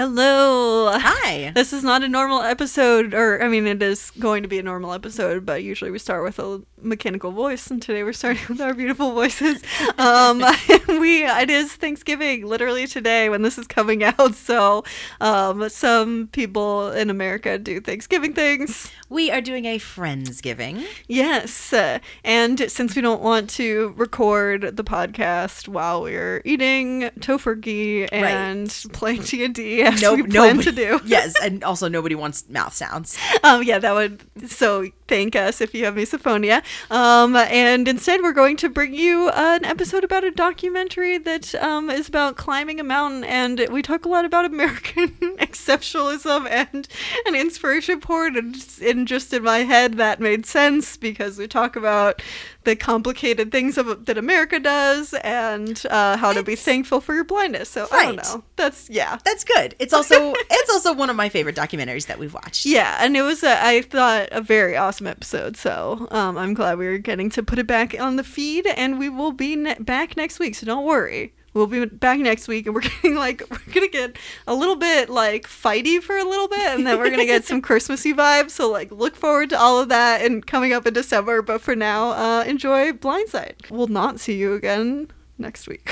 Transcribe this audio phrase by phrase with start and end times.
[0.00, 0.90] Hello.
[0.94, 1.52] Hi.
[1.54, 4.62] This is not a normal episode, or I mean, it is going to be a
[4.62, 8.60] normal episode, but usually we start with a mechanical voice, and today we're starting with
[8.60, 9.62] our beautiful voices.
[9.98, 10.38] Um,
[10.88, 14.34] we it is Thanksgiving, literally today when this is coming out.
[14.34, 14.84] So,
[15.20, 18.90] um, some people in America do Thanksgiving things.
[19.08, 20.84] We are doing a Friendsgiving.
[21.08, 28.08] Yes, uh, and since we don't want to record the podcast while we're eating tofurkey
[28.12, 32.48] and playing D and D as we plan to do, yes, and also nobody wants
[32.48, 33.18] mouth sounds.
[33.42, 36.62] um, yeah, that would so thank us if you have misophonia.
[36.90, 41.90] Um, and instead, we're going to bring you an episode about a documentary that um,
[41.90, 46.88] is about climbing a mountain, and we talk a lot about American exceptionalism and
[47.26, 49.94] an inspiration porn, and, and just in my head.
[49.94, 52.22] That made sense because we talk about
[52.64, 57.24] the complicated things of, that America does and uh, how to be thankful for your
[57.24, 57.68] blindness.
[57.68, 58.44] So I don't know.
[58.56, 59.18] That's yeah.
[59.24, 59.74] That's good.
[59.78, 62.66] It's also it's also one of my favorite documentaries that we've watched.
[62.66, 65.56] Yeah, and it was, a, I thought, a very awesome episode.
[65.56, 68.98] So um, I'm glad we were getting to put it back on the feed, and
[68.98, 70.54] we will be ne- back next week.
[70.54, 71.32] So don't worry.
[71.52, 75.10] We'll be back next week, and we're getting like we're gonna get a little bit
[75.10, 78.50] like fighty for a little bit, and then we're gonna get some Christmassy vibes.
[78.50, 81.42] So like look forward to all of that and coming up in December.
[81.42, 83.70] But for now, uh, enjoy Blindside.
[83.70, 85.90] We'll not see you again next week.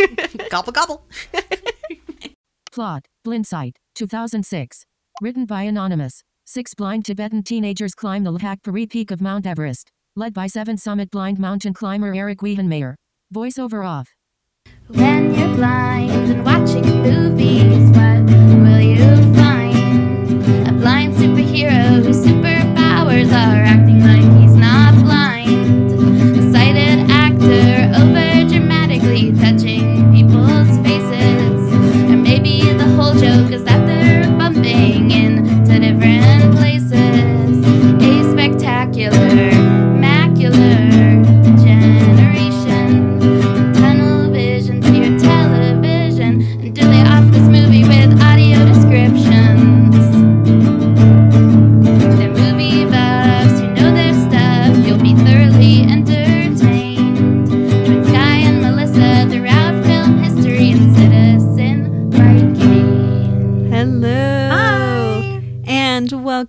[0.50, 1.06] Gobble gobble.
[2.72, 4.84] Plot, Blindside, 2006.
[5.20, 6.22] Written by Anonymous.
[6.44, 9.90] Six blind Tibetan teenagers climb the Lhakpa Ri peak of Mount Everest.
[10.16, 12.94] Led by seven summit blind mountain climber Erik Weihenmayer.
[13.34, 14.14] Voiceover off.
[14.90, 20.66] When you're blind and watching movies, what will you find?
[20.66, 24.37] A blind superhero whose superpowers are acting like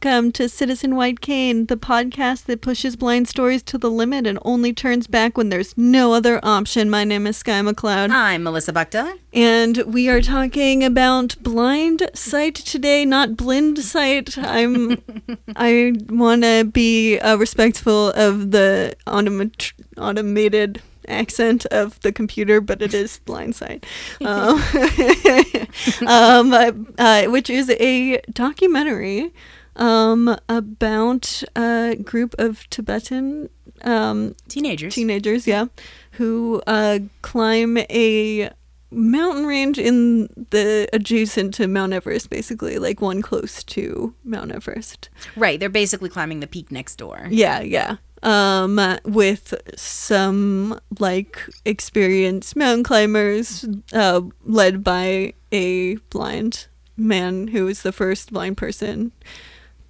[0.02, 4.40] welcome to Citizen White Cane, the podcast that pushes blind stories to the limit and
[4.44, 6.90] only turns back when there's no other option.
[6.90, 9.18] My name is Sky McLeod, I'm Melissa Bukta.
[9.34, 14.38] and we are talking about blind sight today, not blind sight.
[14.38, 15.02] I'm
[15.58, 22.82] I want to be uh, respectful of the automat- automated accent of the computer, but
[22.82, 23.86] it is blind sight,
[24.22, 24.62] um,
[26.08, 29.34] um, uh, uh, which is a documentary
[29.80, 33.50] um, about a group of Tibetan
[33.82, 34.94] um, Teenagers.
[34.94, 35.66] teenagers, yeah,
[36.12, 38.52] who uh, climb a
[38.92, 45.10] mountain range in the adjacent to Mount Everest, basically, like one close to Mount Everest.
[45.36, 45.60] right.
[45.60, 47.28] They're basically climbing the peak next door.
[47.30, 47.98] Yeah, yeah.
[48.22, 56.68] Um, with some like experienced mountain climbers, uh, led by a blind
[56.98, 59.14] man who is the first blind person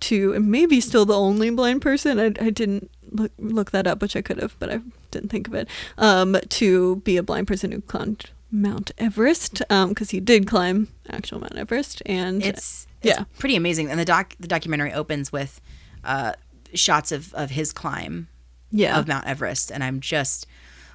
[0.02, 2.20] to, and maybe still the only blind person.
[2.20, 4.80] I, I didn't look look that up, which I could have, but I
[5.12, 5.68] didn't think of it.
[5.98, 10.88] Um, to be a blind person who climbed Mount Everest, um, because he did climb
[11.10, 13.24] actual Mount Everest, and It's, it's Yeah.
[13.38, 13.90] pretty amazing.
[13.90, 15.62] And the doc the documentary opens with
[16.04, 16.34] uh,
[16.74, 18.28] shots of, of his climb
[18.72, 20.46] yeah, of Mount Everest, and I'm just,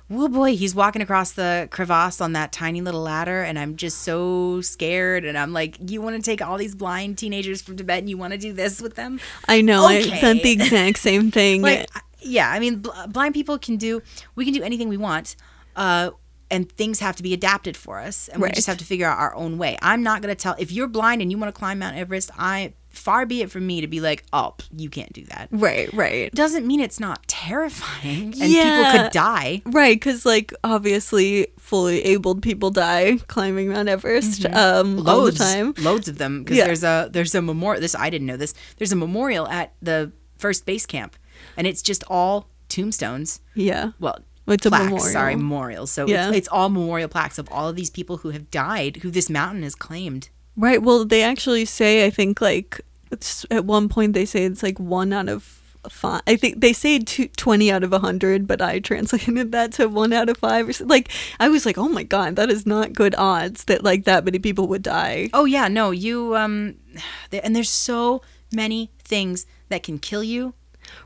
[0.08, 4.02] whoa boy, he's walking across the crevasse on that tiny little ladder, and I'm just
[4.02, 5.24] so scared.
[5.24, 8.18] And I'm like, you want to take all these blind teenagers from Tibet, and you
[8.18, 9.20] want to do this with them?
[9.48, 9.86] I know.
[9.86, 10.12] Okay.
[10.12, 11.62] I thought the exact same thing.
[11.62, 11.88] Like,
[12.20, 14.02] yeah, I mean, bl- blind people can do,
[14.34, 15.36] we can do anything we want.
[15.76, 16.10] Uh,
[16.50, 19.18] and things have to be adapted for us, and we just have to figure out
[19.18, 19.76] our own way.
[19.82, 22.30] I'm not gonna tell if you're blind and you want to climb Mount Everest.
[22.38, 25.48] I far be it from me to be like, oh, you can't do that.
[25.50, 26.32] right, right.
[26.32, 29.62] Doesn't mean it's not terrifying, and people could die.
[29.66, 35.38] Right, because like obviously fully abled people die climbing Mount Everest um, all the loads,
[35.38, 35.74] time.
[35.78, 36.42] loads of them.
[36.44, 36.66] Because Yeah.
[36.66, 37.80] there's a there's a memorial.
[37.80, 38.54] This I didn't know this.
[38.76, 41.16] There's a memorial at the first base camp,
[41.56, 43.40] and it's just all tombstones.
[43.54, 44.18] Yeah, Well,
[44.48, 45.06] It's a plaques, memorial.
[45.12, 45.90] Sorry, memorials.
[45.90, 46.28] So Yeah.
[46.28, 49.30] it's, it's all memorial plaques of all of these people who have died, who this
[49.30, 50.28] mountain has claimed.
[50.56, 50.82] Right.
[50.82, 52.80] Well, they actually say I think like
[53.10, 55.42] it's, at one point they say it's like one out of
[55.88, 56.22] five.
[56.26, 60.12] I think they say two, 20 out of 100, but I translated that to one
[60.12, 60.68] out of five.
[60.68, 60.84] Or so.
[60.84, 64.24] Like, I was like, oh my God, that is not good odds that like that
[64.24, 65.30] many people would die.
[65.32, 66.76] Oh yeah, no, you um,
[67.32, 68.22] and there's so
[68.52, 70.54] many things that can kill you.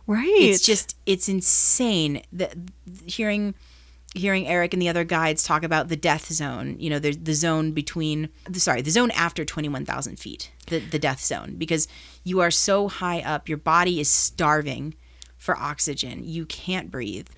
[0.06, 0.26] Right.
[0.26, 2.54] It's just it's insane that
[3.06, 3.54] hearing
[4.14, 6.76] hearing Erik and the other guides talk about the death zone.
[6.78, 10.78] You know, there's the zone between sorry, the zone after twenty one thousand feet, the
[10.78, 11.88] the death zone, because
[12.24, 14.94] you are so high up, your body is starving
[15.36, 16.24] for oxygen.
[16.24, 17.28] You can't breathe.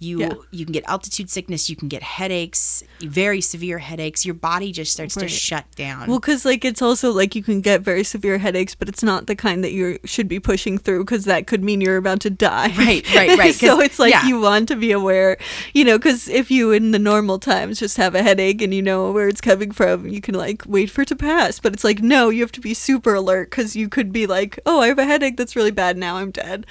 [0.00, 0.34] You Yeah.
[0.52, 1.68] you can get altitude sickness.
[1.68, 4.24] You can get headaches, very severe headaches.
[4.24, 6.08] Your body just starts to shut down.
[6.08, 9.26] Well, because like it's also like you can get very severe headaches, but it's not
[9.26, 12.30] the kind that you should be pushing through because that could mean you're about to
[12.30, 12.68] die.
[12.78, 13.54] Right, right, right.
[13.68, 14.26] so it's like yeah.
[14.26, 15.36] you want to be aware,
[15.74, 18.82] you know, because if you in the normal times just have a headache and you
[18.82, 21.58] know where it's coming from, you can like wait for it to pass.
[21.58, 24.60] But it's like no, you have to be super alert because you could be like,
[24.64, 26.66] oh, I have a headache that's really bad now, I'm dead.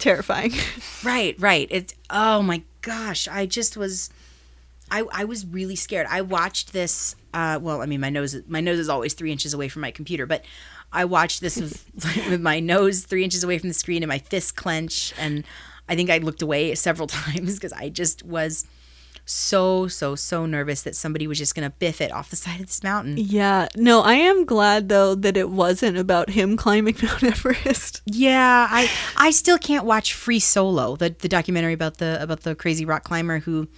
[0.00, 0.52] Terrifying.
[1.04, 1.68] Right, right.
[1.70, 4.10] It's oh my gosh, I just was
[4.90, 6.06] I I was really scared.
[6.10, 9.54] I watched this uh well, I mean my nose my nose is always 3 inches
[9.54, 10.44] away from my computer, but
[10.92, 11.88] I watched this with,
[12.30, 15.44] with my nose 3 inches away from the screen and my fist clench and
[15.88, 18.66] I think I looked away several times because I just was
[19.30, 22.60] so so so nervous that somebody was just going to biff it off the side
[22.60, 23.16] of this mountain.
[23.16, 23.68] yeah.
[23.76, 28.02] No, I am glad though that it wasn't about him climbing Mount Everest.
[28.06, 32.54] Yeah, I I still can't watch Free Solo, the the documentary about the about the
[32.54, 33.68] crazy rock climber who,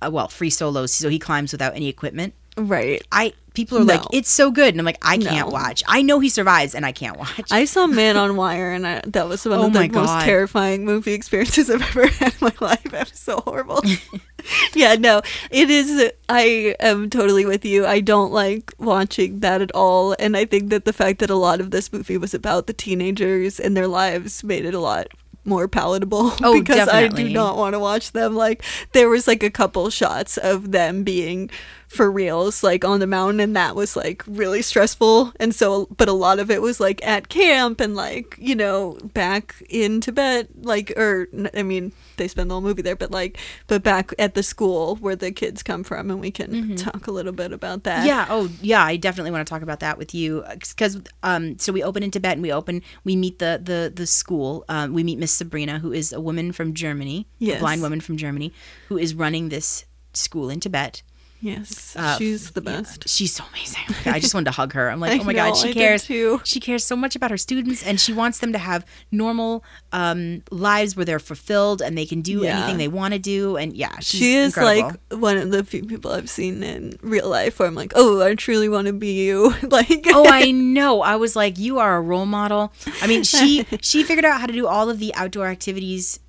[0.00, 2.34] uh, well, free solos, so he climbs without any equipment.
[2.56, 3.02] Right.
[3.10, 5.52] I people are like, it's so good, and I'm like, I can't No.
[5.52, 5.82] watch.
[5.88, 7.50] I know he survives, and I can't watch.
[7.50, 10.24] I saw Man on Wire, and I, that was one Oh of the my most
[10.24, 12.84] terrifying movie experiences I've ever had in my life.
[12.86, 13.82] It was so horrible.
[14.74, 16.12] yeah, no, it is.
[16.28, 17.86] I am totally with you.
[17.86, 21.36] I don't like watching that at all, and I think that the fact that a
[21.36, 25.08] lot of this movie was about the teenagers and their lives made it a lot
[25.44, 29.42] more palatable Oh, because I do not want to watch them like there was like
[29.42, 31.50] a couple shots of them being
[31.94, 36.08] for reals like on the mountain and that was like really stressful and so but
[36.08, 40.48] a lot of it was like at camp and like you know back in Tibet
[40.62, 44.34] like or i mean they spend the whole movie there but like but back at
[44.34, 47.84] the school where the kids come from and we can talk a little bit about
[47.84, 48.06] that Mm-hmm.
[48.06, 48.26] yeah.
[48.28, 48.82] Oh, yeah.
[48.84, 52.10] I definitely want to talk about that with you because um, so we open in
[52.10, 54.64] Tibet and we open we meet the the the school.
[54.68, 57.26] Um, we meet Miss Sabrina, who is a woman from Germany,
[57.56, 58.52] a blind woman from Germany,
[58.88, 61.02] who is running this school in Tibet.
[61.44, 63.82] Yes Uh, she's the yeah, best she's so amazing.
[64.06, 64.88] I just wanted to hug her.
[64.90, 66.04] I'm like, oh my know, god, she I cares.
[66.04, 66.40] too.
[66.44, 69.62] She cares so much about her students, and she wants them to have normal
[69.92, 72.56] um, lives where they're fulfilled and they can do Yeah.
[72.58, 73.56] anything they want to do.
[73.56, 74.98] And yeah, she's she is incredible.
[75.12, 78.22] like one of the few people I've seen in real life where I'm like, oh,
[78.22, 79.54] I truly want to be you.
[79.62, 83.64] like, oh i know i was like you are a role model i mean she
[83.80, 86.20] she figured out how to do all of the outdoor activities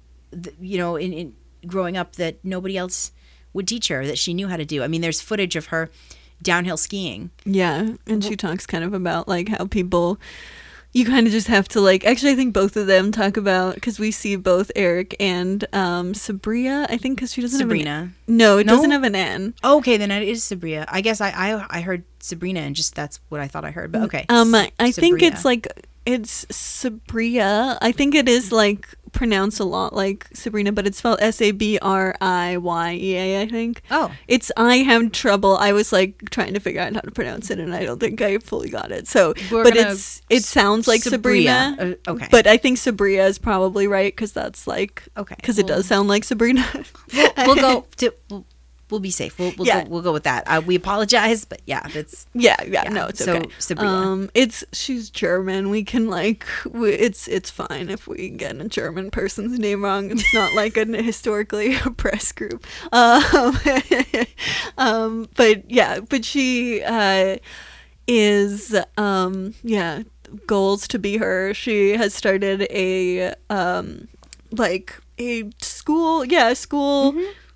[0.59, 1.33] you know in, in
[1.67, 3.11] growing up that nobody else
[3.55, 5.89] would teach her that she knew how to do i mean there's footage of her
[6.43, 10.19] downhill skiing yeah, and she talks kind of about like how people.
[10.91, 12.05] You kind of just have to like.
[12.05, 16.13] Actually, I think both of them talk about because we see both Erik and um
[16.13, 16.85] Sabria.
[16.89, 18.75] I think because she doesn't have sabrina an no, it No?
[18.75, 19.53] doesn't have an N.
[19.63, 23.19] okay then it is sabrina i guess i i, I heard sabrina and just that's
[23.29, 25.67] what i thought i heard but okay Um, S- I think it's like
[26.05, 27.77] it's Sabria.
[27.81, 31.51] I think it is like pronounced a lot like Sabrina, but it's spelled S A
[31.51, 33.41] B R I Y E A.
[33.41, 33.81] I think.
[33.89, 35.57] oh It's I have trouble.
[35.57, 38.21] I was like trying to figure out how to pronounce it, and I don't think
[38.21, 39.07] I fully got it.
[39.07, 41.71] So, We're but it's it sounds like Sabria.
[41.75, 41.97] Sabrina.
[42.07, 42.27] Uh, okay.
[42.29, 46.07] But I think Sabria is probably right because that's like Okay, because it does sound
[46.09, 46.65] like Sabrina.
[47.13, 48.13] we'll, we'll go to
[48.89, 49.83] we'll, be safe we'll, we'll, Yeah.
[49.83, 53.07] go, we'll go with that uh, we apologize but yeah it's yeah, yeah, Yeah, no,
[53.07, 53.45] it's so okay.
[53.59, 53.85] Sabria.
[53.85, 55.69] Um, it's she's German.
[55.69, 60.11] We can like we, it's it's fine if we get a German person's name wrong.
[60.11, 62.65] It's not like a historically oppressed group.
[62.91, 63.57] Um,
[64.77, 67.37] um, but yeah, but she uh
[68.07, 70.03] is um yeah
[70.45, 71.53] goals to be her.
[71.53, 74.07] She has started a um
[74.51, 77.15] like a school, yeah, a school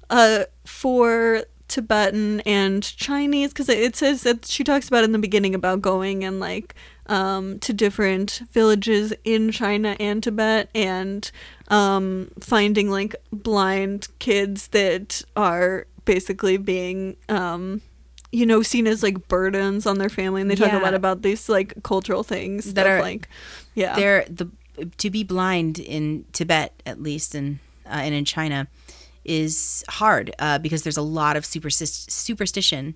[0.09, 5.53] uh for Tibetan and Chinese because it says that she talks about in the beginning
[5.53, 6.73] about going and like
[7.07, 11.29] um to different villages in China and Tibet and
[11.69, 17.81] um finding like blind kids that are basically being um
[18.31, 20.79] you know seen as like burdens on their family and they talk Yeah.
[20.81, 23.27] a lot about these like cultural things That are- like
[23.75, 24.47] yeah they're the
[24.97, 28.67] to be blind in Tibet at least and uh, and in China
[29.25, 32.95] is hard uh, because there's a lot of superstis- superstition,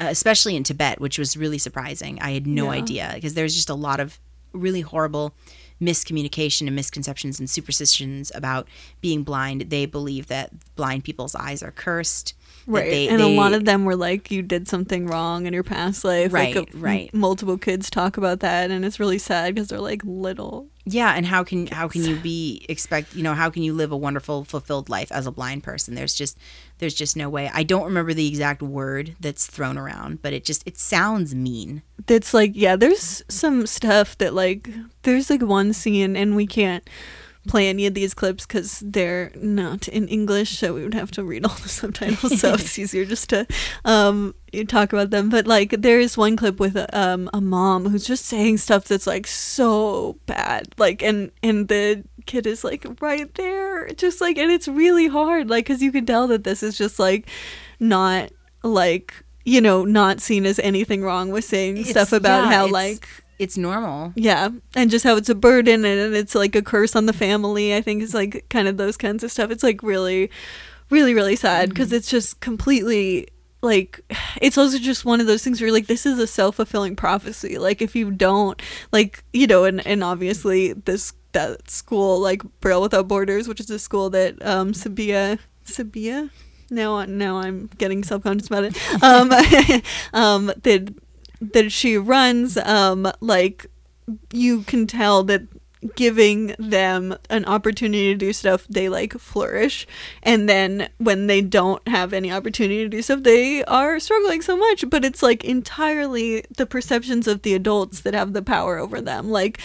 [0.00, 2.20] uh, especially in Tibet, which was really surprising.
[2.20, 2.78] I had no Yeah.
[2.78, 4.18] idea because there's just a lot of
[4.52, 5.34] really horrible
[5.80, 8.68] miscommunication and misconceptions and superstitions about
[9.00, 9.62] being blind.
[9.70, 12.34] They believe that blind people's eyes are cursed.
[12.66, 12.90] Right.
[12.90, 16.04] they- and a lot of them were like, you did something wrong in your past
[16.04, 16.32] life.
[16.32, 17.14] Right, Like, right.
[17.14, 20.68] Multiple kids talk about that, and it's really sad because they're like little.
[20.86, 23.92] Yeah, and how can how can you be expect you know how can you live
[23.92, 25.94] a wonderful fulfilled life as a blind person?
[25.94, 26.38] There's just
[26.78, 27.50] there's just no way.
[27.52, 31.82] I don't remember the exact word that's thrown around, but it just it sounds mean.
[32.06, 34.70] That's like, yeah, there's some stuff that like,
[35.02, 36.88] there's like one scene, and we can't
[37.48, 41.24] play any of these clips because they're not in English, so we would have to
[41.24, 42.40] read all the subtitles.
[42.40, 43.46] so it's easier just to
[43.84, 44.34] um
[44.68, 45.28] talk about them.
[45.30, 49.06] But like, there is one clip with um a mom who's just saying stuff that's
[49.06, 54.50] like so bad, like, and and the kid is like right there, just like, and
[54.52, 57.26] it's really hard, like, because you can tell that this is just like
[57.78, 58.30] not
[58.62, 62.66] like you know not seen as anything wrong with saying It's- stuff about yeah, how
[62.68, 63.08] like
[63.40, 64.12] It's normal.
[64.16, 67.74] yeah, and just how it's a burden and it's like a curse on the family.
[67.74, 69.50] I think it's like kind of those kinds of stuff.
[69.50, 70.30] It's like really,
[70.90, 73.28] really, really sad because it's just completely
[73.62, 74.00] like
[74.42, 77.58] it's also just one of those things where you're like this is a self-fulfilling prophecy
[77.58, 82.80] like if you don't like you know and and obviously this that school like braille
[82.82, 86.30] without borders which is a school that um sabia sabia
[86.70, 89.30] now now i'm getting self-conscious about it um
[90.14, 90.94] um that
[91.40, 93.66] that she runs um like
[94.32, 95.42] you can tell that
[95.94, 99.86] giving them an opportunity to do stuff they like flourish.
[100.22, 104.56] And then when they don't have any opportunity to do stuff they are struggling so
[104.56, 104.84] much.
[104.88, 109.30] But it's like entirely the perceptions of the adults that have the power over them.
[109.30, 109.58] Like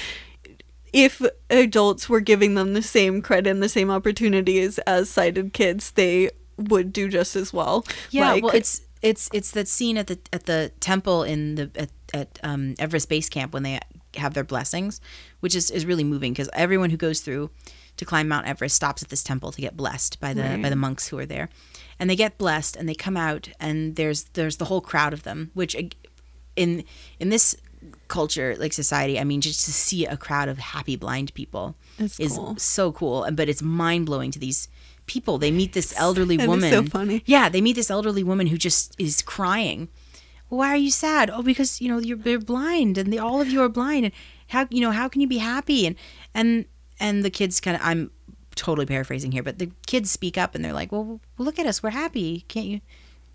[0.93, 5.91] if adults were giving them the same credit and the same opportunities as sighted kids
[5.91, 7.85] they would do just as well.
[8.11, 11.69] Yeah, Like, well, it's it's it's that scene at the at the temple in the
[11.75, 13.79] at, at um, Everest Base Camp when they
[14.17, 14.99] have their blessings,
[15.41, 17.51] which is, is really moving because everyone who goes through
[17.97, 20.75] to climb Mount Everest stops at this temple to get blessed by the by the
[20.75, 21.49] monks who are there,
[21.99, 25.23] and they get blessed and they come out and there's there's the whole crowd of
[25.23, 25.75] them, which
[26.55, 26.83] in
[27.19, 27.55] in this
[28.07, 32.19] culture like society, I mean, just to see a crowd of happy blind people That's
[32.19, 32.55] is cool.
[32.57, 34.67] so cool, and but it's mind blowing to these
[35.05, 35.37] people.
[35.37, 36.71] They meet this elderly That woman.
[36.71, 37.23] so funny.
[37.25, 39.89] Yeah, they meet this elderly woman who just is crying.
[40.49, 41.29] Why are you sad?
[41.29, 44.05] Oh, because you know you're they're blind, and they, all of you are blind.
[44.05, 44.13] And
[44.49, 45.87] how you know how can you be happy?
[45.87, 45.95] And
[46.33, 46.65] and
[46.99, 48.11] and the kids kind of I'm
[48.55, 51.81] totally paraphrasing here, but the kids speak up and they're like, "Well, look at us,
[51.83, 52.45] we're happy.
[52.47, 52.81] Can't you?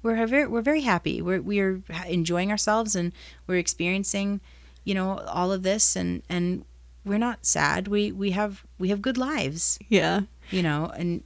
[0.03, 1.21] We're very we're very happy.
[1.21, 3.13] We're we're enjoying ourselves and
[3.47, 4.41] we're experiencing,
[4.85, 6.65] you know, all of this, and and
[7.05, 7.89] we're not sad.
[7.89, 11.23] We we have we have good lives, yeah you know, and."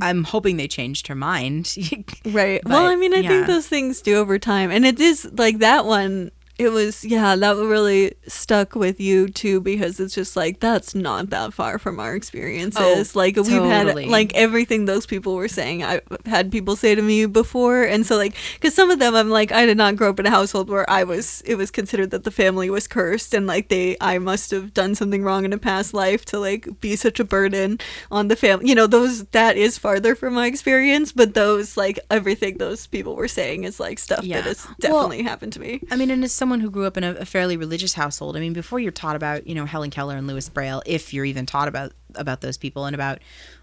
[0.00, 1.74] I'm hoping they changed her mind.
[2.26, 2.60] Right.
[2.62, 3.28] But, well, I mean, I yeah.
[3.28, 4.70] think those things do over time.
[4.70, 9.60] And it is like that one, it was, yeah, that really stuck with you too,
[9.60, 13.14] because it's just like, that's not that far from our experiences.
[13.14, 17.02] Oh, like, we've had, like, everything those people were saying, I've had people say to
[17.02, 17.82] me before.
[17.82, 20.26] And so, like, because some of them, I'm like, I did not grow up in
[20.26, 23.68] a household where I was, it was considered that the family was cursed and, like,
[23.68, 27.20] they, I must have done something wrong in a past life to, like, be such
[27.20, 27.78] a burden
[28.10, 28.68] on the family.
[28.68, 33.14] You know, those, that is farther from my experience, but those, like, everything those people
[33.14, 34.36] were saying is, like, stuff Yeah.
[34.40, 35.82] that has Well, definitely happened to me.
[35.90, 38.40] I mean, and as someone who grew up in a, a fairly religious household, I
[38.40, 41.44] mean, before you're taught about, you know, Helen Keller and Lewis Braille, if you're even
[41.44, 43.18] taught about about those people and about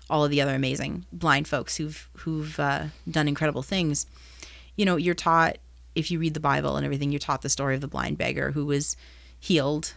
[0.10, 4.06] all of the other amazing blind folks who've who've uh, done incredible things,
[4.76, 5.60] you know, you're taught
[5.96, 8.52] if you read the Bible and everything, you're taught the story of the blind beggar
[8.52, 8.98] who was
[9.40, 9.94] healed.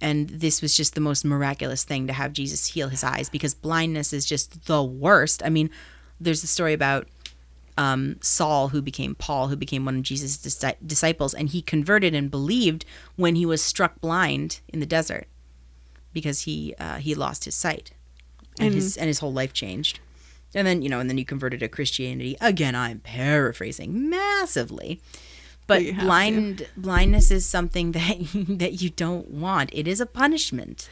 [0.00, 3.52] And this was just the most miraculous thing to have Jesus heal his eyes because
[3.52, 5.42] blindness is just the worst.
[5.44, 5.68] I mean,
[6.18, 7.06] there's a story about
[7.76, 12.14] um, Saul, who became Paul, who became one of Jesus' dis- disciples, and he converted
[12.14, 12.84] and believed
[13.16, 15.26] when he was struck blind in the desert
[16.12, 17.90] because he uh, he lost his sight,
[18.58, 19.98] and, And- his and his whole life changed.
[20.56, 22.36] And then you know, and then he converted to Christianity.
[22.40, 25.00] Again, I'm paraphrasing massively,
[25.66, 26.06] but you have to.
[26.06, 29.70] blind blindness is something that that you don't want.
[29.72, 30.88] It is a punishment.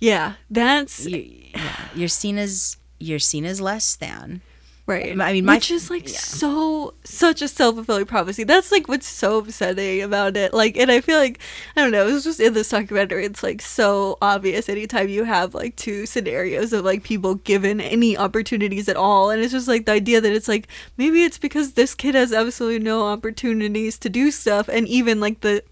[0.00, 4.40] Yeah, that's You, yeah, you're seen as you're seen as less than.
[4.88, 5.20] Right.
[5.20, 6.16] I mean, my- which is like yeah.
[6.16, 8.42] so such a self fulfilling prophecy.
[8.42, 10.54] That's like what's so upsetting about it.
[10.54, 11.38] Like, and I feel like
[11.76, 12.08] I don't know.
[12.08, 13.26] It was just in this documentary.
[13.26, 18.16] It's like so obvious anytime you have like two scenarios of like people given any
[18.16, 21.72] opportunities at all, and it's just like the idea that it's like maybe it's because
[21.72, 25.62] this kid has absolutely no opportunities to do stuff, and even like the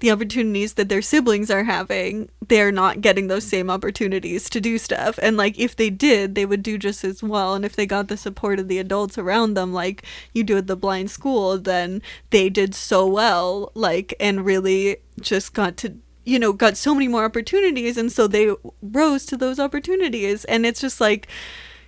[0.00, 4.78] the opportunities that their siblings are having, they're not getting those same opportunities to do
[4.78, 5.18] stuff.
[5.22, 7.54] And like if they did, they would do just as well.
[7.54, 10.66] And if they got the support of the adults around them, like you do at
[10.66, 16.38] the blind school, then they did so well, like and really just got to you
[16.38, 20.80] know got so many more opportunities and so they rose to those opportunities and it's
[20.80, 21.26] just like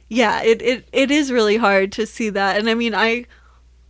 [0.09, 3.25] yeah it, it it is really hard to see that and i mean i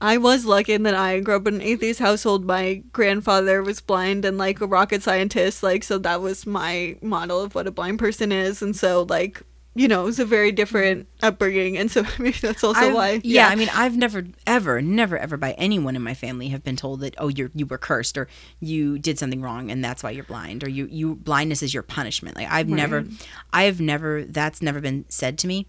[0.04, 2.44] i was lucky in that i grew up in an atheist household.
[2.44, 7.40] My grandfather was blind and like a rocket scientist like so that was my model
[7.40, 8.60] of what a blind person is.
[8.62, 9.42] And so like
[9.76, 11.76] you know it was a very different upbringing.
[11.76, 15.36] And so maybe that's also I've- why yeah, I mean, I've never, ever, never, ever
[15.36, 18.28] by anyone in my family have been told that oh, you're you were cursed or
[18.60, 21.82] you did something wrong and that's why you're blind or you you blindness is your
[21.82, 22.36] punishment.
[22.36, 23.04] Like I've never,
[23.52, 25.66] I've never, that's never been said to me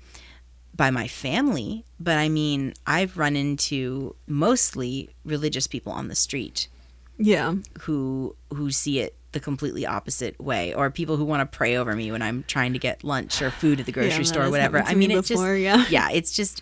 [0.75, 1.85] by my family.
[1.99, 6.67] But I mean, I've run into mostly religious people on the street
[7.17, 11.77] yeah who who see it the completely opposite way or people who want to pray
[11.77, 14.43] over me when I'm trying to get lunch or food at the grocery Yeah, store
[14.45, 14.79] or whatever.
[14.81, 16.09] I mean me it's before, just yeah.
[16.09, 16.61] it's just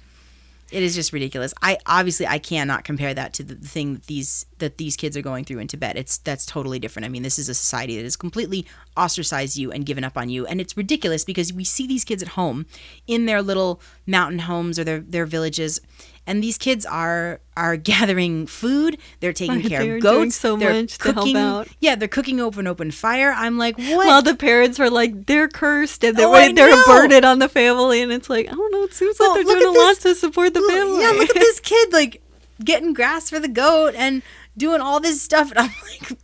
[0.71, 1.53] it is just ridiculous.
[1.61, 5.21] I obviously I cannot compare that to the thing that these that these kids are
[5.21, 5.97] going through in Tibet.
[5.97, 7.05] It's that's totally different.
[7.05, 8.65] I mean, this is a society that has completely
[8.97, 12.23] ostracized you and given up on you, and it's ridiculous because we see these kids
[12.23, 12.65] at home
[13.07, 15.79] in their little mountain homes or their their villages,
[16.25, 18.97] and these kids are are gathering food.
[19.19, 20.35] They're taking Right, care of goats.
[20.35, 21.37] so they're much to help cooking.
[21.37, 21.67] out.
[21.79, 23.33] Yeah, they're cooking over an open fire.
[23.35, 24.07] I'm like, what?
[24.07, 27.49] While the parents are like they're cursed and they're Oh, they're a burden on the
[27.49, 28.83] family, and it's like I don't know.
[28.83, 31.01] It seems like Oh, they're doing a lot to support the Look- family.
[31.01, 32.21] Yeah, look at this kid like
[32.63, 34.21] getting grass for the goat and
[34.55, 35.71] doing all this stuff, and I'm
[36.11, 36.17] like,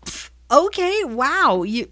[0.52, 1.88] okay, wow, you.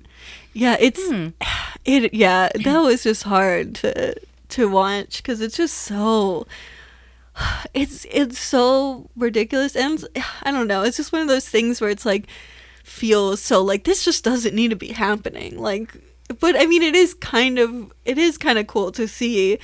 [0.53, 1.29] yeah, it's Hmm.
[1.85, 2.13] it.
[2.13, 4.15] Yeah, that was just hard to
[4.49, 6.47] to watch because it's just so.
[7.73, 10.03] It's it's so ridiculous, and
[10.43, 10.83] I don't know.
[10.83, 12.25] It's just one of those things where it's like
[12.83, 15.59] feels so like this just doesn't need to be happening.
[15.59, 15.93] Like,
[16.39, 19.59] but I mean, it is kind of it is kind of cool to see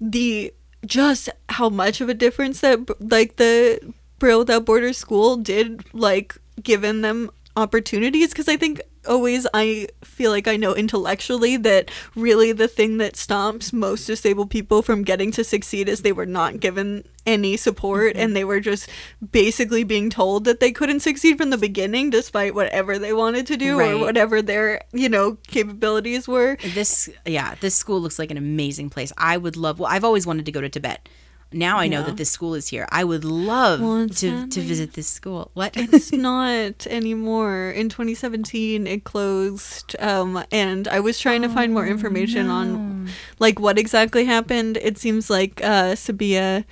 [0.00, 0.52] the
[0.86, 3.78] just how much of a difference that like the
[4.18, 10.30] Braille Without Borders school did like given them opportunities because I think always I feel
[10.30, 15.30] like I know intellectually that really the thing that stops most disabled people from getting
[15.32, 18.20] to succeed is they were not given any support mm-hmm.
[18.20, 18.88] and they were just
[19.32, 23.56] basically being told that they couldn't succeed from the beginning despite whatever they wanted to
[23.56, 28.36] do or whatever their you know capabilities were This, yeah, this school looks like an
[28.36, 29.12] amazing place.
[29.16, 29.78] I would love.
[29.78, 31.08] Well, I've always wanted to go to Tibet.
[31.52, 32.06] Now I know Yeah.
[32.06, 32.86] that this school is here.
[32.90, 35.50] I would love Well, to to visit this school.
[35.54, 35.72] What?
[35.76, 37.70] it's not anymore.
[37.70, 43.58] In 2017, it closed, um, and I was trying to find more information on like
[43.60, 44.78] what exactly happened.
[44.82, 46.64] It seems like uh, Sabia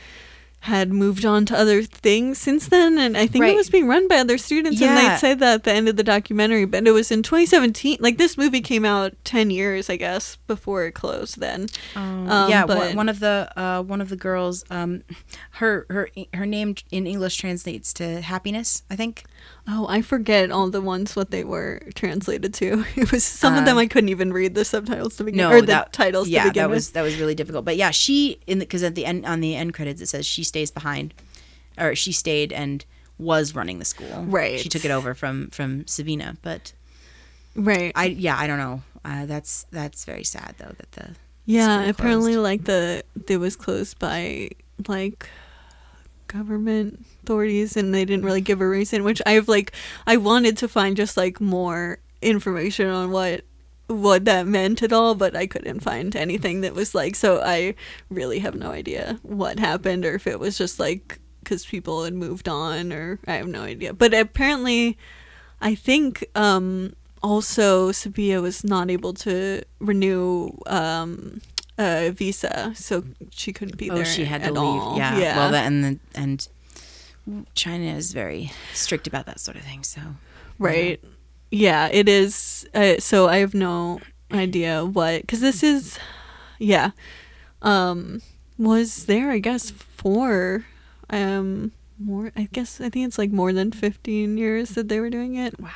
[0.64, 3.54] had moved on to other things since then, and I think Right.
[3.54, 4.80] it was being run by other students.
[4.82, 5.14] And Yeah.
[5.14, 7.96] they say that at the end of the documentary, but it was in 2017.
[8.00, 11.40] Like this movie came out 10 years, I guess, before it closed.
[11.40, 15.02] Then, um, yeah, but one, one of the uh, one of the girls, um,
[15.52, 18.82] her her her name in English translates to happiness.
[18.90, 19.24] I think.
[19.68, 22.85] Oh, I forget all the ones what they were translated to.
[22.96, 25.57] It was some of them I couldn't even read the subtitles to begin Uh, No,
[25.57, 26.76] or the that, titles Yeah, to begin that with.
[26.76, 27.64] was that was really difficult.
[27.64, 30.42] But yeah, she in because at the end on the end credits it says she
[30.44, 31.14] stays behind,
[31.79, 32.85] or she stayed and
[33.18, 34.24] was running the school.
[34.24, 34.59] Right.
[34.59, 36.72] She took it over from from Sabina, but
[37.55, 37.92] right.
[37.94, 38.83] I yeah I don't know.
[39.05, 41.11] Uh, that's that's very sad though that the
[41.46, 44.50] yeah, apparently like the it was closed by
[44.88, 45.29] like
[46.26, 49.72] government authorities and they didn't really give a reason, which I've like
[50.06, 53.44] I wanted to find just like more information on what
[53.86, 57.74] what that meant at all, but I couldn't find anything that was like so I
[58.08, 62.14] really have no idea what happened or if it was just like cuz people had
[62.14, 63.92] moved on or I have no idea.
[63.92, 64.98] But apparently
[65.60, 71.42] I think um, also Sabia was not able to renew um,
[71.78, 74.00] a visa, so she couldn't be there.
[74.00, 74.58] oh she had to leave.
[74.58, 74.96] all.
[74.96, 75.18] Yeah.
[75.18, 75.36] yeah.
[75.36, 76.48] Well, that, and the, and
[77.54, 79.83] China is very strict about that sort of thing.
[79.85, 80.00] So
[80.59, 81.00] right.
[81.50, 82.66] Yeah, it is.
[82.74, 84.00] Uh, so I have no
[84.33, 85.98] idea what because this is,
[86.59, 86.90] yeah,
[87.62, 88.22] um,
[88.59, 90.64] was there I guess for
[91.11, 95.11] um more I guess I think it's like more than fifteen years that they were
[95.11, 95.59] doing it.
[95.61, 95.70] wow,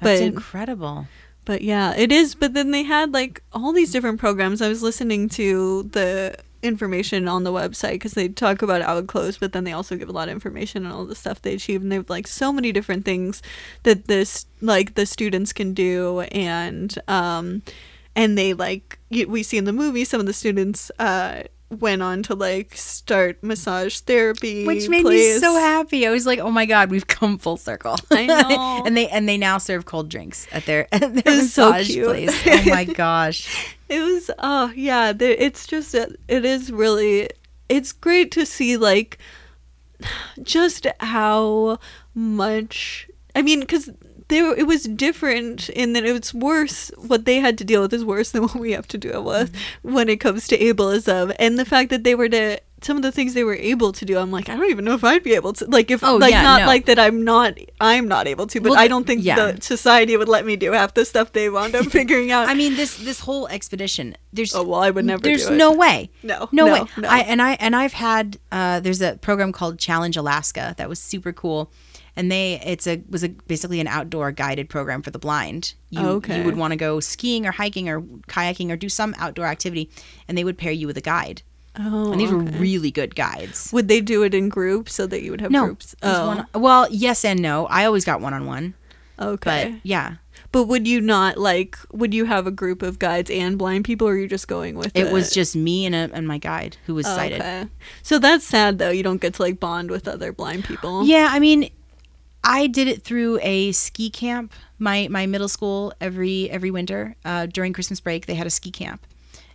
[0.00, 1.08] that's But- incredible.
[1.44, 2.34] But yeah, it is.
[2.34, 4.60] But then they had like all these different programs.
[4.60, 9.40] I was listening to the information on the website because they talk about out closed,
[9.40, 11.82] but then they also give a lot of information on all the stuff they achieve,
[11.82, 13.42] And they have like so many different things
[13.84, 17.62] that this like the students can do, and um,
[18.16, 22.22] and they like we see in the movie some of the students uh went on
[22.22, 26.06] to like start massage therapy, which made me so happy.
[26.06, 28.82] I was like, "Oh my god, we've come full circle." I know.
[28.86, 31.94] and they and they now serve cold drinks at their at their It's so massage
[31.94, 32.46] place.
[32.46, 33.76] Oh my gosh.
[33.88, 37.30] It was oh yeah, it's just uh, it is really
[37.68, 39.18] it's great to see like
[40.42, 41.78] just how
[42.14, 43.90] much I mean cuz
[44.28, 46.90] there it was different in that it's worse.
[46.98, 49.52] What they had to deal with is worse than what we have to deal with
[49.52, 49.94] Mm-hmm.
[49.94, 52.58] when it comes to ableism, and the fact that they were to.
[52.80, 54.94] Some of the things they were able to do, I'm like, I don't even know
[54.94, 55.64] if I'd be able to.
[55.66, 56.66] Like, if Oh, like yeah, not no.
[56.66, 58.60] like that, I'm not, I'm not able to.
[58.60, 59.52] But Well, I don't think yeah.
[59.52, 62.48] the society would let me do half the stuff they wound up figuring out.
[62.48, 64.16] I mean, this this whole expedition.
[64.32, 65.56] There's Oh, well, I would never There's do it.
[65.56, 66.10] no way.
[66.22, 66.82] No, no, no, way.
[66.98, 67.08] no.
[67.08, 71.00] I and I and I've had uh, there's a program called Challenge Alaska that was
[71.00, 71.72] super cool,
[72.14, 75.74] and they it's a was a basically an outdoor guided program for the blind.
[75.90, 76.38] You, Okay.
[76.38, 79.90] You would want to go skiing or hiking or kayaking or do some outdoor activity,
[80.28, 81.42] and they would pair you with a guide.
[81.78, 82.58] Oh, And these were okay.
[82.58, 83.70] really good guides.
[83.72, 85.94] Would they do it in groups so that you would have No, groups?
[86.02, 87.66] Oh, one- well, yes and no.
[87.66, 88.74] I always got one on one,
[89.20, 89.70] Okay.
[89.72, 90.16] but yeah,
[90.52, 91.76] But would you not like?
[91.92, 94.76] Would you have a group of guides and blind people, or are you just going
[94.76, 95.12] with it it?
[95.12, 97.40] was just me and a, and my guide who was Oh, sighted.
[97.40, 97.66] Okay.
[98.02, 98.90] So that's sad though.
[98.90, 101.04] You don't get to like bond with other blind people.
[101.04, 101.68] Yeah, I mean,
[102.44, 104.54] I did it through a ski camp.
[104.78, 108.70] My my middle school every every winter uh, during Christmas break they had a ski
[108.70, 109.04] camp,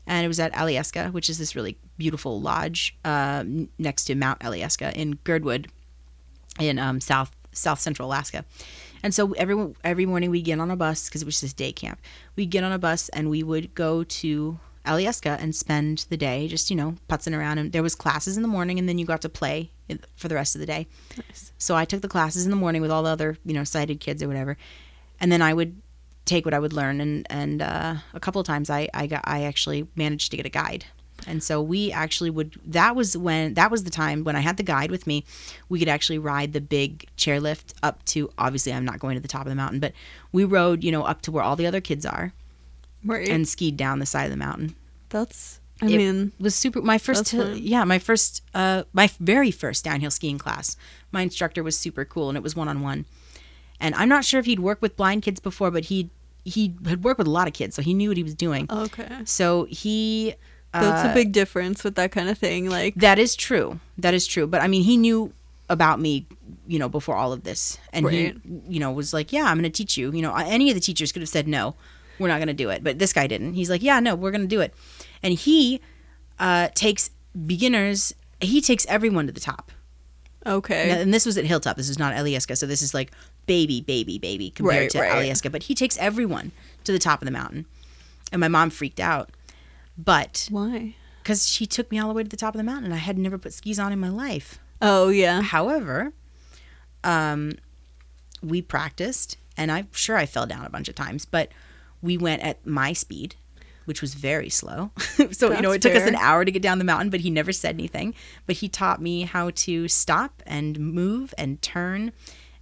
[0.05, 3.43] and it was at Alyeska, which is this really beautiful lodge uh,
[3.77, 5.67] next to Mount Alyeska in Girdwood,
[6.59, 8.45] in um, south south central Alaska.
[9.03, 11.71] And so every every morning we get on a bus because it was just day
[11.71, 11.99] camp.
[12.35, 16.47] We'd get on a bus and we would go to Alyeska and spend the day
[16.47, 17.57] just you know putzing around.
[17.57, 19.71] And there was classes in the morning, and then you got to play
[20.15, 20.87] for the rest of the day.
[21.57, 23.99] So I took the classes in the morning with all the other, you know, sighted
[23.99, 24.57] kids or whatever,
[25.19, 25.81] and then I would
[26.25, 27.01] take what I would learn.
[27.01, 30.45] And and uh, a couple of times I I got I actually managed to get
[30.45, 30.85] a guide,
[31.27, 32.55] and so we actually would.
[32.65, 35.23] That was when that was the time when I had the guide with me.
[35.69, 38.31] We could actually ride the big chairlift up to.
[38.37, 39.93] Obviously, I'm not going to the top of the mountain, but
[40.31, 42.33] we rode, you know, up to where all the other kids are
[43.05, 43.27] Right.
[43.27, 44.75] and skied down the side of the mountain
[45.09, 45.59] that's.
[45.81, 47.57] I it mean, was super my first fun.
[47.57, 50.77] yeah my first uh my very first downhill skiing class
[51.11, 53.03] my instructor was super cool and it was one-on-one
[53.81, 56.09] and i'm not sure if he'd worked with blind kids before but he
[56.45, 58.67] he had worked with a lot of kids so he knew what he was doing
[58.69, 59.09] okay.
[59.25, 60.35] so he
[60.73, 62.69] That's uh, a big difference with that kind of thing.
[62.69, 63.79] Like, that is true.
[63.97, 64.47] That is true.
[64.47, 65.31] But i mean he knew
[65.69, 66.25] about me
[66.67, 67.77] you know before all of this.
[67.93, 68.13] And Right.
[68.13, 68.33] he
[68.67, 70.11] you know was like yeah i'm gonna teach you.
[70.11, 71.75] You know any of the teachers could have said no
[72.19, 72.83] we're not gonna do it.
[72.83, 73.53] But this guy didn't.
[73.53, 74.73] He's like yeah no we're gonna do it.
[75.23, 75.79] And he
[76.39, 77.09] uh takes
[77.47, 79.71] beginners he takes everyone to the top.
[80.45, 80.89] Okay.
[80.89, 81.77] Now, and this was at hilltop.
[81.77, 82.57] This is not alyeska.
[82.57, 83.11] So this is like
[83.45, 85.51] baby baby baby compared Right, to right.
[85.51, 86.51] but he takes everyone
[86.83, 87.65] to the top of the mountain.
[88.31, 89.29] And my mom freaked out
[89.97, 90.95] but Why?
[91.21, 93.17] because she took me all the way to the top of the mountain i had
[93.17, 95.41] never put skis on in my life Oh yeah.
[95.41, 96.11] However,
[97.05, 97.53] um,
[98.41, 101.49] we practiced, and I'm sure I fell down a bunch of times, but
[102.01, 103.35] we went at my speed,
[103.85, 104.91] which was very slow.
[105.31, 107.21] so, you know, it That's took us an hour to get down the mountain, but
[107.21, 108.13] he never said anything.
[108.45, 112.11] But he taught me how to stop and move and turn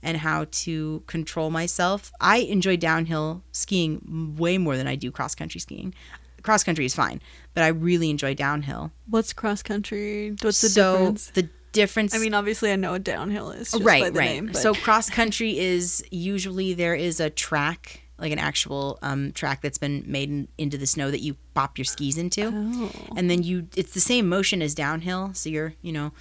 [0.03, 2.11] and how to control myself.
[2.21, 5.95] I enjoy downhill skiing way more than I do cross country skiing.
[6.43, 7.21] Cross country is fine,
[7.53, 8.91] but I really enjoy downhill.
[9.07, 10.35] What's cross country?
[10.41, 11.27] What's the so difference?
[11.31, 13.71] the difference I mean, obviously, I know what downhill is.
[13.71, 18.01] Just right by the right Name, so cross country is usually there is a track
[18.17, 21.79] like an actual um, track that's been made in, into the snow that you pop
[21.79, 22.91] your skis into Oh.
[23.17, 26.11] and then you it's the same motion as downhill so you're you know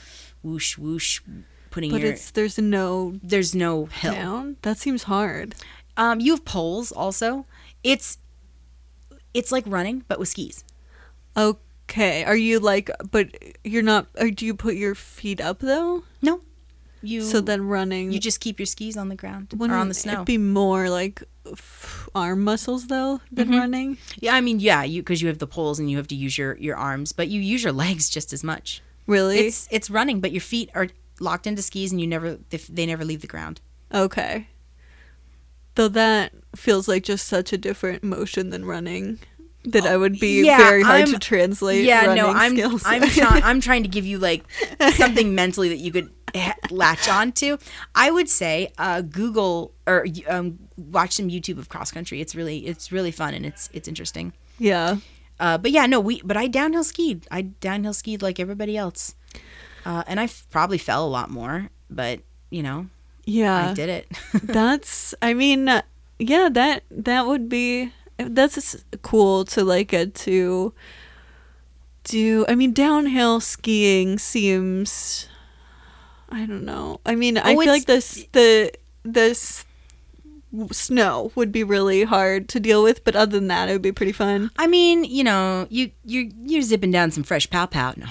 [0.42, 1.20] whoosh whoosh
[1.70, 4.56] putting but your it's there's no there's no hill down.
[4.62, 5.54] That seems hard.
[5.98, 7.44] um, you have poles also
[7.84, 8.16] it's
[9.34, 10.64] it's like running but with skis
[11.36, 12.24] Okay.
[12.24, 12.90] Are you like?
[13.10, 14.06] But you're not.
[14.18, 16.04] Or do you put your feet up though?
[16.22, 16.40] no
[17.02, 18.12] you so then running.
[18.12, 20.90] you just keep your skis on the ground or on the snow It'd be more
[20.90, 23.56] like f- arm muscles though than Mm-hmm.
[23.58, 23.98] running.
[24.20, 26.36] yeah i mean yeah you because you have the poles and you have to use
[26.36, 29.38] your your arms but you use your legs just as much Really?
[29.38, 30.88] It's it's running, but your feet are
[31.20, 33.60] locked into skis, and you never they, they never leave the ground.
[33.92, 34.46] okay.
[35.76, 39.18] Though that feels like just such a different motion than running.
[39.64, 41.84] That I would be Yeah, very hard I'm- to translate.
[41.84, 42.82] yeah, no, I'm skills.
[42.86, 44.42] I'm trying I'm trying to give you like
[44.94, 47.58] something mentally that you could ha- latch on to.
[47.94, 52.22] I would say uh, Google or um, watch some YouTube of cross country.
[52.22, 54.32] It's really it's really fun and it's it's interesting.
[54.58, 54.96] yeah.
[55.38, 57.26] Uh, but yeah, no, we but I downhill skied.
[57.30, 59.14] I downhill skied like everybody else,
[59.86, 62.88] uh, and I f- probably fell a lot more, but you know
[63.30, 63.70] Yeah.
[63.70, 64.06] I did it.
[64.42, 65.82] That's I mean uh,
[66.18, 70.72] yeah, that that would be that's cool to like get to
[72.04, 75.28] do I mean downhill skiing seems
[76.32, 77.00] I don't know.
[77.04, 78.70] I mean, I Oh, feel like this the
[79.02, 79.64] this
[80.72, 83.92] snow would be really hard to deal with, but other than that it would be
[83.92, 84.50] pretty fun.
[84.58, 87.94] I mean, you know, you you're you're zipping down some fresh pow pow.
[87.96, 88.06] No,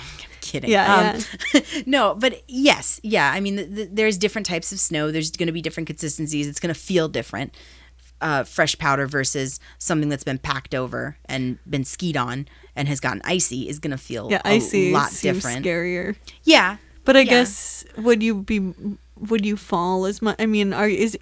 [0.50, 0.70] kidding.
[0.70, 1.18] Yeah,
[1.54, 3.32] Um, no, but yes, yeah.
[3.32, 5.12] I mean, th- th- there's different types of snow.
[5.12, 6.48] There's going to be different consistencies.
[6.48, 7.54] It's going to feel different.
[8.22, 13.00] Uh, fresh powder versus something that's been packed over and been skied on and has
[13.00, 15.66] gotten icy is going to feel Yeah, a icy lot seems different.
[15.66, 16.18] scarier.
[16.44, 17.30] Yeah, But I Yeah.
[17.30, 18.74] guess would you be
[19.18, 20.36] would you fall as much?
[20.38, 21.18] I mean, are is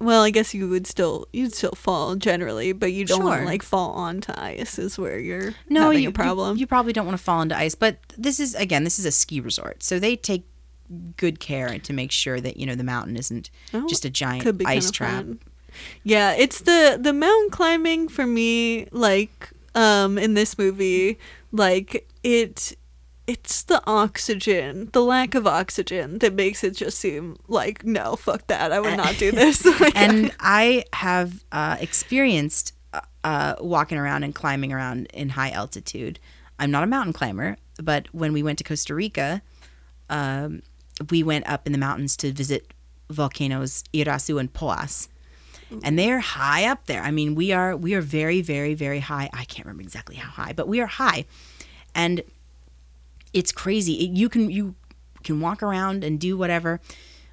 [0.00, 3.40] well, I guess you would still you'd still fall generally, but you don't want Sure.
[3.40, 6.56] to like fall onto ice is where you're no, having you, a problem.
[6.56, 9.04] You, you probably don't want to fall into ice, but this is again, this is
[9.06, 10.44] a ski resort, so they take
[11.18, 14.42] good care to make sure that you know the mountain isn't Oh, just a giant
[14.42, 15.24] Could be ice kinda trap.
[15.24, 15.38] fun.
[16.02, 18.86] Yeah, it's the the mountain climbing for me.
[18.90, 21.18] Like um in this movie,
[21.52, 22.76] like it.
[23.28, 28.46] It's the oxygen, the lack of oxygen, that makes it just seem like no, fuck
[28.46, 28.72] that.
[28.72, 29.66] I would not do this.
[29.94, 36.18] And I have uh, experienced uh, uh, walking around and climbing around in high altitude.
[36.58, 39.42] I'm not a mountain climber, but when we went to Costa Rica,
[40.08, 40.62] um,
[41.10, 42.72] we went up in the mountains to visit
[43.10, 45.08] volcanoes Irazu and Poas.
[45.82, 47.02] And they're high up there.
[47.02, 49.28] I mean, we are we are very very very high.
[49.34, 51.26] I can't remember exactly how high, but we are high.
[51.94, 52.22] And
[53.32, 53.94] it's crazy.
[54.04, 54.74] It, you can you
[55.22, 56.80] can walk around and do whatever,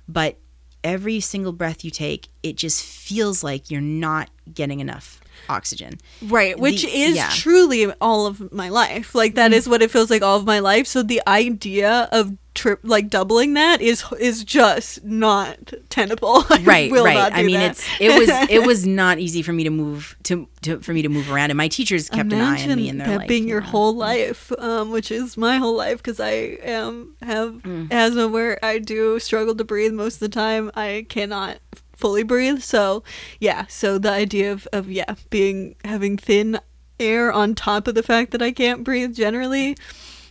[0.08, 0.38] but
[0.84, 6.00] every single breath you take, it just feels like you're not getting enough oxygen.
[6.22, 7.30] Right, which The- is yeah.
[7.34, 9.14] Truly all of my life.
[9.16, 10.88] Like that is what it feels like all of my life.
[10.88, 16.44] So the idea of trip like doubling that is is just not tenable.
[16.50, 17.32] I Right, right.
[17.34, 17.72] I mean, that.
[17.72, 21.02] it's it was it was not easy for me to move to, to for me
[21.02, 23.44] to move around, and my teachers kept an eye on me, and that like, being
[23.44, 26.30] you your know, whole life, um, which is my whole life because I
[26.64, 27.92] am have Mm.
[27.92, 30.72] asthma where I do struggle to breathe most of the time.
[30.76, 31.58] I cannot
[31.96, 32.62] fully breathe.
[32.62, 33.04] So
[33.40, 36.60] yeah, so the idea of, of yeah being having thin
[37.00, 39.76] air on top of the fact that I can't breathe generally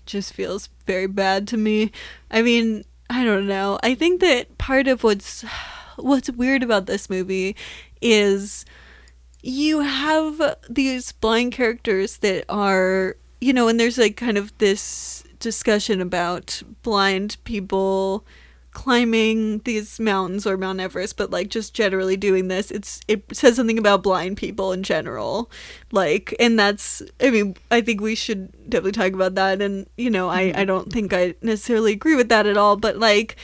[0.06, 1.92] just feels very bad to me.
[2.30, 3.78] I mean, I don't know.
[3.82, 5.44] I think that part of what's
[5.96, 7.56] what's weird about this movie
[8.00, 8.64] is
[9.42, 15.22] you have these blind characters that are you know and there's like kind of this
[15.38, 18.24] discussion about blind people
[18.74, 23.56] climbing these mountains or Mount Everest but like just generally doing this it's it says
[23.56, 25.50] something about blind people in general.
[25.90, 29.62] Like and that's I mean I think we should definitely talk about that.
[29.62, 30.66] And you know I I mm-hmm.
[30.66, 33.36] don't think I necessarily agree with that at all but like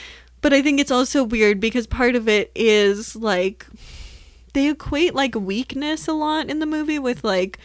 [0.43, 3.66] but I think it's also weird because part of it is like
[4.53, 7.59] they equate like weakness a lot in the movie with like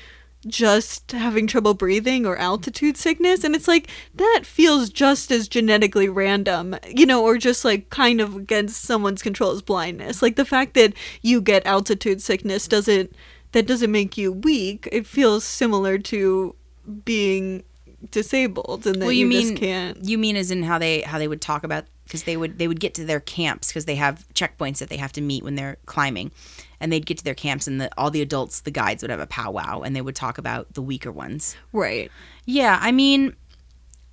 [0.48, 6.08] just having trouble breathing or altitude sickness and it's like that feels just as genetically
[6.08, 10.22] random you know or just like kind of against someone's control as blindness.
[10.22, 13.16] Like the fact that you get altitude sickness doesn't
[13.52, 14.88] that doesn't make you weak.
[14.92, 16.56] It feels similar to
[17.06, 17.64] being
[18.12, 21.02] disabled and that Well, you, you mean just can't you mean as in how they
[21.02, 23.86] how they would talk about because they would they would get to their camps because
[23.86, 26.32] they have checkpoints that they have to meet when they're climbing,
[26.80, 29.20] and they'd get to their camps and the, all the adults the guides would have
[29.20, 31.56] a powwow and they would talk about the weaker ones.
[31.74, 32.12] right.
[32.46, 33.36] Yeah, I mean,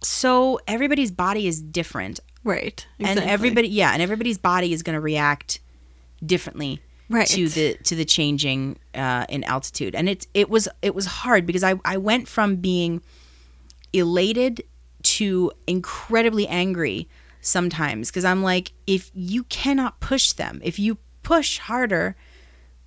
[0.03, 5.01] so everybody's body is different, right and everybody yeah, and everybody's body is going to
[5.01, 5.61] react
[6.25, 7.27] differently Right.
[7.27, 11.45] to the to the changing uh, in altitude, and it's it was it was hard
[11.45, 13.03] because I I went from being
[13.93, 14.65] elated
[15.03, 17.09] to incredibly angry
[17.43, 22.17] sometimes because I'm like if you cannot push them if you push harder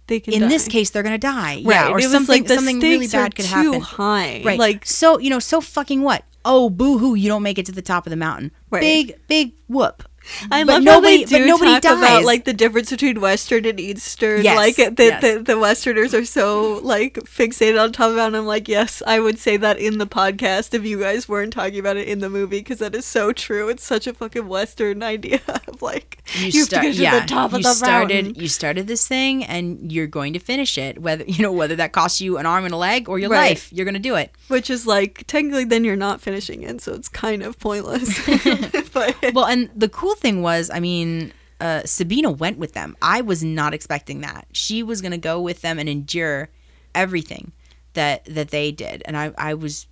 [0.08, 1.66] they can in this case they're gonna die Right.
[1.68, 4.42] yeah or something like something really bad could too happen high.
[4.44, 7.66] right Like so you know so fucking what oh boo hoo you don't make it
[7.68, 8.82] to the top of the mountain Right.
[8.82, 10.04] big big whoop
[10.52, 13.22] I But love nobody- how they but do nobody talk about like the difference between
[13.22, 14.44] Western and Eastern.
[14.44, 15.22] Yes, Like the, yes.
[15.22, 18.22] the the Westerners are so like fixated on top of it.
[18.22, 21.54] And I'm like, yes, I would say that in the podcast if you guys weren't
[21.54, 23.70] talking about it in the movie because that is so true.
[23.70, 27.28] It's such a fucking Western idea of like you, have start- to to yeah, the
[27.28, 28.42] top of you the started mountain.
[28.42, 31.92] you started this thing and you're going to finish it whether you know whether that
[31.92, 33.50] costs you an arm and a leg or your Right.
[33.50, 36.82] life you're going to do it Which is like technically then you're not finishing it,
[36.82, 38.20] so it's kind of pointless.
[38.94, 42.98] but well and the cool thing was i mean uh, sabina went with them.
[43.02, 44.46] I was not expecting that.
[44.52, 46.50] She was going to go with them and endure
[46.94, 47.54] everything
[47.94, 49.04] that that they did.
[49.06, 49.88] And i i was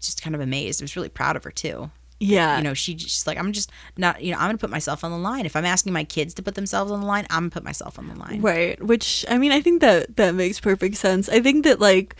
[0.00, 0.80] just kind of amazed.
[0.80, 1.90] I was really proud of her too.
[2.20, 5.02] Yeah, you know she just like i'm just not you know i'm gonna put myself
[5.02, 5.44] on the line.
[5.44, 7.98] If i'm asking my kids to put themselves on the line i'm gonna put myself
[7.98, 8.40] on the line.
[8.40, 8.80] Right.
[8.80, 11.28] Which I mean, I think that that makes perfect sense.
[11.28, 12.14] I think that like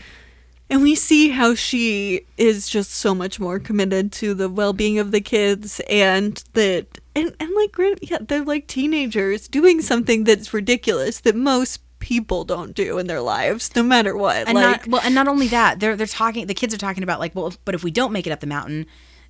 [0.73, 5.11] and we see how she is just so much more committed to the well-being of
[5.11, 11.19] the kids and that and and like yeah, they're like teenagers doing something that's ridiculous
[11.19, 14.47] that most people don't do in their lives no matter what.
[14.47, 17.03] and like not well and not only that they're they're talking the kids are talking
[17.03, 18.87] about like well if- but if we don't make it up the mountain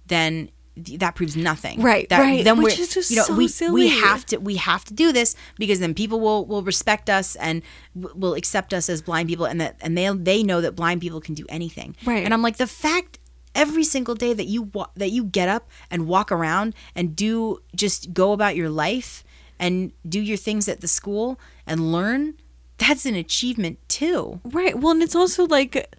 [0.07, 1.81] then that proves nothing.
[1.81, 3.73] Right, That, right, Then which we're, is just you know, so we, silly.
[3.73, 7.35] we have to we have to do this because then people will will respect us
[7.35, 7.61] and
[7.99, 11.01] w- will accept us as blind people and that and they they know that blind
[11.01, 11.95] people can do anything.
[12.05, 12.23] Right.
[12.23, 13.19] And I'm like the fact
[13.53, 17.61] every single day that you wa- that you get up and walk around and do
[17.75, 19.23] just go about your life
[19.59, 22.33] and do your things at the school and learn
[22.79, 24.41] that's an achievement too.
[24.43, 24.77] Right.
[24.77, 25.95] Well, and it's also like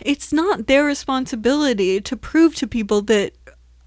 [0.00, 3.32] it's not their responsibility to prove to people that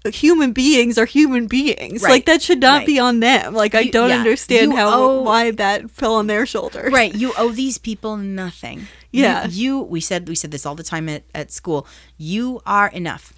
[0.06, 2.02] human beings are human beings.
[2.02, 2.10] Right.
[2.10, 2.86] Like that should not Right.
[2.86, 3.54] be on them.
[3.54, 4.16] Like I don't yeah.
[4.18, 6.92] understand You how owe- why that fell on their shoulders.
[6.92, 7.14] Right.
[7.14, 8.86] You owe these people nothing.
[9.12, 9.46] Yeah.
[9.46, 11.86] You, you we said we said this all the time at, at school.
[12.16, 13.32] You are enough.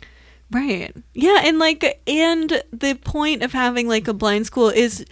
[0.51, 0.94] Right.
[1.14, 5.05] Yeah, and like and the point of having like a blind school is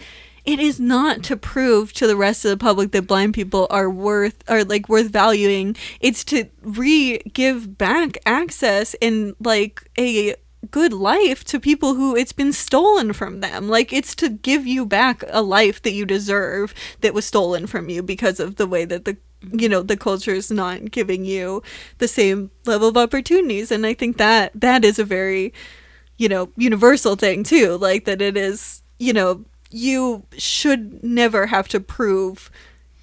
[0.45, 3.89] it is not to prove to the rest of the public that blind people are
[3.89, 5.75] worth are like worth valuing.
[5.99, 10.35] It's to re give back access and like a
[10.69, 13.67] good life to people who it's been stolen from them.
[13.67, 17.89] Like it's to give you back a life that you deserve that was stolen from
[17.89, 19.17] you because of the way that the
[19.51, 21.63] you know the culture is not giving you
[21.97, 25.51] the same level of opportunities and i think that that is a very
[26.19, 31.67] you know universal thing too like that it is you know you should never have
[31.67, 32.51] to prove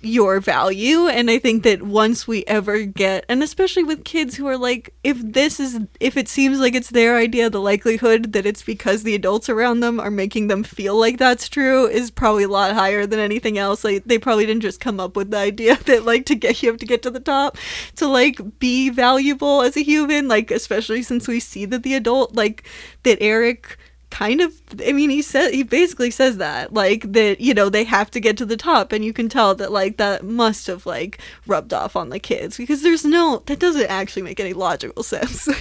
[0.00, 1.08] your value.
[1.08, 4.94] And i think that once we ever get and especially with kids who are like
[5.02, 9.02] if this is if it seems like it's their idea the likelihood that it's because
[9.02, 12.72] the adults around them are making them feel like that's true is probably a lot
[12.74, 13.84] higher than anything else.
[13.84, 16.70] Like they probably didn't just come up with the idea that like to get you
[16.70, 17.56] have to get to the top
[17.96, 20.28] to like be valuable as a human.
[20.28, 22.64] Like especially since we see that the adult like
[23.02, 23.76] that Erik
[24.10, 24.54] kind of
[24.86, 28.18] i mean he said he basically says that like that you know they have to
[28.18, 31.74] get to the top and you can tell that like that must have like rubbed
[31.74, 35.48] off on the kids because there's no that doesn't actually make any logical sense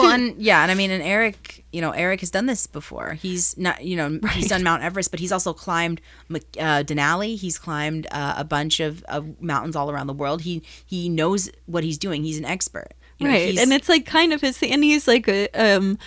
[0.00, 3.14] Well, and yeah, and I mean, and Erik, you know, Erik has done this before.
[3.14, 6.00] He's not, you know, he's done Mount Everest, but he's also climbed
[6.30, 7.36] uh, Denali.
[7.36, 10.42] He's climbed uh, a bunch of, of mountains all around the world.
[10.42, 12.24] He he knows what he's doing.
[12.24, 12.88] He's an expert.
[13.18, 15.98] You know, right and it's like kind of his thing and he's like a um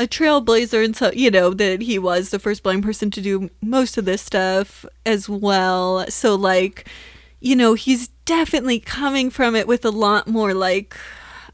[0.00, 3.50] a trailblazer and so you know that he was the first blind person to do
[3.60, 6.88] most of this stuff as well so like
[7.38, 10.96] you know he's definitely coming from it with a lot more like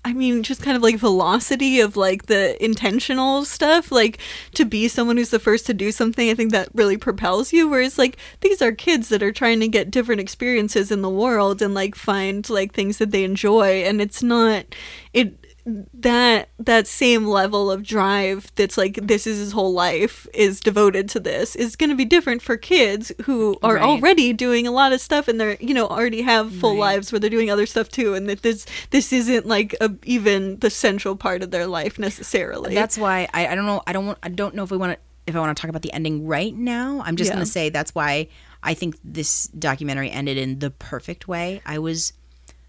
[0.04, 3.90] I mean, just kind of like velocity of like the intentional stuff.
[3.90, 4.18] Like
[4.54, 7.66] to be someone who's the first to do something, I think that really propels you.
[7.66, 11.60] Whereas like these are kids that are trying to get different experiences in the world
[11.60, 13.82] and like find like things that they enjoy.
[13.82, 14.66] And it's not
[15.12, 15.45] it
[15.92, 21.08] that that same level of drive that's like this is his whole life is devoted
[21.08, 23.82] to this is going to be different for kids who are Right.
[23.82, 26.78] already doing a lot of stuff and they're you know already have full Right.
[26.94, 30.58] lives where they're doing other stuff too and that this this isn't like a, even
[30.60, 33.82] the central part of their life necessarily That's why I, I don't know.
[33.88, 34.18] I don't want.
[34.22, 34.98] I don't know if we want to.
[35.26, 37.34] If I want to talk about the ending right now, I'm just Yeah.
[37.34, 38.28] going to say that's why
[38.62, 41.60] I think this documentary ended in the perfect way.
[41.66, 42.12] I was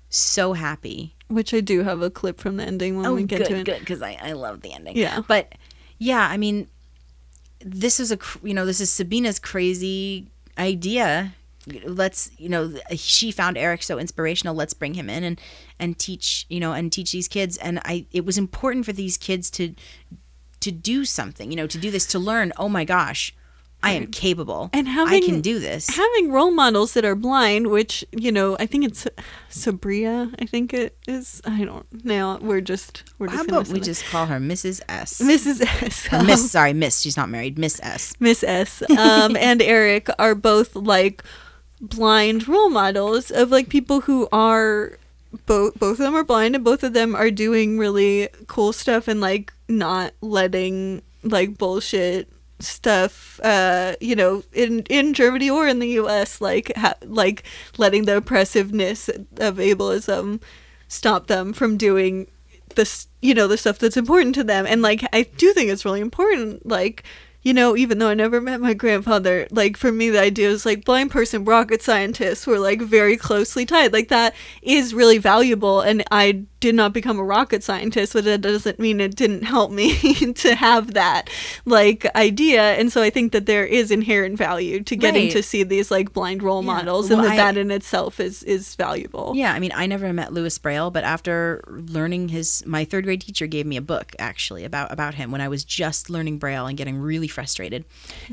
[0.10, 3.42] so happy which i do have a clip from the ending when we oh, get
[3.42, 4.96] Oh, good, to it good, because I, I love the ending.
[4.98, 5.22] Yeah.
[5.28, 5.54] but
[6.00, 6.68] yeah, I mean,
[7.60, 11.34] this is a you know this is Sabina's crazy idea.
[11.86, 14.56] Let's you know she found Erik so inspirational.
[14.56, 15.42] Let's bring him in and
[15.80, 17.58] and teach you know and teach these kids.
[17.58, 19.74] And I it was important for these kids to
[20.60, 21.50] to do something.
[21.50, 22.54] You know to do this to learn.
[22.58, 23.34] Oh my gosh.
[23.84, 25.88] I am capable, And having- I can do this.
[25.88, 29.08] having role models that are blind which you know i think it's
[29.50, 33.80] sabria i think it is i don't know we're just we're just How about we
[33.80, 34.82] say just call her Mrs.
[34.90, 35.22] S?
[35.22, 37.00] mrs s Or Miss, sorry, Miss.
[37.02, 37.58] She's not married.
[37.58, 38.14] Miss S.
[38.20, 41.24] Miss S um, and Erik are both like
[41.80, 44.98] blind role models of like people who are
[45.46, 49.08] both both of them are blind and both of them are doing really cool stuff
[49.08, 52.28] and like not letting like bullshit
[52.60, 57.44] stuff uh you know in in Germany or in the US like ha- like
[57.78, 60.42] letting the oppressiveness of ableism
[60.88, 62.28] stop them from doing
[62.76, 64.66] this you know the stuff that's important to them.
[64.66, 67.04] And like i do think it's really important like
[67.44, 70.66] you know even though i never met my grandfather like for me the idea is
[70.66, 73.94] like blind person rocket scientists were like very closely tied.
[73.94, 78.42] Like that is really valuable and i did not become a rocket scientist but that
[78.42, 79.94] doesn't mean it didn't help me
[80.34, 81.30] to have that
[81.66, 85.32] like idea and so i think that there is inherent value to getting Right.
[85.34, 86.74] to see these like blind role Yeah.
[86.74, 89.86] models Well, and that I- that in itself is is valuable Yeah, I mean, I
[89.86, 93.82] never met Louis Braille, but after learning his, my third grade teacher gave me a
[93.82, 97.86] book actually about about him when I was just learning Braille and getting really frustrated,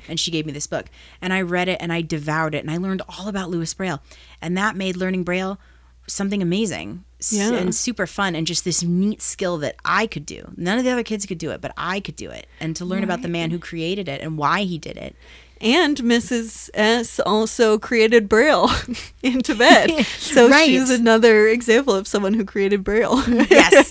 [0.09, 0.87] and she gave me this book,
[1.21, 4.01] and I read it and I devoured it, and I learned all about Louis Braille,
[4.41, 5.59] and that made learning Braille
[6.07, 7.05] something amazing.
[7.33, 7.53] Yeah.
[7.55, 10.53] and super fun and just this neat skill that I could do.
[10.57, 12.47] None of the other kids could do it, but I could do it.
[12.61, 15.15] And to learn about the man who created it and why he did it.
[15.61, 16.69] And Mrs.
[16.75, 18.69] S also created Braille
[19.23, 19.91] in Tibet.
[20.19, 20.67] So Right.
[20.67, 23.23] she's another example of someone who created Braille.
[23.51, 23.89] Yes.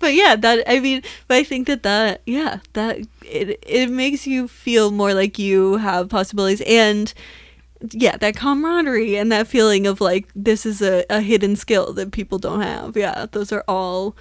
[0.00, 4.26] but yeah, that I mean, but I think that that yeah, that it it makes
[4.26, 7.12] you feel more like you have possibilities and
[7.90, 12.12] yeah, that camaraderie and that feeling of like this is a, a hidden skill that
[12.12, 12.96] people don't have.
[12.96, 14.16] Yeah, those are all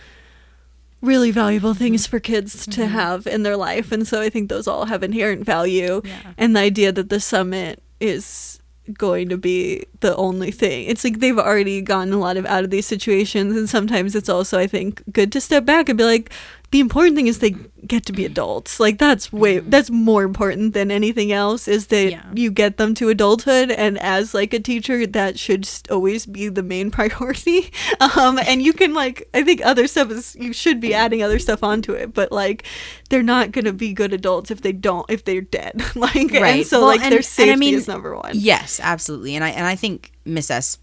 [1.01, 2.91] really valuable things for kids to mm-hmm.
[2.93, 6.33] have in their life and so I think those all have inherent value Yeah.
[6.37, 8.59] and the idea that the summit is
[8.93, 10.85] going to be the only thing.
[10.85, 14.29] It's like they've already gotten a lot of out of these situations and sometimes it's
[14.29, 16.31] also I think good to step back and be like
[16.71, 17.55] the important thing is they
[17.85, 18.77] get to be adults.
[18.79, 22.23] Like that's way that's more important than anything else is that Yeah.
[22.35, 26.63] you get them to adulthood and as like a teacher that should always be the
[26.63, 27.71] main priority.
[28.01, 31.39] Um and you can like I think other stuff is you should be adding other
[31.39, 32.63] stuff onto it, but like
[33.09, 35.81] they're not going to be good adults if they don't if they're dead.
[35.95, 36.65] like and Right.
[36.67, 38.31] so Well, like and- their and I safety mean, is number 1.
[38.33, 39.35] Yes, absolutely.
[39.35, 40.77] And I and I think Miss S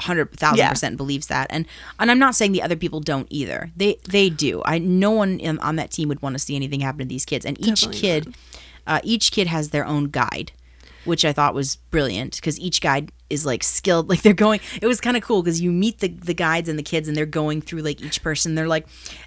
[0.00, 0.70] hundred thousand Yeah.
[0.70, 1.46] percent believes that.
[1.50, 1.66] And
[1.98, 3.70] and I'm not saying the other people don't either.
[3.76, 4.62] They they do.
[4.64, 7.24] I no one in, on that team would want to see anything happen to these
[7.24, 7.44] kids.
[7.44, 8.34] And each Definitely kid
[8.86, 10.52] uh, each kid has their own guide,
[11.08, 14.08] which I thought was brilliant because each guide is like skilled.
[14.08, 14.60] Like they're going.
[14.80, 17.16] It was kind of cool because you meet the the guides and the kids, and
[17.16, 18.54] they're going through like each person.
[18.54, 18.86] They're like,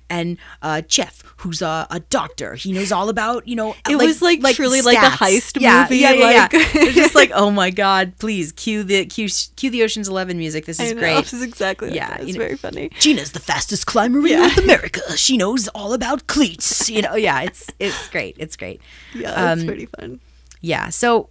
[0.09, 3.75] and uh, Jeff, who's a, a doctor, he knows all about you know.
[3.89, 6.59] It was, like, truly like a heist yeah, movie, Yeah, yeah, like- yeah.
[6.81, 10.65] It's just like, oh my god, please cue the cue cue the Ocean's Eleven music.
[10.65, 11.17] This is great.
[11.17, 12.89] This is exactly like Yeah, It's very funny.
[12.99, 14.37] Gina's the fastest climber in Yeah.
[14.41, 15.01] North America.
[15.17, 16.89] She knows all about cleats.
[16.89, 18.35] You know, yeah, it's it's great.
[18.39, 18.81] It's great.
[19.13, 20.19] Yeah, it's Um, pretty fun.
[20.61, 20.89] Yeah.
[20.89, 21.29] So,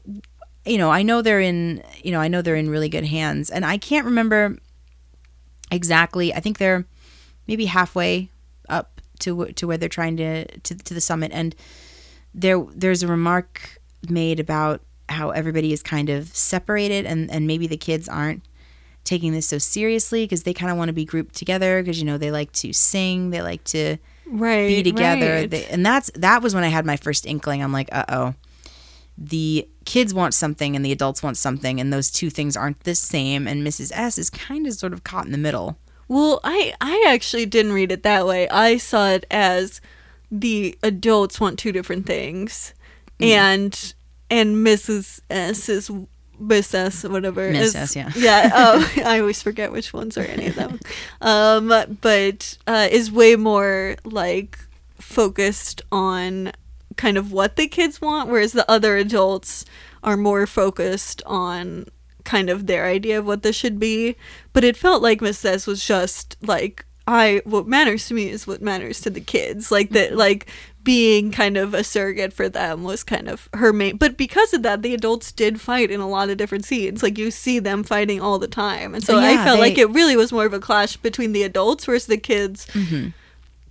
[0.66, 3.50] you know, I know they're in, you know, I know they're in really good hands,
[3.50, 4.56] and I can't remember
[5.70, 6.34] exactly.
[6.34, 6.84] I think they're
[7.46, 8.30] maybe halfway
[8.68, 11.54] up to to where they're trying to to, to the summit, and
[12.34, 17.66] there there's a remark made about how everybody is kind of separated, and and maybe
[17.66, 18.42] the kids aren't
[19.02, 22.04] taking this so seriously because they kind of want to be grouped together because you
[22.04, 23.96] know they like to sing, they like to
[24.32, 24.68] Right.
[24.68, 25.32] be together.
[25.34, 25.50] right.
[25.50, 27.62] They, and that's that was when I had my first inkling.
[27.62, 28.34] I'm like, uh oh,
[29.18, 32.94] the kids want something and the adults want something, and those two things aren't the
[32.94, 33.46] same.
[33.48, 33.90] And Mrs.
[33.94, 35.78] S is kind of sort of caught in the middle.
[36.08, 38.48] Well, I I actually didn't read it that way.
[38.48, 39.80] I saw it as
[40.30, 42.74] the adults want two different things,
[43.20, 43.26] Mm.
[43.28, 43.94] and
[44.30, 45.20] and Mrs.
[45.30, 45.90] S is
[46.38, 47.50] Miss S whatever.
[47.50, 48.10] Miss S, yeah.
[48.16, 48.50] yeah.
[48.54, 50.80] Oh, I always forget which ones are any of them.
[51.20, 54.58] Um, but uh, is way more like
[54.98, 56.52] focused on
[57.00, 59.64] kind of what the kids want, whereas the other adults
[60.04, 61.86] are more focused on
[62.24, 64.16] kind of their idea of what this should be.
[64.52, 68.46] But it felt like Miss S was just like I what matters to me is
[68.46, 69.72] what matters to the kids.
[69.72, 70.46] Like that like
[70.82, 74.62] being kind of a surrogate for them was kind of her main but because of
[74.62, 77.02] that the adults did fight in a lot of different scenes.
[77.02, 78.94] Like you see them fighting all the time.
[78.94, 81.42] And so I Yeah, felt like it really was more of a clash between the
[81.44, 83.08] adults versus the kids Mm-hmm.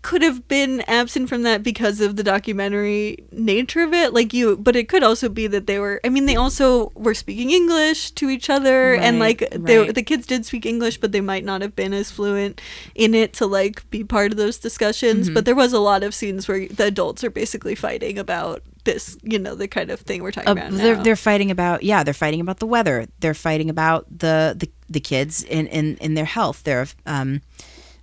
[0.01, 4.55] Could have been absent from that because of the documentary nature of it like you
[4.55, 8.11] but it could also be that they were i mean they also were speaking english
[8.11, 9.93] to each other and like they, right.
[9.93, 12.61] the kids did speak english but they might not have been as fluent
[12.95, 15.33] in it to like be part of those discussions Mm-hmm.
[15.33, 19.17] but there was a lot of scenes where the adults are basically fighting about this
[19.21, 21.03] you know the kind of thing we're talking Uh, about they're now.
[21.03, 23.05] they're fighting about yeah they're fighting about the weather.
[23.19, 26.63] They're fighting about the the, the kids in, in in their health.
[26.63, 27.41] They're um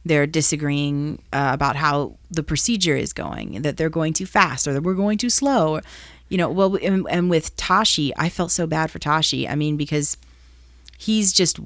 [0.07, 3.63] they're disagreeing uh, about how the procedure is going.
[3.63, 5.77] That they're going too fast or that we're going too slow.
[5.77, 5.83] Or,
[6.29, 9.49] you know, well, and, and with Tashi, I felt so bad for Tashi.
[9.49, 10.17] I mean, because
[10.99, 11.59] he's just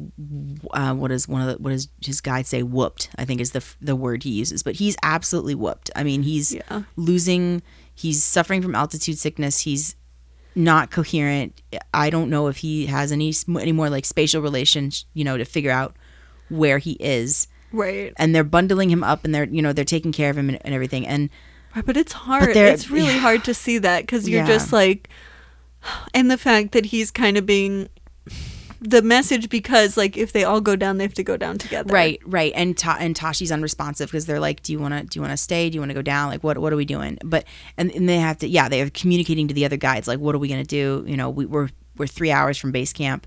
[0.73, 3.53] uh, what is one of the what does his guide say whooped i think is
[3.53, 6.83] the the word he uses but he's absolutely whooped i mean he's Yeah.
[6.97, 7.63] losing
[7.95, 9.95] he's suffering from altitude sickness he's
[10.57, 11.63] not coherent
[11.95, 15.45] i don't know if he has any any more like spatial relations you know to
[15.45, 15.95] figure out
[16.49, 20.13] where he is right and they're bundling him up and they're you know they're taking
[20.13, 21.31] care of him and, and everything and
[21.77, 22.53] Right, but it's hard.
[22.55, 23.21] they're- it's really yeah.
[23.21, 24.47] hard to see that because you're Yeah.
[24.49, 25.09] just like,
[26.13, 27.89] and the fact that he's kind of being
[28.81, 31.93] the message because like if they all go down, they have to go down together.
[31.93, 32.53] Right, right.
[32.57, 35.05] And Ta- and Tashi's unresponsive because they're like, "Do you want to?
[35.05, 35.69] Do you want to stay?
[35.71, 36.29] Do you want to go down?
[36.31, 36.59] Like, what?
[36.59, 37.45] What are we doing?" But
[37.77, 40.35] and, and they have to, yeah, they are communicating to the other guides, like, "What
[40.35, 41.69] are we gonna do?" You know, we, we're
[41.99, 43.27] we're three hours from base camp,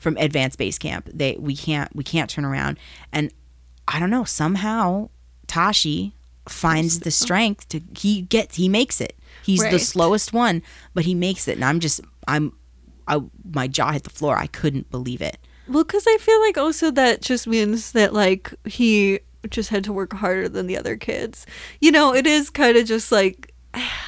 [0.00, 1.10] from advanced base camp.
[1.12, 2.78] They we can't we can't turn around.
[3.12, 3.30] And
[3.86, 4.24] I don't know.
[4.24, 5.10] Somehow
[5.46, 6.14] Tashi
[6.48, 9.16] finds the strength to he gets he makes it.
[9.44, 10.62] He's the slowest one,
[10.94, 11.56] but he makes it.
[11.56, 12.52] And I'm just I'm
[13.06, 13.22] I
[13.52, 14.36] my jaw hit the floor.
[14.36, 15.38] I couldn't believe it.
[15.66, 19.20] Well, because I feel like also that just means that like he
[19.50, 21.46] just had to work harder than the other kids.
[21.80, 23.53] You know, it is kind of just like.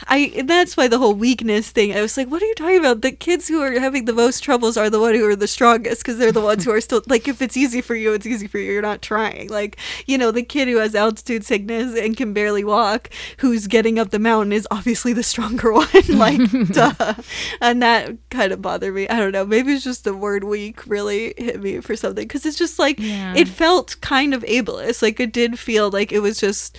[0.09, 1.95] I and that's why the whole weakness thing.
[1.97, 3.03] I was like, "What are you talking about?
[3.03, 6.03] The kids who are having the most troubles are the one who are the strongest
[6.03, 7.27] because they're the ones who are still like.
[7.27, 8.73] If it's easy for you, it's easy for you.
[8.73, 9.49] You're not trying.
[9.49, 13.99] Like you know, the kid who has altitude sickness and can barely walk, who's getting
[13.99, 15.89] up the mountain, is obviously the stronger one.
[16.09, 16.41] like,
[16.73, 17.15] duh.
[17.61, 19.09] And that kind of bothered me.
[19.09, 19.45] I don't know.
[19.45, 23.01] Maybe it's just the word weak really hit me for something because it's just like
[23.01, 23.35] Yeah.
[23.37, 25.03] it felt kind of ableist.
[25.03, 26.79] Like it did feel like it was just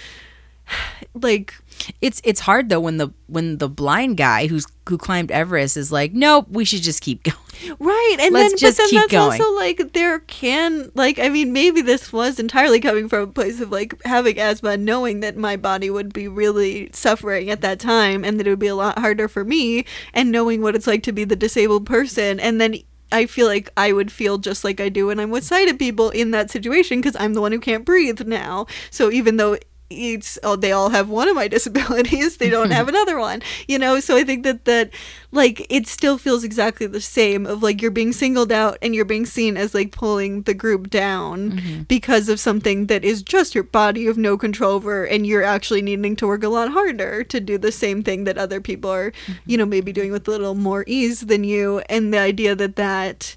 [1.14, 1.54] like
[2.02, 5.92] It's it's hard though when the when the blind guy who's who climbed Everest is
[5.92, 7.76] like, nope, we should just keep going.
[7.80, 9.42] right and Let's then just but then keep that's going.
[9.42, 13.60] also like there can like i mean maybe this was entirely coming from a place
[13.60, 17.80] of like having asthma and knowing that my body would be really suffering at that
[17.80, 20.86] time and that it would be a lot harder for me and knowing what it's
[20.88, 22.76] like to be the disabled person and then
[23.12, 26.10] I feel like I would feel just like I do when I'm with sighted people
[26.10, 28.68] in that situation because I'm the one who can't breathe now.
[28.92, 29.58] So even though
[29.90, 33.78] it's oh they all have one of my disabilities they don't have another one you
[33.78, 34.00] know?
[34.00, 34.92] So i think that that
[35.32, 39.06] like it still feels exactly the same of like you're being singled out and you're
[39.06, 41.82] being seen as like pulling the group down mm-hmm.
[41.84, 45.82] because of something that is just your body of no control over and you're actually
[45.82, 49.12] needing to work a lot harder to do the same thing that other people are
[49.12, 49.34] mm-hmm.
[49.46, 51.82] you know maybe doing with a little more ease than you.
[51.90, 53.36] And the idea that that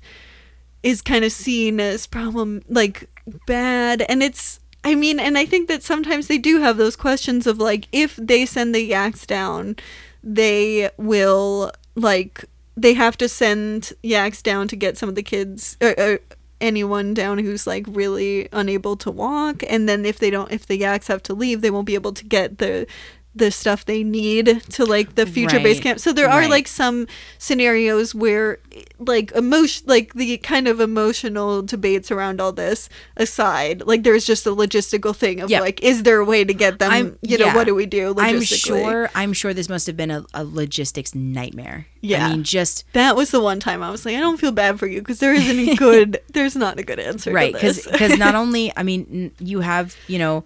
[0.82, 3.08] is kind of seen as problem like
[3.46, 4.02] bad.
[4.02, 7.58] And it's I mean and I think that sometimes they do have those questions of
[7.58, 9.76] like if they send the yaks down
[10.22, 12.44] they will like
[12.76, 16.16] they have to send yaks down to get some of the kids or, uh,
[16.60, 19.62] anyone down who's like really unable to walk.
[19.68, 22.12] And then if they don't if the yaks have to leave they won't be able
[22.12, 22.86] to get the
[23.32, 26.50] the stuff they need to like the future base camp so there are Right.
[26.50, 27.06] like some
[27.38, 28.58] scenarios where
[28.98, 34.46] like emotion like the kind of emotional debates around all this aside like there's just
[34.46, 35.60] a logistical thing of Yep.
[35.62, 37.54] like is there a way to get them I'm- you know yeah.
[37.54, 41.14] what do we do I'm sure I'm sure this must have been a, a logistics
[41.14, 41.86] nightmare.
[42.00, 42.26] Yeah.
[42.26, 44.78] I mean just that was the one time I was like, I don't feel bad
[44.78, 47.32] for you because there isn't a good, there's not a good answer.
[47.32, 50.44] right to because not only i mean n- you have you know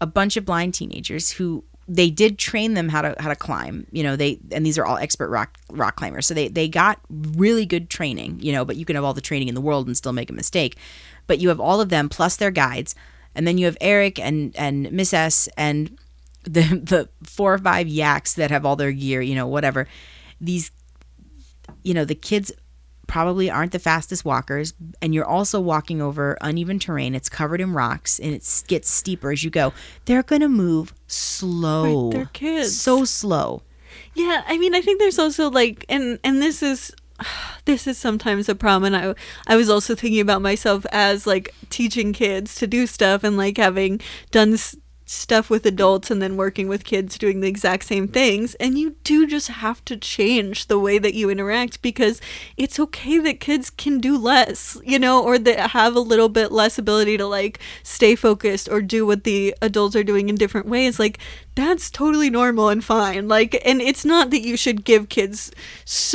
[0.00, 1.62] a bunch of blind teenagers who
[1.92, 4.86] they did train them how to how to climb you know they and these are
[4.86, 6.24] all expert rock rock climbers.
[6.24, 9.20] So they they got really good training you know but you can have all the
[9.20, 10.76] training in the world and still make a mistake.
[11.26, 12.94] But you have all of them plus their guides
[13.34, 15.98] and then you have Erik and and miss s and
[16.44, 19.88] the the four or five yaks that have all their gear you know whatever.
[20.40, 20.70] These
[21.82, 22.52] you know the kids
[23.08, 24.72] probably aren't the fastest walkers
[25.02, 27.16] and you're also walking over uneven terrain.
[27.16, 29.72] It's covered in rocks and it gets steeper as you go.
[30.04, 32.80] They're going to move slow Right, they're kids.
[32.80, 33.62] so slow
[34.14, 36.92] Yeah, I mean, I think there's also like, and and this is,
[37.64, 38.94] this is sometimes a problem.
[38.94, 39.14] And I,
[39.52, 43.56] I was also thinking about myself as like teaching kids to do stuff and like
[43.56, 44.00] having
[44.30, 44.56] done
[45.10, 48.54] stuff with adults and then working with kids doing the exact same things.
[48.56, 52.20] And you do just have to change the way that you interact because
[52.56, 56.52] it's okay that kids can do less, you know, or that have a little bit
[56.52, 60.68] less ability to like stay focused or do what the adults are doing in different
[60.68, 60.98] ways.
[60.98, 61.18] Like
[61.60, 63.28] that's totally normal and fine.
[63.28, 65.50] Like, and it's not that you should give kids,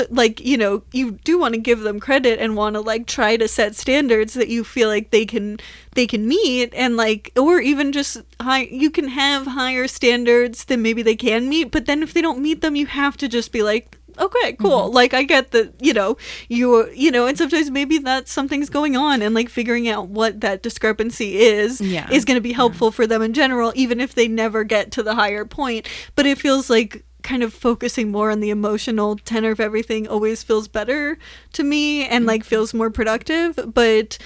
[0.09, 3.37] like, you know, you do want to give them credit and want to like try
[3.37, 5.59] to set standards that you feel like they can
[5.93, 10.81] they can meet and like or even just high you can have higher standards than
[10.81, 13.51] maybe they can meet but then if they don't meet them you have to just
[13.53, 14.83] be like okay cool.
[14.87, 14.95] Mm-hmm.
[14.95, 16.17] Like i get that you know
[16.49, 20.41] you you know and sometimes maybe that something's going on and like figuring out what
[20.41, 22.09] that discrepancy is Yeah.
[22.11, 25.03] is going to be helpful for them in general even if they never get to
[25.03, 25.87] the higher point.
[26.15, 30.43] But it feels like kind of focusing more on the emotional tenor of everything always
[30.43, 31.17] feels better
[31.53, 32.49] to me and like mm-hmm.
[32.49, 33.59] feels more productive.
[33.73, 34.17] But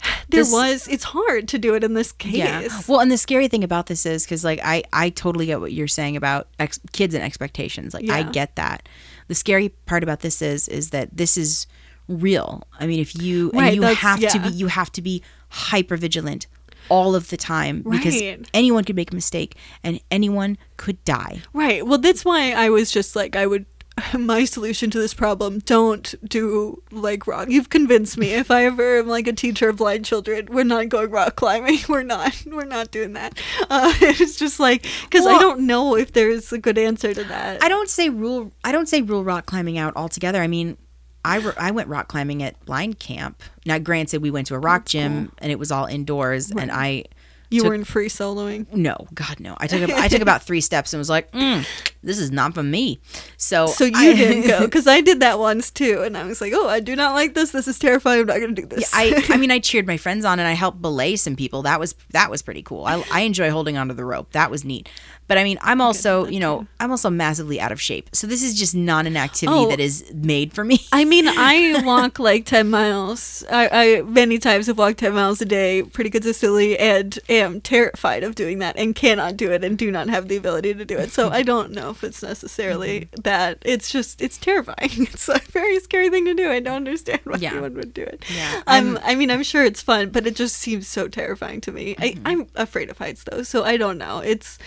[0.28, 2.34] there This- was it's hard to do it in this case.
[2.34, 5.60] Yeah well and the scary thing about this is because like i i totally get
[5.60, 7.94] what you're saying about ex- kids and expectations.
[7.94, 8.88] Like i get that
[9.28, 11.66] the scary part about this is is that this is
[12.08, 15.22] real i mean if you Right, and you have to be you have to be
[15.48, 16.46] hyper vigilant
[16.88, 18.48] all of the time because Right.
[18.54, 21.84] anyone could make a mistake and anyone could die Right.
[21.84, 23.66] Well, that's why I was just like, I would.
[24.18, 27.48] My solution to this problem: don't do like rock.
[27.48, 28.32] You've convinced me.
[28.34, 31.78] If I ever am like a teacher of blind children, we're not going rock climbing.
[31.88, 32.42] We're not.
[32.46, 33.38] We're not doing that.
[33.70, 37.62] Uh, it's just like because I don't know if there's a good answer to that.
[37.62, 38.52] I don't say rule.
[38.64, 40.42] I don't say rule rock climbing out altogether.
[40.42, 40.76] I mean,
[41.24, 43.42] I ro- I went rock climbing at blind camp.
[43.64, 47.04] Now, granted, we went to a rock gym and it was all indoors, and I
[47.50, 48.66] you took- weren't free soloing.
[48.72, 49.56] no, God no.
[49.58, 51.66] I took I took about three steps and was like, mm,
[52.02, 53.00] this is not for me.
[53.36, 56.40] So So you I- didn't go because I did that once too, and I was
[56.40, 57.50] like, "Oh, I do not like this.
[57.52, 58.20] This is terrifying.
[58.20, 60.48] I'm not going to do this." I, I mean, I cheered my friends on and
[60.48, 61.62] I helped belay some people.
[61.62, 62.84] That was that was pretty cool.
[62.84, 64.32] I, I enjoy holding onto the rope.
[64.32, 64.88] That was neat.
[65.28, 68.10] But I mean, I'm also, you know, I'm also massively out of shape.
[68.12, 69.68] So this is just not an activity Oh.
[69.70, 70.78] that is made for me.
[70.92, 73.42] I mean, I walk like 10 miles.
[73.50, 73.68] I,
[73.98, 78.34] I many times have walked 10 miles a day pretty consistently and am terrified of
[78.34, 81.10] doing that and cannot do it and do not have the ability to do it.
[81.10, 83.58] So I don't know if it's necessarily that.
[83.64, 84.76] It's just, it's terrifying.
[85.16, 86.50] It's a very scary thing to do.
[86.50, 87.52] I don't understand why Yeah.
[87.52, 88.24] anyone would do it.
[88.34, 91.72] Yeah, I'm, I mean, I'm sure it's fun, but it just seems so terrifying to
[91.72, 91.94] me.
[91.98, 94.18] I, I'm afraid of heights though, so I don't know.
[94.18, 94.58] It's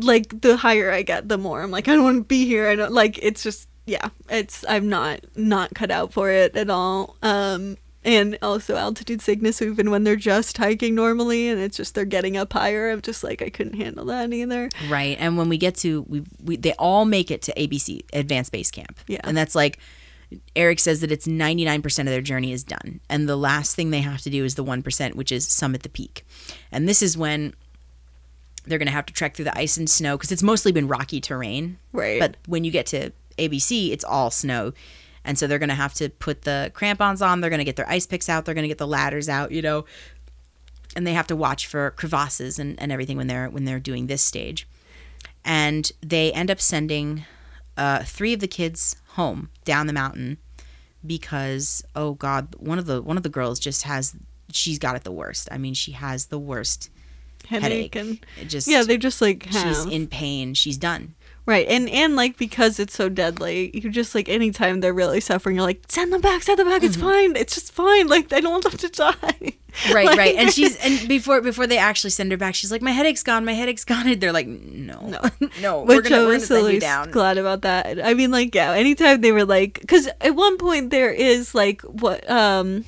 [0.00, 2.68] like the higher I get, the more I'm like, I don't want to be here.
[2.68, 3.18] I don't like.
[3.22, 4.08] It's just yeah.
[4.28, 7.16] It's I'm not not cut out for it at all.
[7.22, 12.04] Um, and also altitude sickness, even when they're just hiking normally, and it's just they're
[12.04, 12.90] getting up higher.
[12.90, 14.68] I'm just like I couldn't handle that either.
[14.88, 15.16] Right.
[15.20, 18.70] And when we get to we, we they all make it to ABC Advanced Base
[18.70, 18.98] Camp.
[19.06, 19.20] Yeah.
[19.24, 19.78] And that's like
[20.54, 23.00] Erik says that it's 99% of their journey is done.
[23.08, 25.88] And the last thing they have to do is the 1%, which is summit the
[25.88, 26.26] peak.
[26.70, 27.54] And this is when
[28.66, 30.86] they're going to have to trek through the ice and snow because it's mostly been
[30.86, 31.78] rocky terrain.
[31.92, 32.20] Right.
[32.20, 34.72] But when you get to ABC, it's all snow.
[35.24, 37.40] And so they're going to have to put the crampons on.
[37.40, 38.44] They're going to get their ice picks out.
[38.44, 39.84] They're going to get the ladders out, you know.
[40.96, 44.06] And they have to watch for crevasses and, and everything when they're when they're doing
[44.06, 44.66] this stage.
[45.44, 47.24] And they end up sending
[47.76, 50.38] uh, three of the kids home down the mountain
[51.04, 54.16] because oh god, one of the one of the girls just has
[54.52, 55.48] she's got it the worst.
[55.52, 56.90] I mean, she has the worst
[57.46, 57.96] Headache, headache.
[57.96, 60.54] and It just yeah, they just like have she's in pain.
[60.54, 61.14] She's done.
[61.48, 65.56] Right, and and like because it's so deadly, you just like anytime they're really suffering,
[65.56, 66.82] you're like, send them back, send them back.
[66.82, 67.36] It's fine.
[67.36, 68.06] It's just fine.
[68.06, 69.54] Like I don't want them to die.
[69.90, 70.34] Right, Like- right.
[70.36, 73.46] And she's and before before they actually send her back, she's like, my headache's gone.
[73.46, 74.06] My headache's gone.
[74.06, 75.20] And they're like, no, no,
[75.62, 75.82] no.
[75.84, 77.10] we're gonna, we're gonna send you down.
[77.12, 78.04] glad about that.
[78.04, 81.80] I mean, like, yeah, anytime they were like, because at one point there is like
[81.80, 82.84] what um,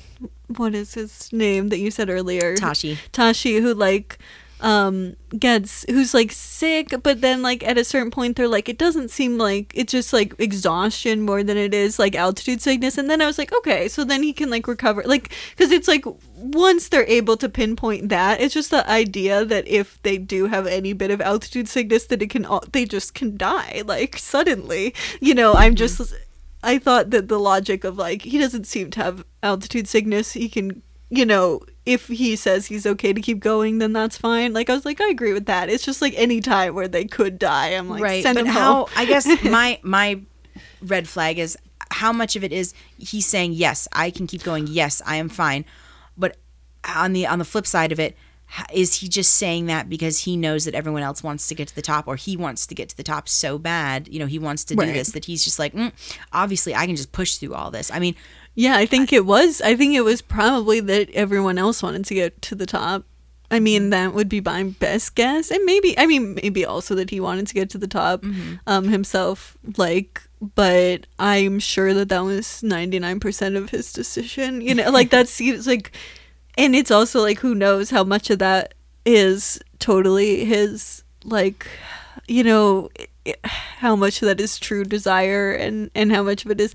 [0.57, 2.55] what is his name that you said earlier?
[2.55, 2.99] Tashi.
[3.11, 4.19] Tashi, who like
[4.61, 8.77] um gets who's like sick but then like at a certain point they're like it
[8.77, 12.97] doesn't seem like it's just like exhaustion more than it is like altitude sickness.
[12.97, 15.87] And then i was like okay so then he can like recover like because it's
[15.87, 16.05] like
[16.35, 20.67] once they're able to pinpoint that it's just the idea that if they do have
[20.67, 24.93] any bit of altitude sickness that it can all they just can die like suddenly.
[25.19, 26.13] You know i'm just
[26.63, 30.49] i thought that the logic of like he doesn't seem to have altitude sickness he
[30.49, 30.81] can
[31.13, 34.53] you know, if he says he's okay to keep going, then that's fine.
[34.53, 35.69] Like I was like, I agree with that.
[35.69, 38.23] It's just like any time where they could die, I'm like, right.
[38.23, 38.73] send But him how?
[38.73, 38.85] home.
[38.95, 40.21] I guess my my
[40.81, 41.57] red flag is
[41.91, 44.67] how much of it is he's saying yes, I can keep going.
[44.67, 45.65] Yes, I am fine.
[46.17, 46.37] But
[46.95, 48.15] on the on the flip side of it,
[48.73, 51.75] is he just saying that because he knows that everyone else wants to get to
[51.75, 54.07] the top, or he wants to get to the top so bad?
[54.07, 54.93] You know, he wants to do Right.
[54.93, 55.91] this that he's just like, mm,
[56.31, 57.89] obviously, I can just push through all this.
[57.91, 58.15] I mean,
[58.55, 59.61] Yeah, I think it was.
[59.61, 63.05] I think it was probably that everyone else wanted to get to the top.
[63.49, 67.09] I mean, that would be my best guess, and maybe I mean maybe also that
[67.09, 68.23] he wanted to get to the top
[68.65, 69.57] um, himself.
[69.77, 70.21] Like,
[70.55, 74.61] but I'm sure that that was 99 percent of his decision.
[74.61, 75.91] You know, like that seems like,
[76.57, 78.73] and it's also like who knows how much of that
[79.05, 81.67] is totally his like,
[82.27, 82.89] you know,
[83.43, 86.73] how much of that is true desire and and how much of it is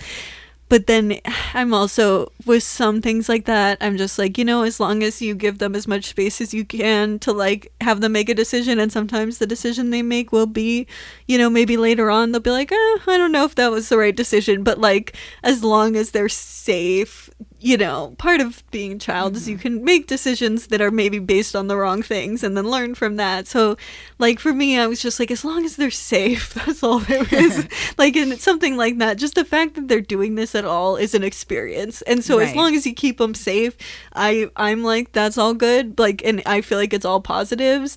[0.68, 1.20] but then
[1.54, 3.78] I'm also with some things like that.
[3.80, 6.52] I'm just like, you know, as long as you give them as much space as
[6.52, 10.32] you can to like have them make a decision, and sometimes the decision they make
[10.32, 10.86] will be,
[11.26, 12.74] you know, maybe later on they'll be like, eh,
[13.06, 16.28] I don't know if that was the right decision, but like as long as they're
[16.28, 17.30] safe,
[17.60, 19.62] you know, part of being a child is you mm-hmm.
[19.62, 23.16] can make decisions that are maybe based on the wrong things and then learn from
[23.16, 23.46] that.
[23.46, 23.76] So,
[24.18, 27.26] like for me, I was just like, as long as they're safe, that's all there
[27.32, 27.66] is.
[27.96, 29.16] like, it's something like that.
[29.16, 32.54] Just the fact that they're doing this at all is an experience, and so as
[32.54, 33.76] long as you keep them safe,
[34.14, 35.98] I I'm like that's all good.
[35.98, 37.96] Like, and I feel like it's all positives.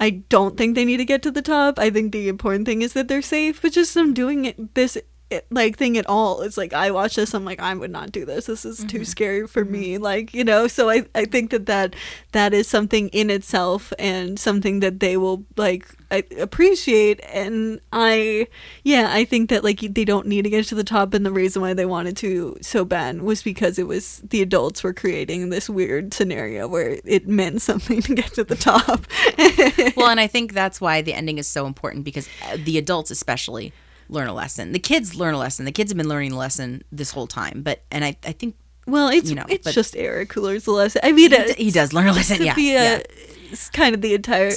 [0.00, 1.78] I don't think they need to get to the top.
[1.78, 4.98] I think the important thing is that they're safe, but just them doing it this
[5.30, 6.42] it, like thing at all.
[6.42, 8.46] It's like I watch this, I'm like I would not do this.
[8.46, 9.98] This is too scary for me.
[9.98, 11.94] Like you know, so I I think that that
[12.32, 17.20] that is something in itself and something that they will like I appreciate.
[17.32, 18.48] And I
[18.82, 21.32] yeah, I think that like they don't need to get to the top, and the
[21.32, 25.50] reason why they wanted to so bad was because it was the adults were creating
[25.50, 29.06] this weird scenario where it meant something to get to the top.
[29.96, 33.10] well, and I think that's why the ending is so important because uh, the adults,
[33.10, 33.72] especially,
[34.14, 34.72] learn a lesson.
[34.72, 35.64] The kids learn a lesson.
[35.64, 37.62] The kids have been learning a lesson this whole time.
[37.62, 38.54] But and I, I think
[38.86, 41.00] Well, it's You know, it's just Erik who learns the lesson.
[41.04, 42.42] I mean, he, d- he does learn a lesson.
[42.42, 43.02] Yeah, yeah.
[43.50, 44.50] is kind of the entire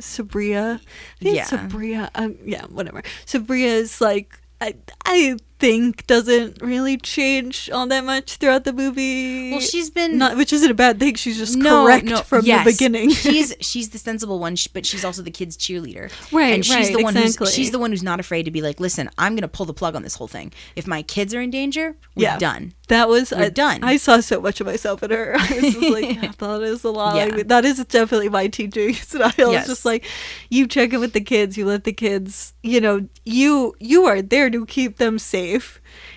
[0.00, 0.76] Sabriye.
[0.76, 0.78] I
[1.20, 1.44] think Yeah.
[1.44, 2.10] Sabriye.
[2.14, 3.02] Um, yeah, whatever.
[3.26, 4.74] Sabriye is like I
[5.04, 9.50] I think doesn't really change all that much throughout the movie.
[9.52, 11.14] Well, she's been not, which isn't a bad thing.
[11.14, 12.64] She's just no, correct no, from yes.
[12.64, 13.10] the beginning.
[13.26, 16.10] she's she's the sensible one, but she's also the kid's cheerleader.
[16.32, 17.46] Right, and she's right, the one exactly.
[17.46, 19.74] who's she's the one who's not afraid to be like, listen, I'm gonna pull the
[19.74, 20.52] plug on this whole thing.
[20.74, 22.38] If my kids are in danger, we're Yeah.
[22.38, 22.74] done.
[22.88, 23.82] That was We're I, done.
[23.82, 25.34] I saw so much of myself in her.
[25.38, 27.16] I was just like, "Yeah, that is a lot.
[27.16, 27.34] Yeah.
[27.34, 29.32] Like, that is definitely my teaching style.
[29.36, 29.60] Yes.
[29.62, 30.04] It's just like
[30.50, 34.22] you check in with the kids, you let the kids, you know, you you are
[34.22, 35.45] there to keep them safe.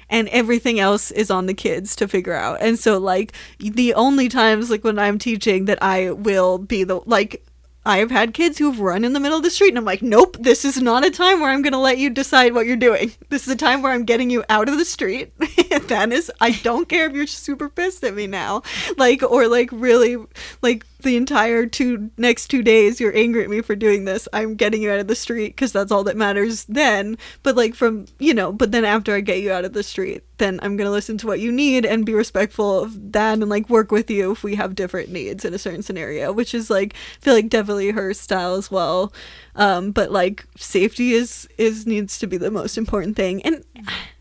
[0.09, 2.61] And everything else is on the kids to figure out.
[2.61, 7.01] And so, like, the only times, like, when I'm teaching, that I will be the,
[7.05, 7.45] like,
[7.85, 10.01] I have had kids who've run in the middle of the street, and I'm like,
[10.01, 12.75] nope, this is not a time where I'm going to let you decide what you're
[12.75, 13.13] doing.
[13.29, 15.31] This is a time where I'm getting you out of the street.
[15.87, 18.63] that is, I don't care if you're super pissed at me now,
[18.97, 20.17] like, or like really,
[20.61, 24.27] like the entire two next two days you're angry at me for doing this.
[24.33, 27.17] I'm getting you out of the street because that's all that matters then.
[27.41, 30.23] But like from you know, but then after I get you out of the street,
[30.37, 33.69] then I'm gonna listen to what you need and be respectful of that and like
[33.69, 36.93] work with you if we have different needs in a certain scenario, which is like
[36.93, 39.13] I feel like definitely her style as well.
[39.55, 43.63] Um, but like safety is is needs to be the most important thing, and